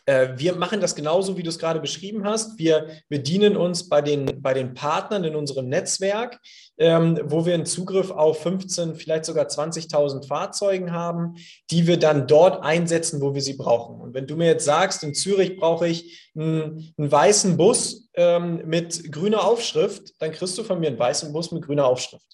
wir 0.09 0.55
machen 0.55 0.81
das 0.81 0.95
genauso, 0.95 1.37
wie 1.37 1.43
du 1.43 1.51
es 1.51 1.59
gerade 1.59 1.81
beschrieben 1.81 2.25
hast. 2.25 2.59
Wir 2.59 2.87
bedienen 3.09 3.57
uns 3.59 3.91
bei 3.91 4.01
den, 4.01 4.41
bei 4.41 4.55
den 4.55 4.73
Partnern 4.73 5.25
in 5.25 5.37
unserem 5.37 5.69
Netzwerk, 5.69 6.41
ähm, 6.79 7.21
wo 7.25 7.45
wir 7.45 7.53
einen 7.53 7.67
Zugriff 7.67 8.11
auf 8.11 8.43
15, 8.43 8.95
vielleicht 8.95 9.27
sogar 9.27 9.47
20.000 9.47 10.27
Fahrzeugen 10.27 10.93
haben, 10.93 11.35
die 11.71 11.87
wir 11.87 11.99
dann 11.99 12.27
dort 12.27 12.63
einsetzen, 12.63 13.21
wo 13.21 13.35
wir 13.35 13.43
sie 13.43 13.55
brauchen. 13.55 14.01
Und 14.01 14.15
wenn 14.15 14.27
du 14.27 14.37
mir 14.37 14.47
jetzt 14.47 14.65
sagst, 14.65 15.03
in 15.03 15.13
Zürich 15.13 15.59
brauche 15.59 15.87
ich 15.87 16.31
einen, 16.35 16.95
einen 16.97 17.13
weißen 17.13 17.59
Bus 17.59 18.09
ähm, 18.15 18.63
mit 18.65 19.13
grüner 19.13 19.45
Aufschrift, 19.45 20.15
dann 20.21 20.33
kriegst 20.33 20.57
du 20.57 20.63
von 20.63 20.81
mir 20.81 20.89
einen 20.89 20.99
weißen 20.99 21.33
Bus 21.35 21.53
mit 21.53 21.67
grüner 21.67 21.87
Aufschrift. 21.87 22.25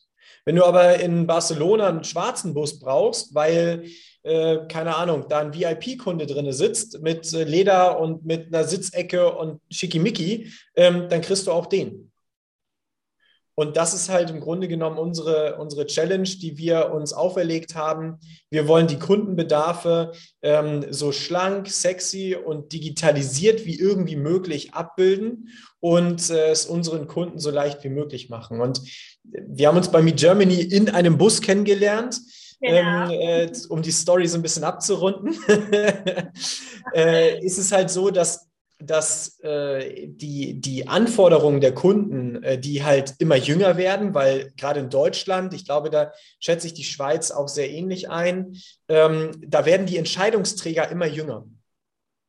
Wenn 0.44 0.56
du 0.56 0.64
aber 0.64 1.00
in 1.00 1.26
Barcelona 1.26 1.88
einen 1.88 2.04
schwarzen 2.04 2.54
Bus 2.54 2.78
brauchst, 2.78 3.34
weil, 3.34 3.84
äh, 4.24 4.66
keine 4.68 4.96
Ahnung, 4.96 5.26
da 5.28 5.38
ein 5.38 5.54
VIP-Kunde 5.54 6.26
drin 6.26 6.50
sitzt 6.52 7.00
mit 7.02 7.32
äh, 7.32 7.44
Leder 7.44 8.00
und 8.00 8.24
mit 8.24 8.46
einer 8.46 8.64
Sitzecke 8.64 9.32
und 9.34 9.60
Schickimicki, 9.70 10.50
ähm, 10.74 11.08
dann 11.08 11.20
kriegst 11.20 11.46
du 11.46 11.52
auch 11.52 11.66
den. 11.66 12.10
Und 13.56 13.76
das 13.76 13.94
ist 13.94 14.08
halt 14.08 14.30
im 14.30 14.40
Grunde 14.40 14.66
genommen 14.66 14.98
unsere, 14.98 15.56
unsere 15.58 15.86
Challenge, 15.86 16.28
die 16.28 16.58
wir 16.58 16.90
uns 16.92 17.12
auferlegt 17.12 17.76
haben. 17.76 18.18
Wir 18.50 18.66
wollen 18.66 18.88
die 18.88 18.98
Kundenbedarfe 18.98 20.12
ähm, 20.42 20.86
so 20.90 21.12
schlank, 21.12 21.68
sexy 21.68 22.34
und 22.34 22.72
digitalisiert 22.72 23.64
wie 23.64 23.78
irgendwie 23.78 24.16
möglich 24.16 24.74
abbilden 24.74 25.50
und 25.78 26.30
äh, 26.30 26.50
es 26.50 26.66
unseren 26.66 27.06
Kunden 27.06 27.38
so 27.38 27.50
leicht 27.50 27.84
wie 27.84 27.90
möglich 27.90 28.28
machen. 28.28 28.60
Und 28.60 28.80
wir 29.22 29.68
haben 29.68 29.76
uns 29.76 29.90
bei 29.90 30.02
Me 30.02 30.12
Germany 30.12 30.60
in 30.60 30.88
einem 30.90 31.16
Bus 31.16 31.40
kennengelernt. 31.40 32.20
Genau. 32.64 33.10
ähm, 33.10 33.10
äh, 33.10 33.52
um 33.68 33.82
die 33.82 33.90
Story 33.90 34.26
so 34.26 34.38
ein 34.38 34.42
bisschen 34.42 34.64
abzurunden, 34.64 35.36
äh, 36.94 37.44
ist 37.44 37.58
es 37.58 37.72
halt 37.72 37.90
so, 37.90 38.10
dass 38.10 38.48
dass 38.78 39.38
äh, 39.40 40.08
die, 40.08 40.60
die 40.60 40.88
Anforderungen 40.88 41.60
der 41.60 41.74
Kunden, 41.74 42.42
äh, 42.42 42.58
die 42.58 42.84
halt 42.84 43.14
immer 43.18 43.36
jünger 43.36 43.76
werden, 43.76 44.14
weil 44.14 44.52
gerade 44.56 44.80
in 44.80 44.90
Deutschland, 44.90 45.54
ich 45.54 45.64
glaube, 45.64 45.90
da 45.90 46.12
schätze 46.40 46.66
ich 46.66 46.74
die 46.74 46.84
Schweiz 46.84 47.30
auch 47.30 47.48
sehr 47.48 47.70
ähnlich 47.70 48.10
ein, 48.10 48.56
ähm, 48.88 49.30
da 49.46 49.64
werden 49.64 49.86
die 49.86 49.96
Entscheidungsträger 49.96 50.90
immer 50.90 51.06
jünger. 51.06 51.46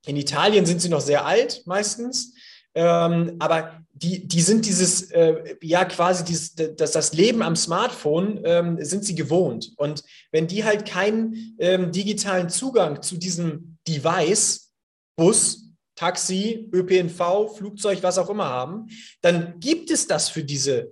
In 0.05 0.17
Italien 0.17 0.65
sind 0.65 0.81
sie 0.81 0.89
noch 0.89 1.01
sehr 1.01 1.25
alt 1.25 1.63
meistens, 1.65 2.34
ähm, 2.75 3.37
aber 3.39 3.81
die, 3.93 4.27
die 4.27 4.41
sind 4.41 4.65
dieses, 4.65 5.09
äh, 5.11 5.55
ja 5.61 5.85
quasi 5.85 6.25
dieses, 6.25 6.53
das, 6.53 6.91
das 6.91 7.13
Leben 7.13 7.41
am 7.41 7.55
Smartphone 7.55 8.41
ähm, 8.43 8.77
sind 8.83 9.05
sie 9.05 9.15
gewohnt. 9.15 9.71
Und 9.77 10.03
wenn 10.31 10.47
die 10.47 10.65
halt 10.65 10.85
keinen 10.85 11.55
ähm, 11.59 11.93
digitalen 11.93 12.49
Zugang 12.49 13.01
zu 13.01 13.17
diesem 13.17 13.77
Device, 13.87 14.73
Bus, 15.15 15.69
Taxi, 15.95 16.69
ÖPNV, 16.73 17.55
Flugzeug, 17.55 18.03
was 18.03 18.17
auch 18.17 18.29
immer 18.29 18.49
haben, 18.49 18.87
dann 19.21 19.61
gibt 19.61 19.89
es 19.89 20.07
das 20.07 20.27
für 20.27 20.43
diese 20.43 20.91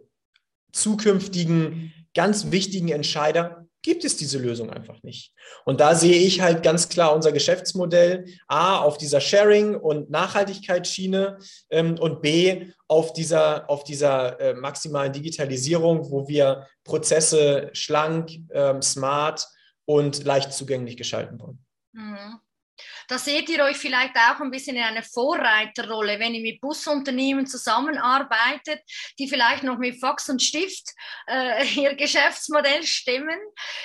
zukünftigen 0.71 1.93
ganz 2.13 2.51
wichtigen 2.51 2.89
Entscheider, 2.89 3.62
gibt 3.83 4.05
es 4.05 4.17
diese 4.17 4.39
Lösung 4.39 4.71
einfach 4.71 5.03
nicht. 5.03 5.33
Und 5.65 5.79
da 5.79 5.93
sehe 5.93 6.17
ich 6.17 6.41
halt 6.41 6.63
ganz 6.63 6.89
klar 6.89 7.13
unser 7.13 7.31
Geschäftsmodell 7.31 8.25
A 8.47 8.79
auf 8.79 8.97
dieser 8.97 9.21
Sharing- 9.21 9.75
und 9.75 10.09
Nachhaltigkeitsschiene 10.09 11.37
ähm, 11.69 11.99
und 11.99 12.21
B 12.21 12.67
auf 12.87 13.13
dieser, 13.13 13.69
auf 13.69 13.83
dieser 13.83 14.39
äh, 14.39 14.53
maximalen 14.55 15.13
Digitalisierung, 15.13 16.09
wo 16.09 16.27
wir 16.27 16.67
Prozesse 16.83 17.69
schlank, 17.73 18.31
ähm, 18.51 18.81
smart 18.81 19.47
und 19.85 20.23
leicht 20.23 20.53
zugänglich 20.53 20.97
gestalten 20.97 21.39
wollen. 21.39 21.63
Mhm. 21.91 22.39
Da 23.07 23.17
seht 23.17 23.49
ihr 23.49 23.63
euch 23.63 23.77
vielleicht 23.77 24.15
auch 24.15 24.39
ein 24.39 24.51
bisschen 24.51 24.75
in 24.75 24.83
einer 24.83 25.03
Vorreiterrolle, 25.03 26.19
wenn 26.19 26.33
ihr 26.33 26.41
mit 26.41 26.61
Busunternehmen 26.61 27.45
zusammenarbeitet, 27.45 28.81
die 29.19 29.27
vielleicht 29.27 29.63
noch 29.63 29.77
mit 29.77 29.99
Fax 29.99 30.29
und 30.29 30.41
Stift 30.41 30.89
äh, 31.27 31.65
ihr 31.75 31.95
Geschäftsmodell 31.95 32.83
stemmen. 32.83 33.39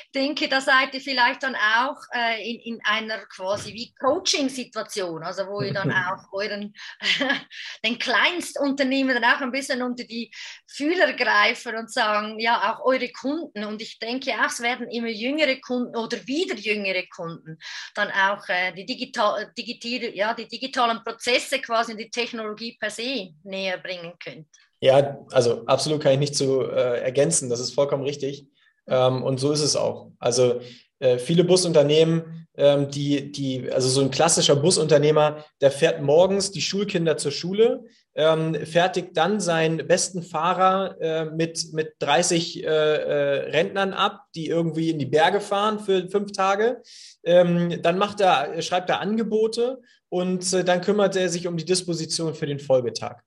Ich 0.07 0.13
denke, 0.15 0.49
da 0.49 0.61
seid 0.61 0.95
ihr 0.95 1.01
vielleicht 1.01 1.43
dann 1.43 1.57
auch 1.57 1.97
äh, 2.15 2.51
in, 2.51 2.75
in 2.75 2.81
einer 2.85 3.25
quasi 3.27 3.73
wie 3.73 3.95
Coaching-Situation, 3.95 5.23
also 5.23 5.47
wo 5.47 5.63
ihr 5.63 5.73
dann 5.73 5.93
auch 5.93 6.33
euren, 6.33 6.75
den 7.85 7.99
Kleinstunternehmen 7.99 9.21
dann 9.21 9.33
auch 9.33 9.41
ein 9.41 9.53
bisschen 9.53 9.83
unter 9.83 10.05
die 10.05 10.31
Fühler 10.67 11.13
greifen 11.13 11.77
und 11.77 11.93
sagen, 11.93 12.39
ja, 12.39 12.73
auch 12.73 12.85
eure 12.85 13.11
Kunden. 13.11 13.65
Und 13.65 13.83
ich 13.83 13.99
denke 13.99 14.33
auch, 14.33 14.47
es 14.47 14.61
werden 14.61 14.89
immer 14.91 15.09
jüngere 15.09 15.57
Kunden 15.61 15.97
oder 15.97 16.27
wieder 16.27 16.55
jüngere 16.55 17.07
Kunden 17.09 17.59
dann 17.95 18.11
auch 18.11 18.49
äh, 18.49 18.73
die 18.73 18.87
digital, 19.19 19.53
digital, 19.57 20.15
ja, 20.15 20.35
die 20.35 20.47
digitalen 20.47 21.03
Prozesse 21.05 21.59
quasi 21.61 21.93
und 21.93 21.99
die 21.99 22.11
Technologie 22.11 22.77
per 22.79 22.91
se 22.91 23.31
näher 23.43 23.79
bringen 23.79 24.13
könnt. 24.23 24.47
Ja, 24.81 25.19
also 25.33 25.65
absolut 25.67 26.03
kann 26.03 26.13
ich 26.13 26.19
nicht 26.19 26.37
zu 26.37 26.63
äh, 26.63 27.01
ergänzen. 27.01 27.51
Das 27.51 27.61
ist 27.61 27.75
vollkommen 27.75 28.05
richtig. 28.05 28.47
Ähm, 28.87 29.23
und 29.23 29.39
so 29.39 29.53
ist 29.53 29.61
es 29.63 29.77
auch. 29.77 30.13
Also 30.19 30.61
äh, 31.01 31.19
viele 31.19 31.45
Busunternehmen, 31.45 32.48
ähm, 32.59 32.91
die, 32.91 33.33
die, 33.33 33.71
also 33.73 33.89
so 33.89 34.01
ein 34.01 34.11
klassischer 34.11 34.57
Busunternehmer, 34.57 35.45
der 35.61 35.71
fährt 35.71 36.03
morgens 36.03 36.51
die 36.51 36.61
Schulkinder 36.61 37.17
zur 37.17 37.31
Schule, 37.31 37.85
ähm, 38.17 38.55
fertigt 38.67 39.17
dann 39.17 39.39
seinen 39.39 39.87
besten 39.87 40.23
Fahrer 40.23 41.01
äh, 41.01 41.25
mit, 41.27 41.73
mit 41.73 41.93
30 42.01 42.65
äh, 42.65 42.67
äh, 42.67 43.51
Rentnern 43.51 43.93
ab, 43.93 44.25
die 44.35 44.49
irgendwie 44.49 44.91
in 44.91 44.99
die 44.99 45.07
Berge 45.07 45.41
fahren 45.41 45.79
für 45.79 46.11
fünf 46.11 46.33
Tage. 46.33 46.83
Ähm, 47.23 47.81
dann 47.81 47.97
macht 47.97 48.21
er, 48.21 48.61
schreibt 48.61 48.91
er 48.91 49.01
Angebote 49.01 49.79
und 50.09 50.53
äh, 50.53 50.65
dann 50.65 50.81
kümmert 50.81 51.15
er 51.15 51.29
sich 51.29 51.47
um 51.47 51.57
die 51.57 51.65
Disposition 51.65 52.35
für 52.35 52.47
den 52.47 52.59
Folgetag. 52.59 53.23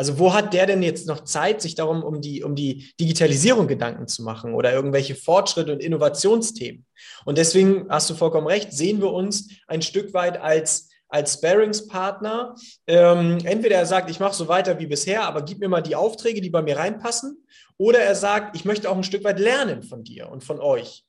Also 0.00 0.18
wo 0.18 0.32
hat 0.32 0.54
der 0.54 0.64
denn 0.64 0.82
jetzt 0.82 1.06
noch 1.06 1.24
Zeit, 1.24 1.60
sich 1.60 1.74
darum 1.74 2.02
um 2.02 2.22
die, 2.22 2.42
um 2.42 2.54
die 2.54 2.90
Digitalisierung 2.98 3.68
Gedanken 3.68 4.08
zu 4.08 4.22
machen 4.22 4.54
oder 4.54 4.72
irgendwelche 4.72 5.14
Fortschritte 5.14 5.74
und 5.74 5.82
Innovationsthemen? 5.82 6.86
Und 7.26 7.36
deswegen 7.36 7.84
hast 7.90 8.08
du 8.08 8.14
vollkommen 8.14 8.46
recht, 8.46 8.72
sehen 8.72 9.02
wir 9.02 9.12
uns 9.12 9.50
ein 9.66 9.82
Stück 9.82 10.14
weit 10.14 10.40
als 10.40 10.88
als 11.10 11.34
Sparingspartner. 11.34 12.54
Ähm, 12.86 13.40
entweder 13.44 13.76
er 13.76 13.84
sagt, 13.84 14.08
ich 14.08 14.20
mache 14.20 14.34
so 14.34 14.48
weiter 14.48 14.78
wie 14.78 14.86
bisher, 14.86 15.24
aber 15.24 15.42
gib 15.42 15.58
mir 15.58 15.68
mal 15.68 15.82
die 15.82 15.96
Aufträge, 15.96 16.40
die 16.40 16.48
bei 16.48 16.62
mir 16.62 16.78
reinpassen. 16.78 17.46
Oder 17.76 17.98
er 17.98 18.14
sagt, 18.14 18.56
ich 18.56 18.64
möchte 18.64 18.88
auch 18.88 18.96
ein 18.96 19.04
Stück 19.04 19.24
weit 19.24 19.38
lernen 19.38 19.82
von 19.82 20.02
dir 20.02 20.30
und 20.30 20.42
von 20.44 20.60
euch. 20.60 21.04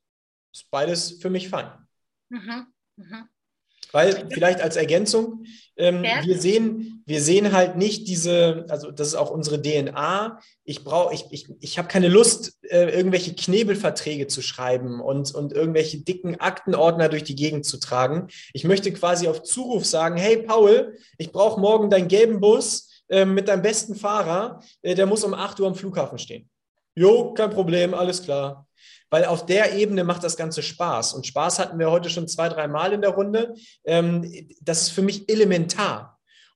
Ist 0.51 0.69
beides 0.69 1.21
für 1.21 1.29
mich 1.29 1.47
fein. 1.47 1.71
Mhm. 2.27 2.67
Mhm. 2.97 3.29
Weil 3.91 4.27
vielleicht 4.31 4.61
als 4.61 4.75
Ergänzung, 4.75 5.45
ähm, 5.77 6.03
ja. 6.03 6.23
wir, 6.23 6.39
sehen, 6.39 7.03
wir 7.05 7.21
sehen 7.21 7.51
halt 7.51 7.75
nicht 7.75 8.07
diese, 8.07 8.65
also 8.69 8.91
das 8.91 9.07
ist 9.07 9.15
auch 9.15 9.31
unsere 9.31 9.61
DNA. 9.61 10.39
Ich 10.63 10.83
brauche, 10.83 11.13
ich, 11.13 11.25
ich, 11.31 11.47
ich 11.59 11.77
habe 11.77 11.87
keine 11.87 12.07
Lust, 12.07 12.57
äh, 12.63 12.89
irgendwelche 12.95 13.33
Knebelverträge 13.33 14.27
zu 14.27 14.41
schreiben 14.41 15.01
und, 15.01 15.33
und 15.33 15.53
irgendwelche 15.53 15.99
dicken 15.99 16.39
Aktenordner 16.39 17.09
durch 17.09 17.23
die 17.23 17.35
Gegend 17.35 17.65
zu 17.65 17.79
tragen. 17.79 18.27
Ich 18.53 18.63
möchte 18.63 18.91
quasi 18.93 19.27
auf 19.27 19.43
Zuruf 19.43 19.85
sagen, 19.85 20.17
hey 20.17 20.37
Paul, 20.37 20.97
ich 21.17 21.31
brauche 21.31 21.59
morgen 21.59 21.89
deinen 21.89 22.07
gelben 22.07 22.39
Bus 22.39 22.89
äh, 23.09 23.25
mit 23.25 23.47
deinem 23.47 23.61
besten 23.61 23.95
Fahrer, 23.95 24.61
äh, 24.81 24.95
der 24.95 25.05
muss 25.05 25.23
um 25.23 25.33
8 25.33 25.59
Uhr 25.59 25.67
am 25.67 25.75
Flughafen 25.75 26.17
stehen. 26.17 26.49
Jo, 26.95 27.33
kein 27.33 27.49
Problem, 27.49 27.93
alles 27.93 28.21
klar 28.21 28.67
weil 29.11 29.25
auf 29.25 29.45
der 29.45 29.75
Ebene 29.75 30.03
macht 30.03 30.23
das 30.23 30.37
Ganze 30.37 30.63
Spaß. 30.63 31.13
Und 31.13 31.27
Spaß 31.27 31.59
hatten 31.59 31.77
wir 31.77 31.91
heute 31.91 32.09
schon 32.09 32.27
zwei, 32.27 32.49
drei 32.49 32.67
Mal 32.67 32.93
in 32.93 33.01
der 33.01 33.11
Runde. 33.11 33.53
Ähm, 33.85 34.47
das 34.61 34.81
ist 34.83 34.89
für 34.89 35.03
mich 35.03 35.29
elementar. 35.29 36.10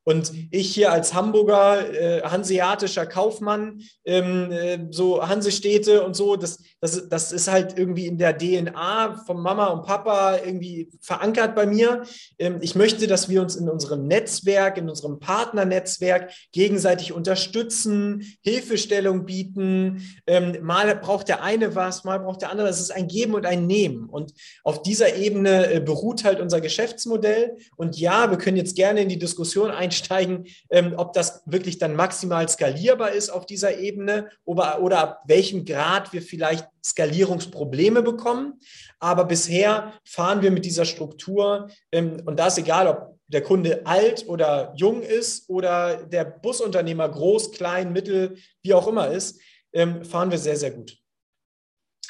Und 0.05 0.31
ich 0.51 0.73
hier 0.73 0.91
als 0.91 1.15
Hamburger, 1.15 1.91
äh, 1.91 2.21
hanseatischer 2.21 3.07
Kaufmann, 3.07 3.81
ähm, 4.05 4.51
äh, 4.51 4.77
so 4.91 5.27
Hansestädte 5.27 6.03
und 6.03 6.15
so, 6.15 6.35
das, 6.35 6.59
das, 6.79 7.09
das 7.09 7.31
ist 7.31 7.51
halt 7.51 7.77
irgendwie 7.77 8.05
in 8.05 8.19
der 8.19 8.37
DNA 8.37 9.23
von 9.25 9.41
Mama 9.41 9.65
und 9.67 9.83
Papa 9.83 10.37
irgendwie 10.37 10.91
verankert 11.01 11.55
bei 11.55 11.65
mir. 11.65 12.03
Ähm, 12.37 12.59
ich 12.61 12.75
möchte, 12.75 13.07
dass 13.07 13.29
wir 13.29 13.41
uns 13.41 13.55
in 13.55 13.67
unserem 13.67 14.05
Netzwerk, 14.05 14.77
in 14.77 14.89
unserem 14.89 15.19
Partnernetzwerk 15.19 16.31
gegenseitig 16.51 17.11
unterstützen, 17.11 18.37
Hilfestellung 18.41 19.25
bieten. 19.25 20.03
Ähm, 20.27 20.57
mal 20.61 20.95
braucht 20.97 21.29
der 21.29 21.41
eine 21.41 21.73
was, 21.73 22.03
mal 22.03 22.19
braucht 22.19 22.43
der 22.43 22.51
andere. 22.51 22.67
Das 22.67 22.79
ist 22.79 22.91
ein 22.91 23.07
Geben 23.07 23.33
und 23.33 23.47
ein 23.47 23.65
Nehmen. 23.65 24.07
Und 24.07 24.33
auf 24.63 24.83
dieser 24.83 25.15
Ebene 25.15 25.73
äh, 25.73 25.79
beruht 25.79 26.23
halt 26.23 26.39
unser 26.39 26.61
Geschäftsmodell. 26.61 27.57
Und 27.75 27.97
ja, 27.97 28.29
wir 28.29 28.37
können 28.37 28.57
jetzt 28.57 28.75
gerne 28.75 29.01
in 29.01 29.09
die 29.09 29.17
Diskussion 29.17 29.71
einsteigen, 29.71 29.94
einsteigen, 29.95 30.47
ähm, 30.69 30.93
ob 30.97 31.13
das 31.13 31.41
wirklich 31.45 31.77
dann 31.77 31.95
maximal 31.95 32.47
skalierbar 32.47 33.11
ist 33.11 33.29
auf 33.29 33.45
dieser 33.45 33.77
Ebene 33.77 34.29
oder, 34.43 34.81
oder 34.81 34.99
ab 34.99 35.23
welchem 35.25 35.65
Grad 35.65 36.13
wir 36.13 36.21
vielleicht 36.21 36.67
Skalierungsprobleme 36.83 38.01
bekommen. 38.01 38.59
Aber 38.99 39.25
bisher 39.25 39.93
fahren 40.03 40.41
wir 40.41 40.51
mit 40.51 40.65
dieser 40.65 40.85
Struktur 40.85 41.69
ähm, 41.91 42.21
und 42.25 42.39
da 42.39 42.47
ist 42.47 42.57
egal, 42.57 42.87
ob 42.87 43.15
der 43.27 43.41
Kunde 43.41 43.85
alt 43.85 44.27
oder 44.27 44.73
jung 44.75 45.01
ist 45.01 45.49
oder 45.49 46.03
der 46.03 46.25
Busunternehmer 46.25 47.09
groß, 47.09 47.51
klein, 47.53 47.91
mittel, 47.91 48.37
wie 48.61 48.73
auch 48.73 48.87
immer 48.87 49.09
ist, 49.09 49.39
ähm, 49.73 50.05
fahren 50.05 50.29
wir 50.29 50.37
sehr, 50.37 50.57
sehr 50.57 50.71
gut. 50.71 50.97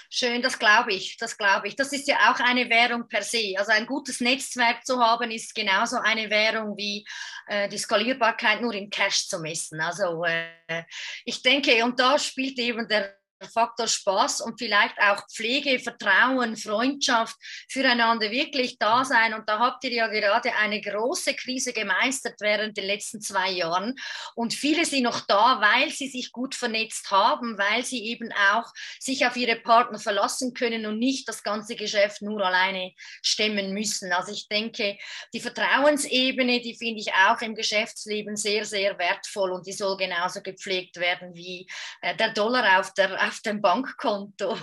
Schön, 0.10 0.42
das 0.42 0.58
glaube 0.60 0.94
ich, 0.94 1.18
das 1.18 1.38
glaube 1.38 1.68
ich. 1.68 1.76
Das 1.76 1.92
ist 1.92 2.08
ja 2.08 2.32
auch 2.32 2.40
eine 2.40 2.70
Währung 2.70 3.08
per 3.08 3.24
se. 3.24 3.54
Also 3.58 3.72
ein 3.72 3.86
gutes 3.86 4.22
Netzwerk 4.22 4.86
zu 4.86 5.00
haben, 5.00 5.32
ist 5.32 5.56
genauso 5.56 5.98
eine 5.98 6.30
Währung 6.30 6.76
wie 6.78 7.06
äh, 7.48 7.68
die 7.70 7.78
Skalierbarkeit 7.78 8.62
nur 8.62 8.74
in 8.74 8.90
Cash 8.90 9.28
zu 9.28 9.40
messen. 9.40 9.82
Also 9.82 10.24
äh, 10.24 10.84
ich 11.26 11.42
denke, 11.42 11.84
und 11.84 12.00
da 12.00 12.18
spielt 12.20 12.58
eben 12.60 12.88
der 12.88 13.18
Faktor 13.46 13.88
Spaß 13.88 14.42
und 14.42 14.60
vielleicht 14.60 14.98
auch 15.00 15.24
Pflege, 15.34 15.80
Vertrauen, 15.80 16.58
Freundschaft 16.58 17.36
füreinander 17.70 18.32
wirklich 18.32 18.78
da 18.78 19.06
sein. 19.06 19.34
Und 19.34 19.48
da 19.48 19.60
habt 19.60 19.84
ihr 19.84 19.92
ja 19.92 20.08
gerade 20.08 20.54
eine 20.56 20.82
große 20.82 21.36
Krise 21.36 21.74
gemeistert 21.74 22.36
während 22.40 22.78
den 22.78 22.86
letzten 22.86 23.22
zwei 23.22 23.52
Jahren. 23.52 23.96
Und 24.36 24.54
viele 24.54 24.86
sind 24.86 25.04
noch 25.04 25.22
da, 25.22 25.62
weil 25.62 25.92
sie 25.92 26.08
sich 26.08 26.32
gut 26.32 26.56
vernetzt 26.56 27.12
haben, 27.12 27.58
weil 27.58 27.84
sie 27.84 28.06
eben 28.06 28.32
auch 28.54 28.72
sich 29.00 29.26
auf 29.26 29.36
ihre 29.36 29.58
Partner 29.58 30.00
verlassen 30.00 30.54
können 30.54 30.86
und 30.86 31.00
nicht 31.00 31.28
das 31.28 31.44
ganze 31.44 31.76
Geschäft 31.76 32.22
nur 32.22 32.46
alleine 32.46 32.94
stemmen 33.22 33.74
müssen. 33.74 34.12
Also 34.12 34.32
ich 34.32 34.48
denke, 34.48 34.98
die 35.34 35.40
Vertrauensebene, 35.40 36.62
die 36.62 36.76
finde 36.76 37.02
ich 37.02 37.14
auch 37.14 37.42
im 37.42 37.56
Geschäftsleben 37.56 38.36
sehr, 38.36 38.66
sehr 38.66 38.98
wertvoll 38.98 39.52
und 39.52 39.66
die 39.68 39.74
soll 39.74 39.98
genauso 39.98 40.42
gepflegt 40.42 40.98
werden 40.98 41.34
wie 41.36 41.68
äh, 42.02 42.16
der 42.16 42.34
Dollar 42.34 42.80
auf 42.80 42.94
der, 42.94 43.14
auf 43.28 43.35
auf 43.36 43.42
dem 43.42 43.62
Bankkonto. 43.62 44.58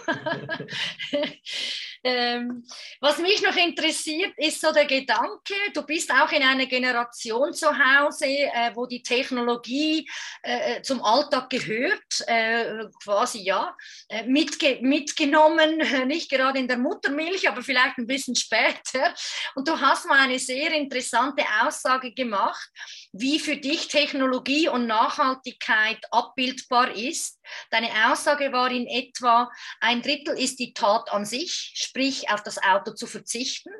ähm, 2.05 2.65
was 3.01 3.19
mich 3.19 3.43
noch 3.43 3.57
interessiert, 3.57 4.33
ist 4.39 4.61
so 4.61 4.73
der 4.73 4.87
Gedanke, 4.87 5.55
du 5.75 5.83
bist 5.83 6.11
auch 6.11 6.31
in 6.33 6.43
einer 6.43 6.67
Generation 6.67 7.53
zu 7.53 7.69
Hause, 7.69 8.27
äh, 8.27 8.73
wo 8.75 8.87
die 8.87 9.03
Technologie 9.03 10.09
äh, 10.43 10.81
zum 10.83 11.03
Alltag 11.05 11.51
gehört, 11.51 12.03
äh, 12.27 12.85
quasi 13.03 13.43
ja, 13.43 13.77
äh, 14.09 14.25
mitge 14.25 14.79
mitgenommen, 14.81 15.79
nicht 16.07 16.31
gerade 16.31 16.59
in 16.59 16.69
der 16.69 16.79
Muttermilch, 16.79 17.49
aber 17.49 17.63
vielleicht 17.63 17.99
ein 17.99 18.07
bisschen 18.07 18.37
später. 18.37 19.15
Und 19.55 19.69
du 19.69 19.79
hast 19.79 20.07
mal 20.07 20.19
eine 20.19 20.39
sehr 20.39 20.73
interessante 20.73 21.45
Aussage 21.63 22.13
gemacht, 22.13 22.71
wie 23.13 23.39
für 23.39 23.57
dich 23.57 23.89
Technologie 23.89 24.69
und 24.69 24.87
Nachhaltigkeit 24.87 25.99
abbildbar 26.11 26.95
ist. 26.97 27.39
Deine 27.71 28.11
Aussage 28.11 28.53
war 28.53 28.71
in 28.71 28.87
etwa, 28.87 29.51
ein 29.81 30.03
Drittel 30.03 30.39
ist 30.39 30.59
die 30.59 30.73
Tat 30.73 31.11
an 31.13 31.25
sich, 31.25 31.73
sprich 31.75 32.31
auf 32.31 32.43
das 32.43 32.63
Auto 32.63 32.93
zu 32.93 33.07
verzichten. 33.07 33.71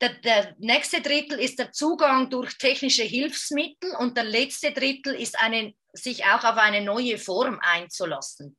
Der, 0.00 0.10
der, 0.20 0.54
nächste 0.58 1.00
Drittel 1.00 1.38
ist 1.38 1.58
der 1.58 1.72
Zugang 1.72 2.28
durch 2.28 2.58
technische 2.58 3.04
Hilfsmittel 3.04 3.94
und 3.96 4.16
der 4.16 4.24
letzte 4.24 4.72
Drittel 4.72 5.14
ist 5.14 5.38
eine, 5.40 5.74
sich 5.92 6.24
auch 6.24 6.44
auf 6.44 6.56
eine 6.56 6.80
neue 6.82 7.18
Form 7.18 7.58
einzulassen. 7.62 8.56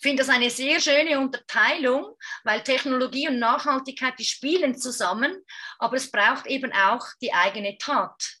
Ich 0.00 0.02
finde 0.02 0.22
das 0.22 0.28
eine 0.28 0.50
sehr 0.50 0.80
schöne 0.80 1.18
Unterteilung, 1.18 2.14
weil 2.44 2.62
Technologie 2.62 3.26
und 3.26 3.40
Nachhaltigkeit, 3.40 4.14
die 4.18 4.24
spielen 4.24 4.78
zusammen, 4.78 5.34
aber 5.80 5.96
es 5.96 6.10
braucht 6.12 6.46
eben 6.46 6.72
auch 6.72 7.04
die 7.20 7.32
eigene 7.32 7.76
Tat. 7.78 8.37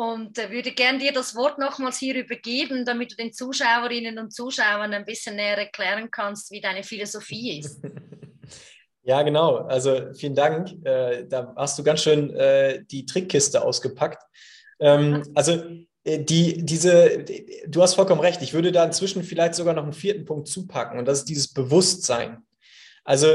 Und 0.00 0.38
äh, 0.38 0.50
würde 0.50 0.70
gern 0.70 0.98
dir 0.98 1.12
das 1.12 1.36
Wort 1.36 1.58
nochmals 1.58 1.98
hier 1.98 2.14
übergeben, 2.14 2.86
damit 2.86 3.12
du 3.12 3.16
den 3.16 3.34
Zuschauerinnen 3.34 4.18
und 4.18 4.32
Zuschauern 4.32 4.94
ein 4.94 5.04
bisschen 5.04 5.36
näher 5.36 5.58
erklären 5.58 6.10
kannst, 6.10 6.50
wie 6.52 6.62
deine 6.62 6.82
Philosophie 6.82 7.58
ist. 7.58 7.82
Ja, 9.02 9.22
genau. 9.22 9.56
Also 9.56 10.12
vielen 10.14 10.34
Dank. 10.34 10.72
Äh, 10.84 11.24
da 11.26 11.54
hast 11.56 11.78
du 11.78 11.82
ganz 11.82 12.02
schön 12.02 12.30
äh, 12.36 12.84
die 12.84 13.06
Trickkiste 13.06 13.64
ausgepackt. 13.64 14.22
Ähm, 14.78 15.22
also 15.34 15.62
äh, 16.04 16.22
die, 16.22 16.64
diese, 16.64 17.24
du 17.66 17.82
hast 17.82 17.94
vollkommen 17.94 18.20
recht. 18.20 18.42
Ich 18.42 18.52
würde 18.52 18.72
da 18.72 18.84
inzwischen 18.84 19.24
vielleicht 19.24 19.54
sogar 19.54 19.72
noch 19.72 19.84
einen 19.84 19.94
vierten 19.94 20.26
Punkt 20.26 20.48
zupacken 20.48 20.98
und 20.98 21.08
das 21.08 21.20
ist 21.20 21.30
dieses 21.30 21.52
Bewusstsein. 21.52 22.44
Also 23.02 23.26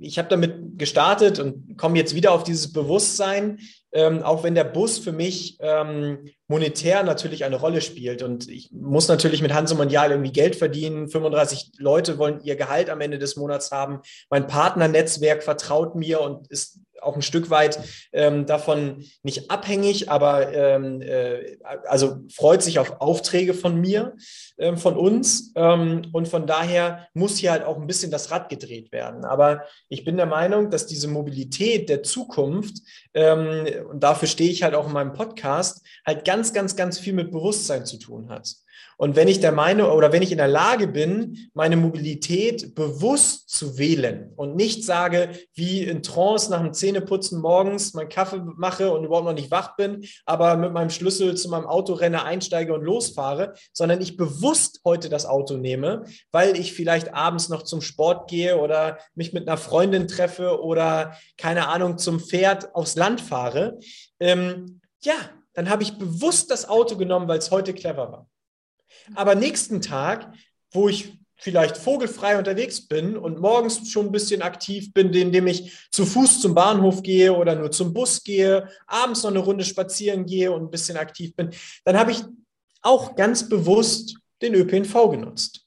ich 0.00 0.16
habe 0.16 0.28
damit 0.28 0.78
gestartet 0.78 1.40
und 1.40 1.76
komme 1.76 1.98
jetzt 1.98 2.14
wieder 2.14 2.30
auf 2.30 2.44
dieses 2.44 2.72
Bewusstsein, 2.72 3.58
ähm, 3.92 4.22
auch 4.22 4.42
wenn 4.44 4.54
der 4.54 4.64
Bus 4.64 4.98
für 4.98 5.12
mich 5.12 5.58
ähm, 5.60 6.28
monetär 6.48 7.02
natürlich 7.02 7.44
eine 7.44 7.56
Rolle 7.56 7.80
spielt. 7.80 8.22
Und 8.22 8.48
ich 8.48 8.70
muss 8.72 9.08
natürlich 9.08 9.42
mit 9.42 9.52
Hans 9.52 9.72
und 9.72 9.78
Mondial 9.78 10.10
irgendwie 10.10 10.32
Geld 10.32 10.56
verdienen. 10.56 11.08
35 11.08 11.72
Leute 11.78 12.18
wollen 12.18 12.40
ihr 12.42 12.56
Gehalt 12.56 12.90
am 12.90 13.00
Ende 13.00 13.18
des 13.18 13.36
Monats 13.36 13.70
haben. 13.70 14.00
Mein 14.30 14.46
Partnernetzwerk 14.46 15.42
vertraut 15.42 15.96
mir 15.96 16.20
und 16.20 16.48
ist 16.48 16.78
auch 17.02 17.16
ein 17.16 17.22
Stück 17.22 17.50
weit 17.50 17.80
ähm, 18.12 18.46
davon 18.46 19.04
nicht 19.22 19.50
abhängig, 19.50 20.10
aber 20.10 20.52
ähm, 20.52 21.00
äh, 21.02 21.56
also 21.88 22.18
freut 22.32 22.62
sich 22.62 22.78
auf 22.78 23.00
Aufträge 23.00 23.54
von 23.54 23.80
mir, 23.80 24.16
ähm, 24.58 24.76
von 24.76 24.96
uns. 24.96 25.52
Ähm, 25.54 26.02
und 26.12 26.28
von 26.28 26.46
daher 26.46 27.08
muss 27.14 27.36
hier 27.36 27.52
halt 27.52 27.64
auch 27.64 27.78
ein 27.78 27.86
bisschen 27.86 28.10
das 28.10 28.30
Rad 28.30 28.48
gedreht 28.48 28.92
werden. 28.92 29.24
Aber 29.24 29.64
ich 29.88 30.04
bin 30.04 30.16
der 30.16 30.26
Meinung, 30.26 30.70
dass 30.70 30.86
diese 30.86 31.08
Mobilität 31.08 31.88
der 31.88 32.02
Zukunft, 32.02 32.78
ähm, 33.14 33.66
und 33.88 34.02
dafür 34.02 34.28
stehe 34.28 34.50
ich 34.50 34.62
halt 34.62 34.74
auch 34.74 34.86
in 34.86 34.92
meinem 34.92 35.12
Podcast, 35.12 35.84
halt 36.06 36.24
ganz, 36.24 36.52
ganz, 36.52 36.76
ganz 36.76 36.98
viel 36.98 37.12
mit 37.12 37.30
Bewusstsein 37.30 37.86
zu 37.86 37.98
tun 37.98 38.30
hat. 38.30 38.48
Und 39.00 39.16
wenn 39.16 39.28
ich 39.28 39.40
der 39.40 39.52
Meinung 39.52 39.90
oder 39.92 40.12
wenn 40.12 40.20
ich 40.20 40.30
in 40.30 40.36
der 40.36 40.46
Lage 40.46 40.86
bin, 40.86 41.50
meine 41.54 41.78
Mobilität 41.78 42.74
bewusst 42.74 43.48
zu 43.48 43.78
wählen 43.78 44.30
und 44.36 44.56
nicht 44.56 44.84
sage, 44.84 45.30
wie 45.54 45.84
in 45.84 46.02
Trance 46.02 46.50
nach 46.50 46.60
dem 46.60 46.74
Zähneputzen 46.74 47.40
morgens 47.40 47.94
meinen 47.94 48.10
Kaffee 48.10 48.42
mache 48.58 48.92
und 48.92 49.04
überhaupt 49.04 49.24
noch 49.24 49.32
nicht 49.32 49.50
wach 49.50 49.74
bin, 49.74 50.04
aber 50.26 50.58
mit 50.58 50.74
meinem 50.74 50.90
Schlüssel 50.90 51.34
zu 51.34 51.48
meinem 51.48 51.64
Auto 51.64 51.94
renne, 51.94 52.24
einsteige 52.24 52.74
und 52.74 52.84
losfahre, 52.84 53.54
sondern 53.72 54.02
ich 54.02 54.18
bewusst 54.18 54.82
heute 54.84 55.08
das 55.08 55.24
Auto 55.24 55.56
nehme, 55.56 56.04
weil 56.30 56.58
ich 56.58 56.74
vielleicht 56.74 57.14
abends 57.14 57.48
noch 57.48 57.62
zum 57.62 57.80
Sport 57.80 58.28
gehe 58.28 58.58
oder 58.58 58.98
mich 59.14 59.32
mit 59.32 59.48
einer 59.48 59.56
Freundin 59.56 60.08
treffe 60.08 60.62
oder 60.62 61.16
keine 61.38 61.68
Ahnung 61.68 61.96
zum 61.96 62.20
Pferd 62.20 62.74
aufs 62.74 62.96
Land 62.96 63.22
fahre. 63.22 63.78
Ähm, 64.20 64.82
ja, 65.00 65.14
dann 65.54 65.70
habe 65.70 65.84
ich 65.84 65.96
bewusst 65.96 66.50
das 66.50 66.68
Auto 66.68 66.98
genommen, 66.98 67.28
weil 67.28 67.38
es 67.38 67.50
heute 67.50 67.72
clever 67.72 68.12
war. 68.12 68.29
Aber 69.14 69.34
nächsten 69.34 69.80
Tag, 69.80 70.32
wo 70.72 70.88
ich 70.88 71.20
vielleicht 71.40 71.78
vogelfrei 71.78 72.38
unterwegs 72.38 72.86
bin 72.86 73.16
und 73.16 73.40
morgens 73.40 73.90
schon 73.90 74.06
ein 74.06 74.12
bisschen 74.12 74.42
aktiv 74.42 74.92
bin, 74.92 75.12
indem 75.12 75.46
ich 75.46 75.72
zu 75.90 76.04
Fuß 76.04 76.40
zum 76.40 76.54
Bahnhof 76.54 77.02
gehe 77.02 77.34
oder 77.34 77.54
nur 77.54 77.70
zum 77.70 77.94
Bus 77.94 78.22
gehe, 78.22 78.68
abends 78.86 79.22
noch 79.22 79.30
eine 79.30 79.38
Runde 79.38 79.64
spazieren 79.64 80.26
gehe 80.26 80.52
und 80.52 80.64
ein 80.64 80.70
bisschen 80.70 80.98
aktiv 80.98 81.34
bin, 81.34 81.50
dann 81.84 81.98
habe 81.98 82.12
ich 82.12 82.22
auch 82.82 83.14
ganz 83.14 83.48
bewusst 83.48 84.16
den 84.42 84.54
ÖPNV 84.54 85.10
genutzt. 85.10 85.66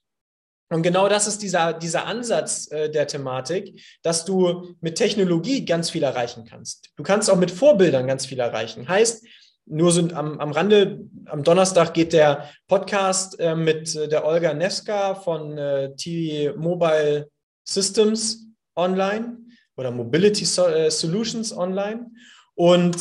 Und 0.69 0.81
genau 0.81 1.07
das 1.07 1.27
ist 1.27 1.41
dieser, 1.41 1.73
dieser 1.73 2.05
Ansatz 2.05 2.71
äh, 2.71 2.89
der 2.89 3.05
Thematik, 3.05 3.79
dass 4.01 4.25
du 4.25 4.75
mit 4.81 4.95
Technologie 4.95 5.65
ganz 5.65 5.91
viel 5.91 6.01
erreichen 6.01 6.45
kannst. 6.45 6.91
Du 6.95 7.03
kannst 7.03 7.29
auch 7.29 7.37
mit 7.37 7.51
Vorbildern 7.51 8.07
ganz 8.07 8.25
viel 8.25 8.39
erreichen. 8.39 8.87
Heißt, 8.87 9.23
nur 9.65 9.91
sind 9.91 10.13
am, 10.13 10.39
am 10.39 10.51
Rande, 10.51 11.07
am 11.25 11.43
Donnerstag 11.43 11.93
geht 11.93 12.13
der 12.13 12.49
Podcast 12.67 13.39
äh, 13.39 13.55
mit 13.55 13.95
äh, 13.95 14.07
der 14.07 14.25
Olga 14.25 14.53
Neska 14.53 15.15
von 15.15 15.57
äh, 15.57 15.95
T-Mobile 15.95 17.29
Systems 17.63 18.47
online 18.75 19.37
oder 19.77 19.91
Mobility 19.91 20.45
so 20.45 20.67
äh, 20.67 20.91
Solutions 20.91 21.55
online. 21.55 22.11
Und 22.55 22.97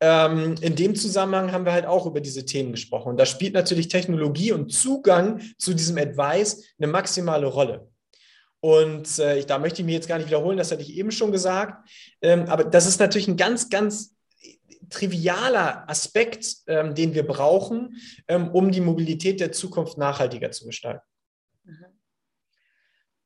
ähm, 0.00 0.56
in 0.60 0.74
dem 0.74 0.94
Zusammenhang 0.94 1.52
haben 1.52 1.64
wir 1.64 1.72
halt 1.72 1.86
auch 1.86 2.06
über 2.06 2.20
diese 2.20 2.44
Themen 2.44 2.72
gesprochen. 2.72 3.10
Und 3.10 3.16
da 3.18 3.26
spielt 3.26 3.54
natürlich 3.54 3.88
Technologie 3.88 4.52
und 4.52 4.72
Zugang 4.72 5.40
zu 5.58 5.74
diesem 5.74 5.98
Advice 5.98 6.64
eine 6.78 6.90
maximale 6.90 7.46
Rolle. 7.46 7.88
Und 8.60 9.18
äh, 9.18 9.38
ich, 9.38 9.46
da 9.46 9.58
möchte 9.58 9.80
ich 9.80 9.86
mich 9.86 9.94
jetzt 9.94 10.08
gar 10.08 10.18
nicht 10.18 10.26
wiederholen, 10.26 10.58
das 10.58 10.70
hatte 10.70 10.82
ich 10.82 10.96
eben 10.96 11.10
schon 11.10 11.32
gesagt. 11.32 11.88
Ähm, 12.20 12.44
aber 12.48 12.64
das 12.64 12.86
ist 12.86 13.00
natürlich 13.00 13.28
ein 13.28 13.36
ganz, 13.36 13.70
ganz 13.70 14.14
trivialer 14.90 15.88
Aspekt, 15.88 16.56
ähm, 16.66 16.94
den 16.94 17.14
wir 17.14 17.26
brauchen, 17.26 17.96
ähm, 18.28 18.50
um 18.50 18.70
die 18.70 18.80
Mobilität 18.80 19.40
der 19.40 19.52
Zukunft 19.52 19.98
nachhaltiger 19.98 20.50
zu 20.50 20.66
gestalten. 20.66 21.06
Mhm. 21.64 22.00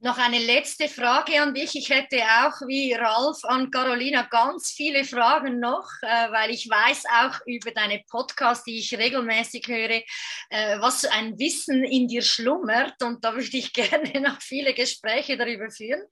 Noch 0.04 0.18
eine 0.18 0.38
letzte 0.38 0.86
Frage 0.86 1.40
an 1.40 1.54
dich. 1.54 1.74
Ich 1.76 1.88
hätte 1.88 2.18
auch 2.18 2.60
wie 2.66 2.92
Ralf 2.92 3.42
an 3.44 3.70
Carolina 3.70 4.28
ganz 4.30 4.70
viele 4.70 5.02
Fragen 5.02 5.60
noch, 5.60 5.88
äh, 6.02 6.30
weil 6.30 6.50
ich 6.50 6.68
weiß 6.68 7.04
auch 7.22 7.40
über 7.46 7.70
deine 7.70 8.02
Podcasts, 8.10 8.64
die 8.64 8.80
ich 8.80 8.92
regelmäßig 8.98 9.66
höre, 9.66 10.02
äh, 10.50 10.78
was 10.78 11.06
ein 11.06 11.38
Wissen 11.38 11.84
in 11.84 12.06
dir 12.06 12.20
schlummert. 12.20 13.02
Und 13.02 13.24
da 13.24 13.32
würde 13.32 13.56
ich 13.56 13.72
gerne 13.72 14.20
noch 14.20 14.42
viele 14.42 14.74
Gespräche 14.74 15.38
darüber 15.38 15.70
führen. 15.70 16.02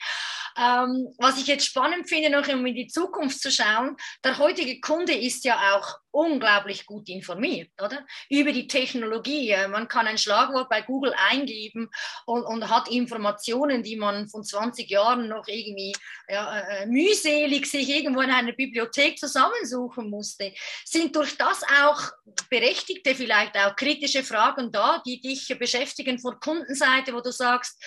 Ähm, 0.57 1.14
was 1.18 1.38
ich 1.38 1.46
jetzt 1.46 1.66
spannend 1.66 2.09
finde, 2.09 2.30
noch 2.30 2.48
um 2.48 2.64
in 2.66 2.74
die 2.74 2.88
Zukunft 2.88 3.40
zu 3.40 3.50
schauen, 3.50 3.96
der 4.24 4.38
heutige 4.38 4.80
Kunde 4.80 5.14
ist 5.14 5.44
ja 5.44 5.74
auch 5.74 5.98
unglaublich 6.12 6.84
gut 6.84 7.09
informiert, 7.09 7.70
oder? 7.82 8.05
Über 8.28 8.53
die 8.53 8.66
Technologie. 8.66 9.57
Man 9.68 9.88
kann 9.88 10.07
ein 10.07 10.18
Schlagwort 10.18 10.68
bei 10.68 10.82
Google 10.82 11.14
eingeben 11.30 11.88
und, 12.26 12.44
und 12.44 12.68
hat 12.68 12.88
Informationen, 12.88 13.82
die 13.82 13.96
man 13.96 14.28
von 14.28 14.44
20 14.44 14.88
Jahren 14.90 15.28
noch 15.28 15.48
irgendwie 15.48 15.94
ja, 16.28 16.61
äh, 16.61 16.86
mühselig 16.86 17.66
sich 17.66 17.88
irgendwo 17.88 18.20
in 18.20 18.30
einer 18.30 18.53
Bibliothek 18.53 19.18
zusammensuchen 19.18 20.11
musste. 20.11 20.53
Sind 20.84 21.16
durch 21.16 21.36
das 21.38 21.62
auch 21.82 22.11
berechtigte, 22.50 23.14
vielleicht 23.14 23.57
auch 23.57 23.74
kritische 23.74 24.22
Fragen 24.22 24.70
da, 24.70 25.03
die 25.07 25.20
dich 25.20 25.57
beschäftigen 25.59 26.18
von 26.18 26.38
Kundenseite, 26.38 27.14
wo 27.14 27.20
du 27.20 27.32
sagst, 27.32 27.82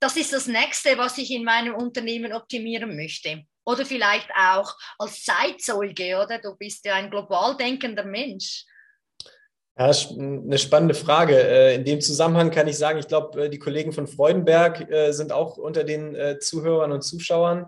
das 0.00 0.16
ist 0.16 0.32
das 0.32 0.46
Nächste, 0.46 0.96
was 0.96 1.18
ich 1.18 1.30
in 1.30 1.44
meinem 1.44 1.74
Unternehmen 1.74 2.32
optimieren 2.32 2.94
möchte. 2.96 3.42
Oder 3.64 3.84
vielleicht 3.84 4.30
auch 4.30 4.74
als 4.98 5.24
Zeitzeuge, 5.24 6.16
oder? 6.16 6.38
Du 6.38 6.56
bist 6.56 6.84
ja 6.86 6.94
ein 6.94 7.10
global 7.10 7.56
denkender 7.56 8.04
Mensch. 8.04 8.64
Ja, 9.78 9.92
eine 10.18 10.58
spannende 10.58 10.94
Frage. 10.94 11.36
Äh, 11.36 11.74
in 11.76 11.84
dem 11.84 12.00
Zusammenhang 12.00 12.50
kann 12.50 12.66
ich 12.66 12.76
sagen, 12.76 12.98
ich 12.98 13.06
glaube, 13.06 13.44
äh, 13.44 13.50
die 13.50 13.58
Kollegen 13.58 13.92
von 13.92 14.08
Freudenberg 14.08 14.90
äh, 14.90 15.12
sind 15.12 15.32
auch 15.32 15.56
unter 15.56 15.84
den 15.84 16.16
Zuhörern 16.40 16.92
und 16.92 17.02
Zuschauern. 17.02 17.66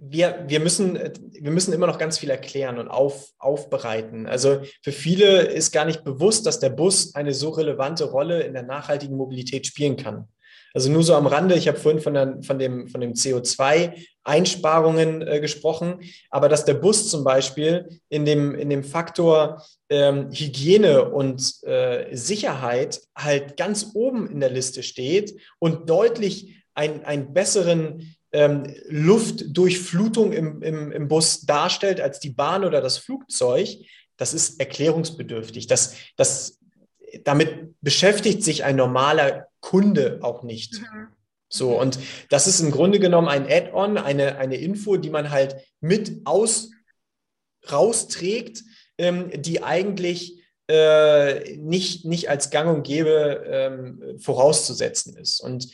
Wir, 0.00 0.44
wir, 0.46 0.60
müssen, 0.60 0.98
wir 1.32 1.50
müssen 1.50 1.72
immer 1.72 1.86
noch 1.86 1.98
ganz 1.98 2.18
viel 2.18 2.30
erklären 2.30 2.78
und 2.78 2.88
auf, 2.88 3.30
aufbereiten. 3.38 4.26
Also 4.26 4.60
für 4.82 4.92
viele 4.92 5.42
ist 5.42 5.72
gar 5.72 5.84
nicht 5.84 6.04
bewusst, 6.04 6.46
dass 6.46 6.60
der 6.60 6.70
Bus 6.70 7.14
eine 7.14 7.34
so 7.34 7.50
relevante 7.50 8.04
Rolle 8.04 8.42
in 8.42 8.54
der 8.54 8.62
nachhaltigen 8.62 9.16
Mobilität 9.16 9.66
spielen 9.66 9.96
kann. 9.96 10.28
Also 10.74 10.90
nur 10.90 11.02
so 11.02 11.14
am 11.14 11.26
Rande, 11.26 11.56
ich 11.56 11.66
habe 11.66 11.78
vorhin 11.78 12.00
von, 12.00 12.12
der, 12.14 12.38
von 12.42 12.58
dem, 12.58 12.88
von 12.88 13.00
dem 13.00 13.14
CO2-Einsparungen 13.14 15.22
äh, 15.22 15.40
gesprochen, 15.40 16.00
aber 16.30 16.48
dass 16.48 16.64
der 16.64 16.74
Bus 16.74 17.08
zum 17.08 17.24
Beispiel 17.24 17.88
in 18.08 18.24
dem, 18.24 18.54
in 18.54 18.70
dem 18.70 18.84
Faktor 18.84 19.64
ähm, 19.88 20.30
Hygiene 20.30 21.10
und 21.10 21.64
äh, 21.64 22.14
Sicherheit 22.14 23.00
halt 23.16 23.56
ganz 23.56 23.90
oben 23.94 24.30
in 24.30 24.38
der 24.40 24.50
Liste 24.50 24.82
steht 24.82 25.40
und 25.58 25.88
deutlich 25.88 26.54
ein, 26.74 27.02
einen 27.04 27.32
besseren 27.32 28.14
ähm, 28.32 28.74
Luftdurchflutung 28.88 30.32
im, 30.32 30.62
im, 30.62 30.92
im 30.92 31.08
Bus 31.08 31.42
darstellt 31.42 32.00
als 32.00 32.20
die 32.20 32.30
Bahn 32.30 32.64
oder 32.64 32.80
das 32.80 32.98
Flugzeug, 32.98 33.68
das 34.16 34.34
ist 34.34 34.60
erklärungsbedürftig. 34.60 35.66
Das, 35.66 35.94
das, 36.16 36.58
damit 37.24 37.74
beschäftigt 37.80 38.42
sich 38.42 38.64
ein 38.64 38.76
normaler 38.76 39.46
Kunde 39.60 40.18
auch 40.22 40.42
nicht. 40.42 40.74
Mhm. 40.80 41.08
So, 41.48 41.80
und 41.80 41.98
das 42.28 42.46
ist 42.46 42.60
im 42.60 42.70
Grunde 42.70 42.98
genommen 42.98 43.28
ein 43.28 43.46
Add-on, 43.50 43.96
eine, 43.96 44.36
eine 44.36 44.56
Info, 44.56 44.98
die 44.98 45.08
man 45.08 45.30
halt 45.30 45.56
mit 45.80 46.20
aus 46.26 46.70
rausträgt, 47.70 48.62
ähm, 48.98 49.30
die 49.34 49.62
eigentlich 49.62 50.42
äh, 50.68 51.56
nicht, 51.56 52.04
nicht 52.04 52.28
als 52.28 52.50
gang 52.50 52.68
und 52.68 52.82
gäbe 52.82 53.44
ähm, 53.46 54.18
vorauszusetzen 54.18 55.16
ist. 55.16 55.40
Und 55.40 55.68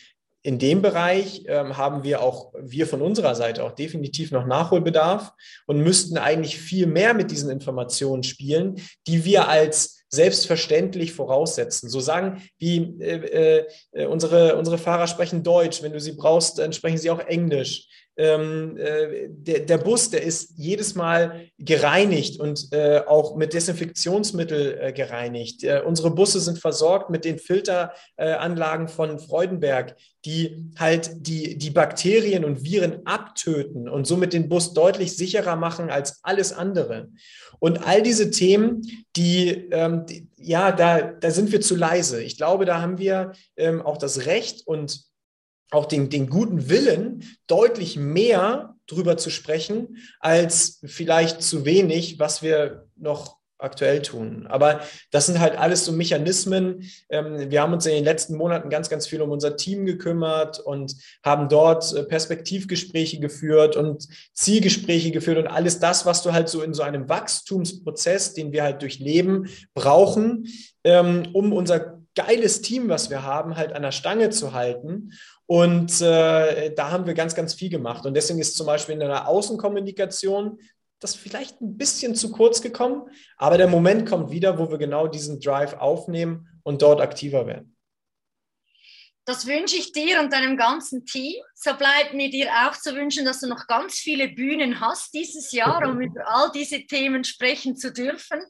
in 0.44 0.58
dem 0.58 0.82
Bereich 0.82 1.44
ähm, 1.48 1.78
haben 1.78 2.04
wir 2.04 2.22
auch, 2.22 2.52
wir 2.60 2.86
von 2.86 3.00
unserer 3.00 3.34
Seite 3.34 3.64
auch 3.64 3.72
definitiv 3.72 4.30
noch 4.30 4.46
Nachholbedarf 4.46 5.32
und 5.66 5.80
müssten 5.80 6.18
eigentlich 6.18 6.58
viel 6.58 6.86
mehr 6.86 7.14
mit 7.14 7.30
diesen 7.30 7.48
Informationen 7.48 8.22
spielen, 8.22 8.76
die 9.06 9.24
wir 9.24 9.48
als 9.48 10.04
selbstverständlich 10.10 11.14
voraussetzen. 11.14 11.88
So 11.88 11.98
sagen 11.98 12.42
wie 12.58 12.76
äh, 13.00 13.64
äh, 13.92 14.06
unsere, 14.06 14.56
unsere 14.56 14.76
Fahrer 14.76 15.06
sprechen 15.06 15.42
Deutsch, 15.42 15.82
wenn 15.82 15.94
du 15.94 16.00
sie 16.00 16.12
brauchst, 16.12 16.58
dann 16.58 16.74
sprechen 16.74 16.98
sie 16.98 17.10
auch 17.10 17.20
Englisch 17.20 17.88
ähm, 18.16 18.76
äh, 18.76 19.28
der, 19.28 19.60
der, 19.60 19.78
Bus, 19.78 20.10
der 20.10 20.22
ist 20.22 20.52
jedes 20.56 20.94
Mal 20.94 21.48
gereinigt 21.58 22.38
und 22.38 22.72
äh, 22.72 23.00
auch 23.06 23.34
mit 23.36 23.52
Desinfektionsmittel 23.52 24.78
äh, 24.80 24.92
gereinigt. 24.92 25.64
Äh, 25.64 25.82
unsere 25.84 26.10
Busse 26.10 26.40
sind 26.40 26.58
versorgt 26.58 27.10
mit 27.10 27.24
den 27.24 27.38
Filteranlagen 27.38 28.88
von 28.88 29.18
Freudenberg, 29.18 29.96
die 30.24 30.70
halt 30.78 31.10
die, 31.26 31.58
die 31.58 31.70
Bakterien 31.70 32.44
und 32.44 32.64
Viren 32.64 33.04
abtöten 33.04 33.88
und 33.88 34.06
somit 34.06 34.32
den 34.32 34.48
Bus 34.48 34.72
deutlich 34.74 35.16
sicherer 35.16 35.56
machen 35.56 35.90
als 35.90 36.20
alles 36.22 36.52
andere. 36.52 37.08
Und 37.58 37.86
all 37.86 38.02
diese 38.02 38.30
Themen, 38.30 38.82
die, 39.16 39.68
ähm, 39.70 40.06
die 40.06 40.28
ja, 40.36 40.72
da, 40.72 41.00
da 41.00 41.30
sind 41.30 41.50
wir 41.52 41.60
zu 41.60 41.74
leise. 41.74 42.22
Ich 42.22 42.36
glaube, 42.36 42.64
da 42.64 42.80
haben 42.80 42.98
wir 42.98 43.32
ähm, 43.56 43.82
auch 43.82 43.96
das 43.96 44.26
Recht 44.26 44.66
und 44.66 45.04
auch 45.70 45.86
den, 45.86 46.10
den 46.10 46.28
guten 46.28 46.68
Willen, 46.68 47.24
deutlich 47.46 47.96
mehr 47.96 48.76
drüber 48.86 49.16
zu 49.16 49.30
sprechen, 49.30 49.96
als 50.20 50.80
vielleicht 50.84 51.42
zu 51.42 51.64
wenig, 51.64 52.18
was 52.18 52.42
wir 52.42 52.86
noch 52.96 53.38
aktuell 53.58 54.02
tun. 54.02 54.46
Aber 54.48 54.80
das 55.10 55.26
sind 55.26 55.40
halt 55.40 55.56
alles 55.56 55.84
so 55.84 55.92
Mechanismen. 55.92 56.90
Ähm, 57.08 57.50
wir 57.50 57.62
haben 57.62 57.72
uns 57.72 57.86
in 57.86 57.94
den 57.94 58.04
letzten 58.04 58.36
Monaten 58.36 58.68
ganz, 58.68 58.90
ganz 58.90 59.06
viel 59.06 59.22
um 59.22 59.30
unser 59.30 59.56
Team 59.56 59.86
gekümmert 59.86 60.60
und 60.60 60.94
haben 61.24 61.48
dort 61.48 61.92
äh, 61.94 62.04
Perspektivgespräche 62.04 63.20
geführt 63.20 63.76
und 63.76 64.06
Zielgespräche 64.34 65.12
geführt 65.12 65.38
und 65.38 65.46
alles 65.46 65.80
das, 65.80 66.04
was 66.04 66.22
du 66.22 66.32
halt 66.32 66.48
so 66.48 66.62
in 66.62 66.74
so 66.74 66.82
einem 66.82 67.08
Wachstumsprozess, 67.08 68.34
den 68.34 68.52
wir 68.52 68.62
halt 68.62 68.82
durchleben, 68.82 69.48
brauchen, 69.72 70.46
ähm, 70.84 71.28
um 71.32 71.52
unser 71.52 72.00
geiles 72.14 72.60
Team, 72.60 72.88
was 72.88 73.10
wir 73.10 73.22
haben, 73.22 73.56
halt 73.56 73.72
an 73.72 73.82
der 73.82 73.92
Stange 73.92 74.30
zu 74.30 74.52
halten. 74.52 75.12
Und 75.46 76.00
äh, 76.00 76.74
da 76.74 76.90
haben 76.90 77.06
wir 77.06 77.14
ganz, 77.14 77.34
ganz 77.34 77.54
viel 77.54 77.68
gemacht. 77.68 78.06
Und 78.06 78.14
deswegen 78.14 78.38
ist 78.38 78.56
zum 78.56 78.66
Beispiel 78.66 78.94
in 78.94 79.00
der 79.00 79.28
Außenkommunikation 79.28 80.58
das 81.00 81.14
vielleicht 81.14 81.60
ein 81.60 81.76
bisschen 81.76 82.14
zu 82.14 82.30
kurz 82.30 82.62
gekommen, 82.62 83.10
aber 83.36 83.58
der 83.58 83.68
Moment 83.68 84.08
kommt 84.08 84.30
wieder, 84.30 84.58
wo 84.58 84.70
wir 84.70 84.78
genau 84.78 85.06
diesen 85.06 85.38
Drive 85.38 85.74
aufnehmen 85.74 86.48
und 86.62 86.80
dort 86.80 87.02
aktiver 87.02 87.46
werden. 87.46 87.73
Das 89.26 89.46
wünsche 89.46 89.76
ich 89.76 89.92
dir 89.92 90.20
und 90.20 90.32
deinem 90.34 90.58
ganzen 90.58 91.06
Team. 91.06 91.42
So 91.54 91.72
bleibt 91.74 92.12
mir 92.12 92.28
dir 92.28 92.50
auch 92.66 92.76
zu 92.76 92.94
wünschen, 92.94 93.24
dass 93.24 93.40
du 93.40 93.46
noch 93.46 93.66
ganz 93.66 93.94
viele 93.94 94.28
Bühnen 94.28 94.80
hast 94.80 95.14
dieses 95.14 95.50
Jahr, 95.52 95.88
um 95.88 95.98
über 95.98 96.28
all 96.28 96.52
diese 96.52 96.84
Themen 96.84 97.24
sprechen 97.24 97.74
zu 97.74 97.90
dürfen, 97.90 98.40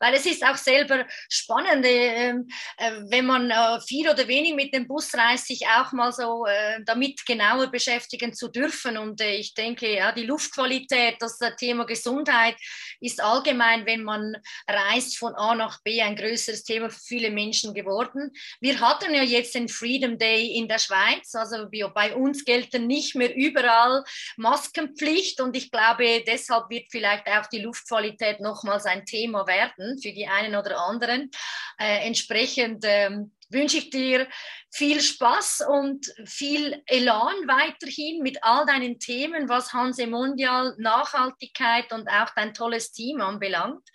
weil 0.00 0.14
es 0.14 0.24
ist 0.24 0.42
auch 0.42 0.56
selber 0.56 1.04
spannend, 1.28 1.84
ähm, 1.86 2.48
äh, 2.78 2.92
wenn 3.10 3.26
man 3.26 3.50
äh, 3.50 3.78
viel 3.82 4.08
oder 4.08 4.26
wenig 4.26 4.54
mit 4.54 4.74
dem 4.74 4.88
Bus 4.88 5.12
reist, 5.12 5.48
sich 5.48 5.66
auch 5.66 5.92
mal 5.92 6.12
so 6.12 6.46
äh, 6.46 6.82
damit 6.86 7.26
genauer 7.26 7.66
beschäftigen 7.66 8.32
zu 8.32 8.48
dürfen. 8.48 8.96
Und 8.96 9.20
ich 9.20 9.52
denke, 9.52 9.94
ja, 9.94 10.12
die 10.12 10.24
Luftqualität, 10.24 11.16
das 11.20 11.38
Thema 11.58 11.84
Gesundheit 11.84 12.56
ist 13.00 13.22
allgemein, 13.22 13.84
wenn 13.84 14.02
man 14.02 14.34
reist 14.66 15.18
von 15.18 15.34
A 15.34 15.54
nach 15.54 15.82
B, 15.82 16.00
ein 16.00 16.16
größeres 16.16 16.64
Thema 16.64 16.88
für 16.88 17.00
viele 17.00 17.30
Menschen 17.30 17.74
geworden. 17.74 18.32
Wir 18.60 18.80
hatten 18.80 19.12
ja 19.12 19.22
jetzt 19.22 19.54
den 19.54 19.68
Freedom 19.68 20.16
Day 20.22 20.56
in 20.56 20.68
der 20.68 20.78
Schweiz. 20.78 21.34
Also 21.34 21.68
bei 21.94 22.14
uns 22.14 22.44
gelten 22.44 22.86
nicht 22.86 23.16
mehr 23.16 23.34
überall 23.34 24.04
Maskenpflicht 24.36 25.40
und 25.40 25.56
ich 25.56 25.70
glaube, 25.70 26.22
deshalb 26.26 26.70
wird 26.70 26.86
vielleicht 26.90 27.26
auch 27.26 27.46
die 27.46 27.60
Luftqualität 27.60 28.40
nochmals 28.40 28.86
ein 28.86 29.04
Thema 29.04 29.46
werden 29.46 29.98
für 30.00 30.12
die 30.12 30.28
einen 30.28 30.54
oder 30.54 30.78
anderen. 30.78 31.30
Äh, 31.78 32.06
entsprechend 32.06 32.84
ähm, 32.86 33.32
wünsche 33.52 33.78
ich 33.78 33.90
dir 33.90 34.26
viel 34.74 35.02
Spaß 35.02 35.64
und 35.68 36.06
viel 36.24 36.82
Elan 36.86 37.34
weiterhin 37.46 38.22
mit 38.22 38.42
all 38.42 38.64
deinen 38.64 38.98
Themen, 38.98 39.48
was 39.48 39.72
Hanse 39.72 40.06
Mondial, 40.06 40.74
Nachhaltigkeit 40.78 41.92
und 41.92 42.08
auch 42.08 42.30
dein 42.34 42.54
tolles 42.54 42.90
Team 42.90 43.20
anbelangt. 43.20 43.86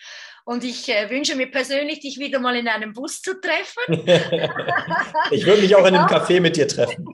Und 0.45 0.64
ich 0.64 0.88
äh, 0.88 1.10
wünsche 1.10 1.36
mir 1.36 1.51
persönlich, 1.51 1.99
dich 1.99 2.20
wieder 2.20 2.39
mal 2.39 2.55
in 2.55 2.70
einem 2.70 2.93
Bus 2.93 3.22
zu 3.22 3.34
treffen. 3.41 4.08
ich 5.32 5.45
würde 5.45 5.62
mich 5.62 5.76
auch 5.76 5.86
in 5.86 5.95
einem 5.95 6.08
Café 6.08 6.39
mit 6.39 6.55
dir 6.55 6.68
treffen. 6.70 7.05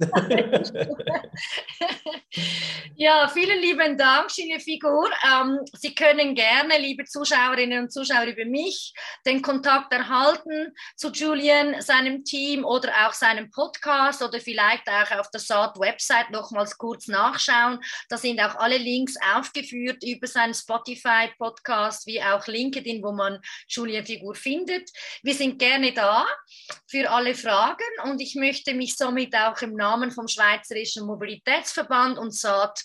ja, 2.95 3.27
vielen 3.33 3.59
lieben 3.59 3.97
Dank, 3.97 4.29
schöne 4.29 4.59
Figur. 4.59 5.09
Ähm, 5.25 5.61
Sie 5.73 5.95
können 5.95 6.35
gerne, 6.35 6.77
liebe 6.77 7.05
Zuschauerinnen 7.05 7.85
und 7.85 7.91
Zuschauer, 7.91 8.25
über 8.25 8.45
mich 8.45 8.93
den 9.25 9.41
Kontakt 9.41 9.91
erhalten 9.91 10.71
zu 10.95 11.09
Julian, 11.09 11.81
seinem 11.81 12.23
Team 12.23 12.32
oder 12.63 13.07
auch 13.07 13.13
seinem 13.13 13.49
Podcast 13.51 14.21
oder 14.21 14.39
vielleicht 14.39 14.87
auch 14.87 15.19
auf 15.19 15.29
der 15.29 15.39
Saat-Website 15.39 16.31
nochmals 16.31 16.77
kurz 16.77 17.07
nachschauen. 17.07 17.79
Da 18.09 18.17
sind 18.17 18.39
auch 18.39 18.55
alle 18.55 18.77
Links 18.77 19.15
aufgeführt 19.35 20.03
über 20.03 20.27
seinen 20.27 20.53
Spotify-Podcast 20.53 22.07
wie 22.07 22.21
auch 22.21 22.47
LinkedIn, 22.47 23.03
wo 23.03 23.11
man 23.11 23.39
Julia 23.67 24.03
Figur 24.03 24.35
findet. 24.35 24.89
Wir 25.21 25.33
sind 25.33 25.59
gerne 25.59 25.93
da 25.93 26.25
für 26.87 27.09
alle 27.09 27.35
Fragen 27.35 27.83
und 28.03 28.21
ich 28.21 28.35
möchte 28.35 28.73
mich 28.73 28.95
somit 28.95 29.35
auch 29.35 29.61
im 29.61 29.75
Namen 29.75 30.11
vom 30.11 30.27
Schweizerischen 30.27 31.05
Mobilitätsverband 31.05 32.17
und 32.17 32.33
äh, 32.33 32.83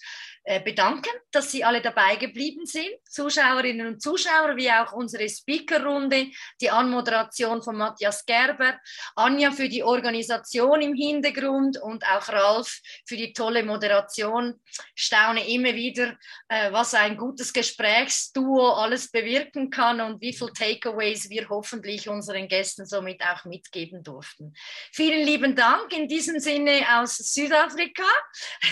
bedanken, 0.64 1.10
dass 1.30 1.52
Sie 1.52 1.62
alle 1.62 1.82
dabei 1.82 2.16
geblieben 2.16 2.64
sind, 2.64 2.88
Zuschauerinnen 3.08 3.86
und 3.86 4.02
Zuschauer, 4.02 4.56
wie 4.56 4.70
auch 4.70 4.92
unsere 4.92 5.28
Speakerrunde, 5.28 6.28
die 6.60 6.70
Anmoderation 6.70 7.62
von 7.62 7.76
Matthias 7.76 8.24
Gerber, 8.24 8.78
Anja 9.14 9.50
für 9.50 9.68
die 9.68 9.82
Organisation 9.82 10.80
im 10.80 10.94
Hintergrund 10.94 11.78
und 11.78 12.04
auch 12.06 12.28
Ralf 12.28 12.80
für 13.06 13.16
die 13.16 13.32
tolle 13.32 13.62
Moderation. 13.62 14.58
Staune 14.94 15.46
immer 15.48 15.74
wieder, 15.74 16.16
äh, 16.48 16.72
was 16.72 16.94
ein 16.94 17.16
gutes 17.16 17.52
Gesprächsduo 17.52 18.72
alles 18.72 19.10
bewirken 19.10 19.70
kann 19.70 20.00
und 20.00 20.20
wie 20.20 20.32
viele 20.32 20.52
Takeaways 20.52 21.28
wir 21.28 21.48
hoffentlich 21.48 22.08
unseren 22.08 22.48
Gästen 22.48 22.86
somit 22.86 23.22
auch 23.22 23.44
mitgeben 23.44 24.02
durften. 24.02 24.54
Vielen 24.92 25.26
lieben 25.26 25.54
Dank 25.54 25.92
in 25.92 26.08
diesem 26.08 26.38
Sinne 26.40 26.84
aus 26.98 27.16
Südafrika. 27.16 28.04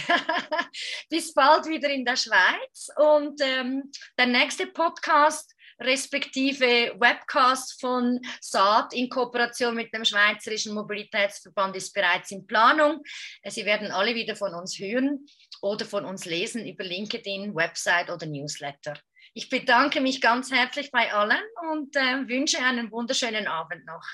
Bis 1.11 1.35
bald 1.35 1.66
wieder 1.69 1.89
in 1.91 2.05
der 2.05 2.17
Schweiz 2.17 2.89
und 2.97 3.41
ähm, 3.41 3.91
der 4.19 4.27
nächste 4.27 4.67
Podcast 4.67 5.55
respektive 5.81 6.95
Webcast 6.99 7.81
von 7.81 8.21
Saat 8.41 8.95
in 8.95 9.09
Kooperation 9.09 9.75
mit 9.75 9.93
dem 9.93 10.05
Schweizerischen 10.05 10.75
Mobilitätsverband 10.75 11.77
ist 11.77 11.93
bereits 11.93 12.31
in 12.31 12.47
Planung. 12.47 13.03
Äh, 13.43 13.51
Sie 13.51 13.65
werden 13.65 13.91
alle 13.91 14.15
wieder 14.15 14.37
von 14.37 14.55
uns 14.55 14.79
hören 14.79 15.27
oder 15.61 15.85
von 15.85 16.05
uns 16.05 16.25
lesen 16.25 16.67
über 16.67 16.85
LinkedIn, 16.85 17.55
Website 17.55 18.11
oder 18.11 18.27
Newsletter. 18.27 18.95
Ich 19.35 19.51
bedanke 19.51 20.01
mich 20.01 20.21
ganz 20.21 20.51
herzlich 20.51 20.91
bei 20.91 21.13
allen 21.13 21.43
und 21.71 21.95
äh, 21.95 22.27
wünsche 22.27 22.59
einen 22.59 22.91
wunderschönen 22.91 23.47
Abend 23.47 23.85
noch. 23.85 24.05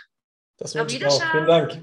Das 0.57 0.75
wünsche 0.75 0.97
ich 0.97 1.07
auch. 1.07 1.31
Vielen 1.31 1.47
Dank. 1.47 1.81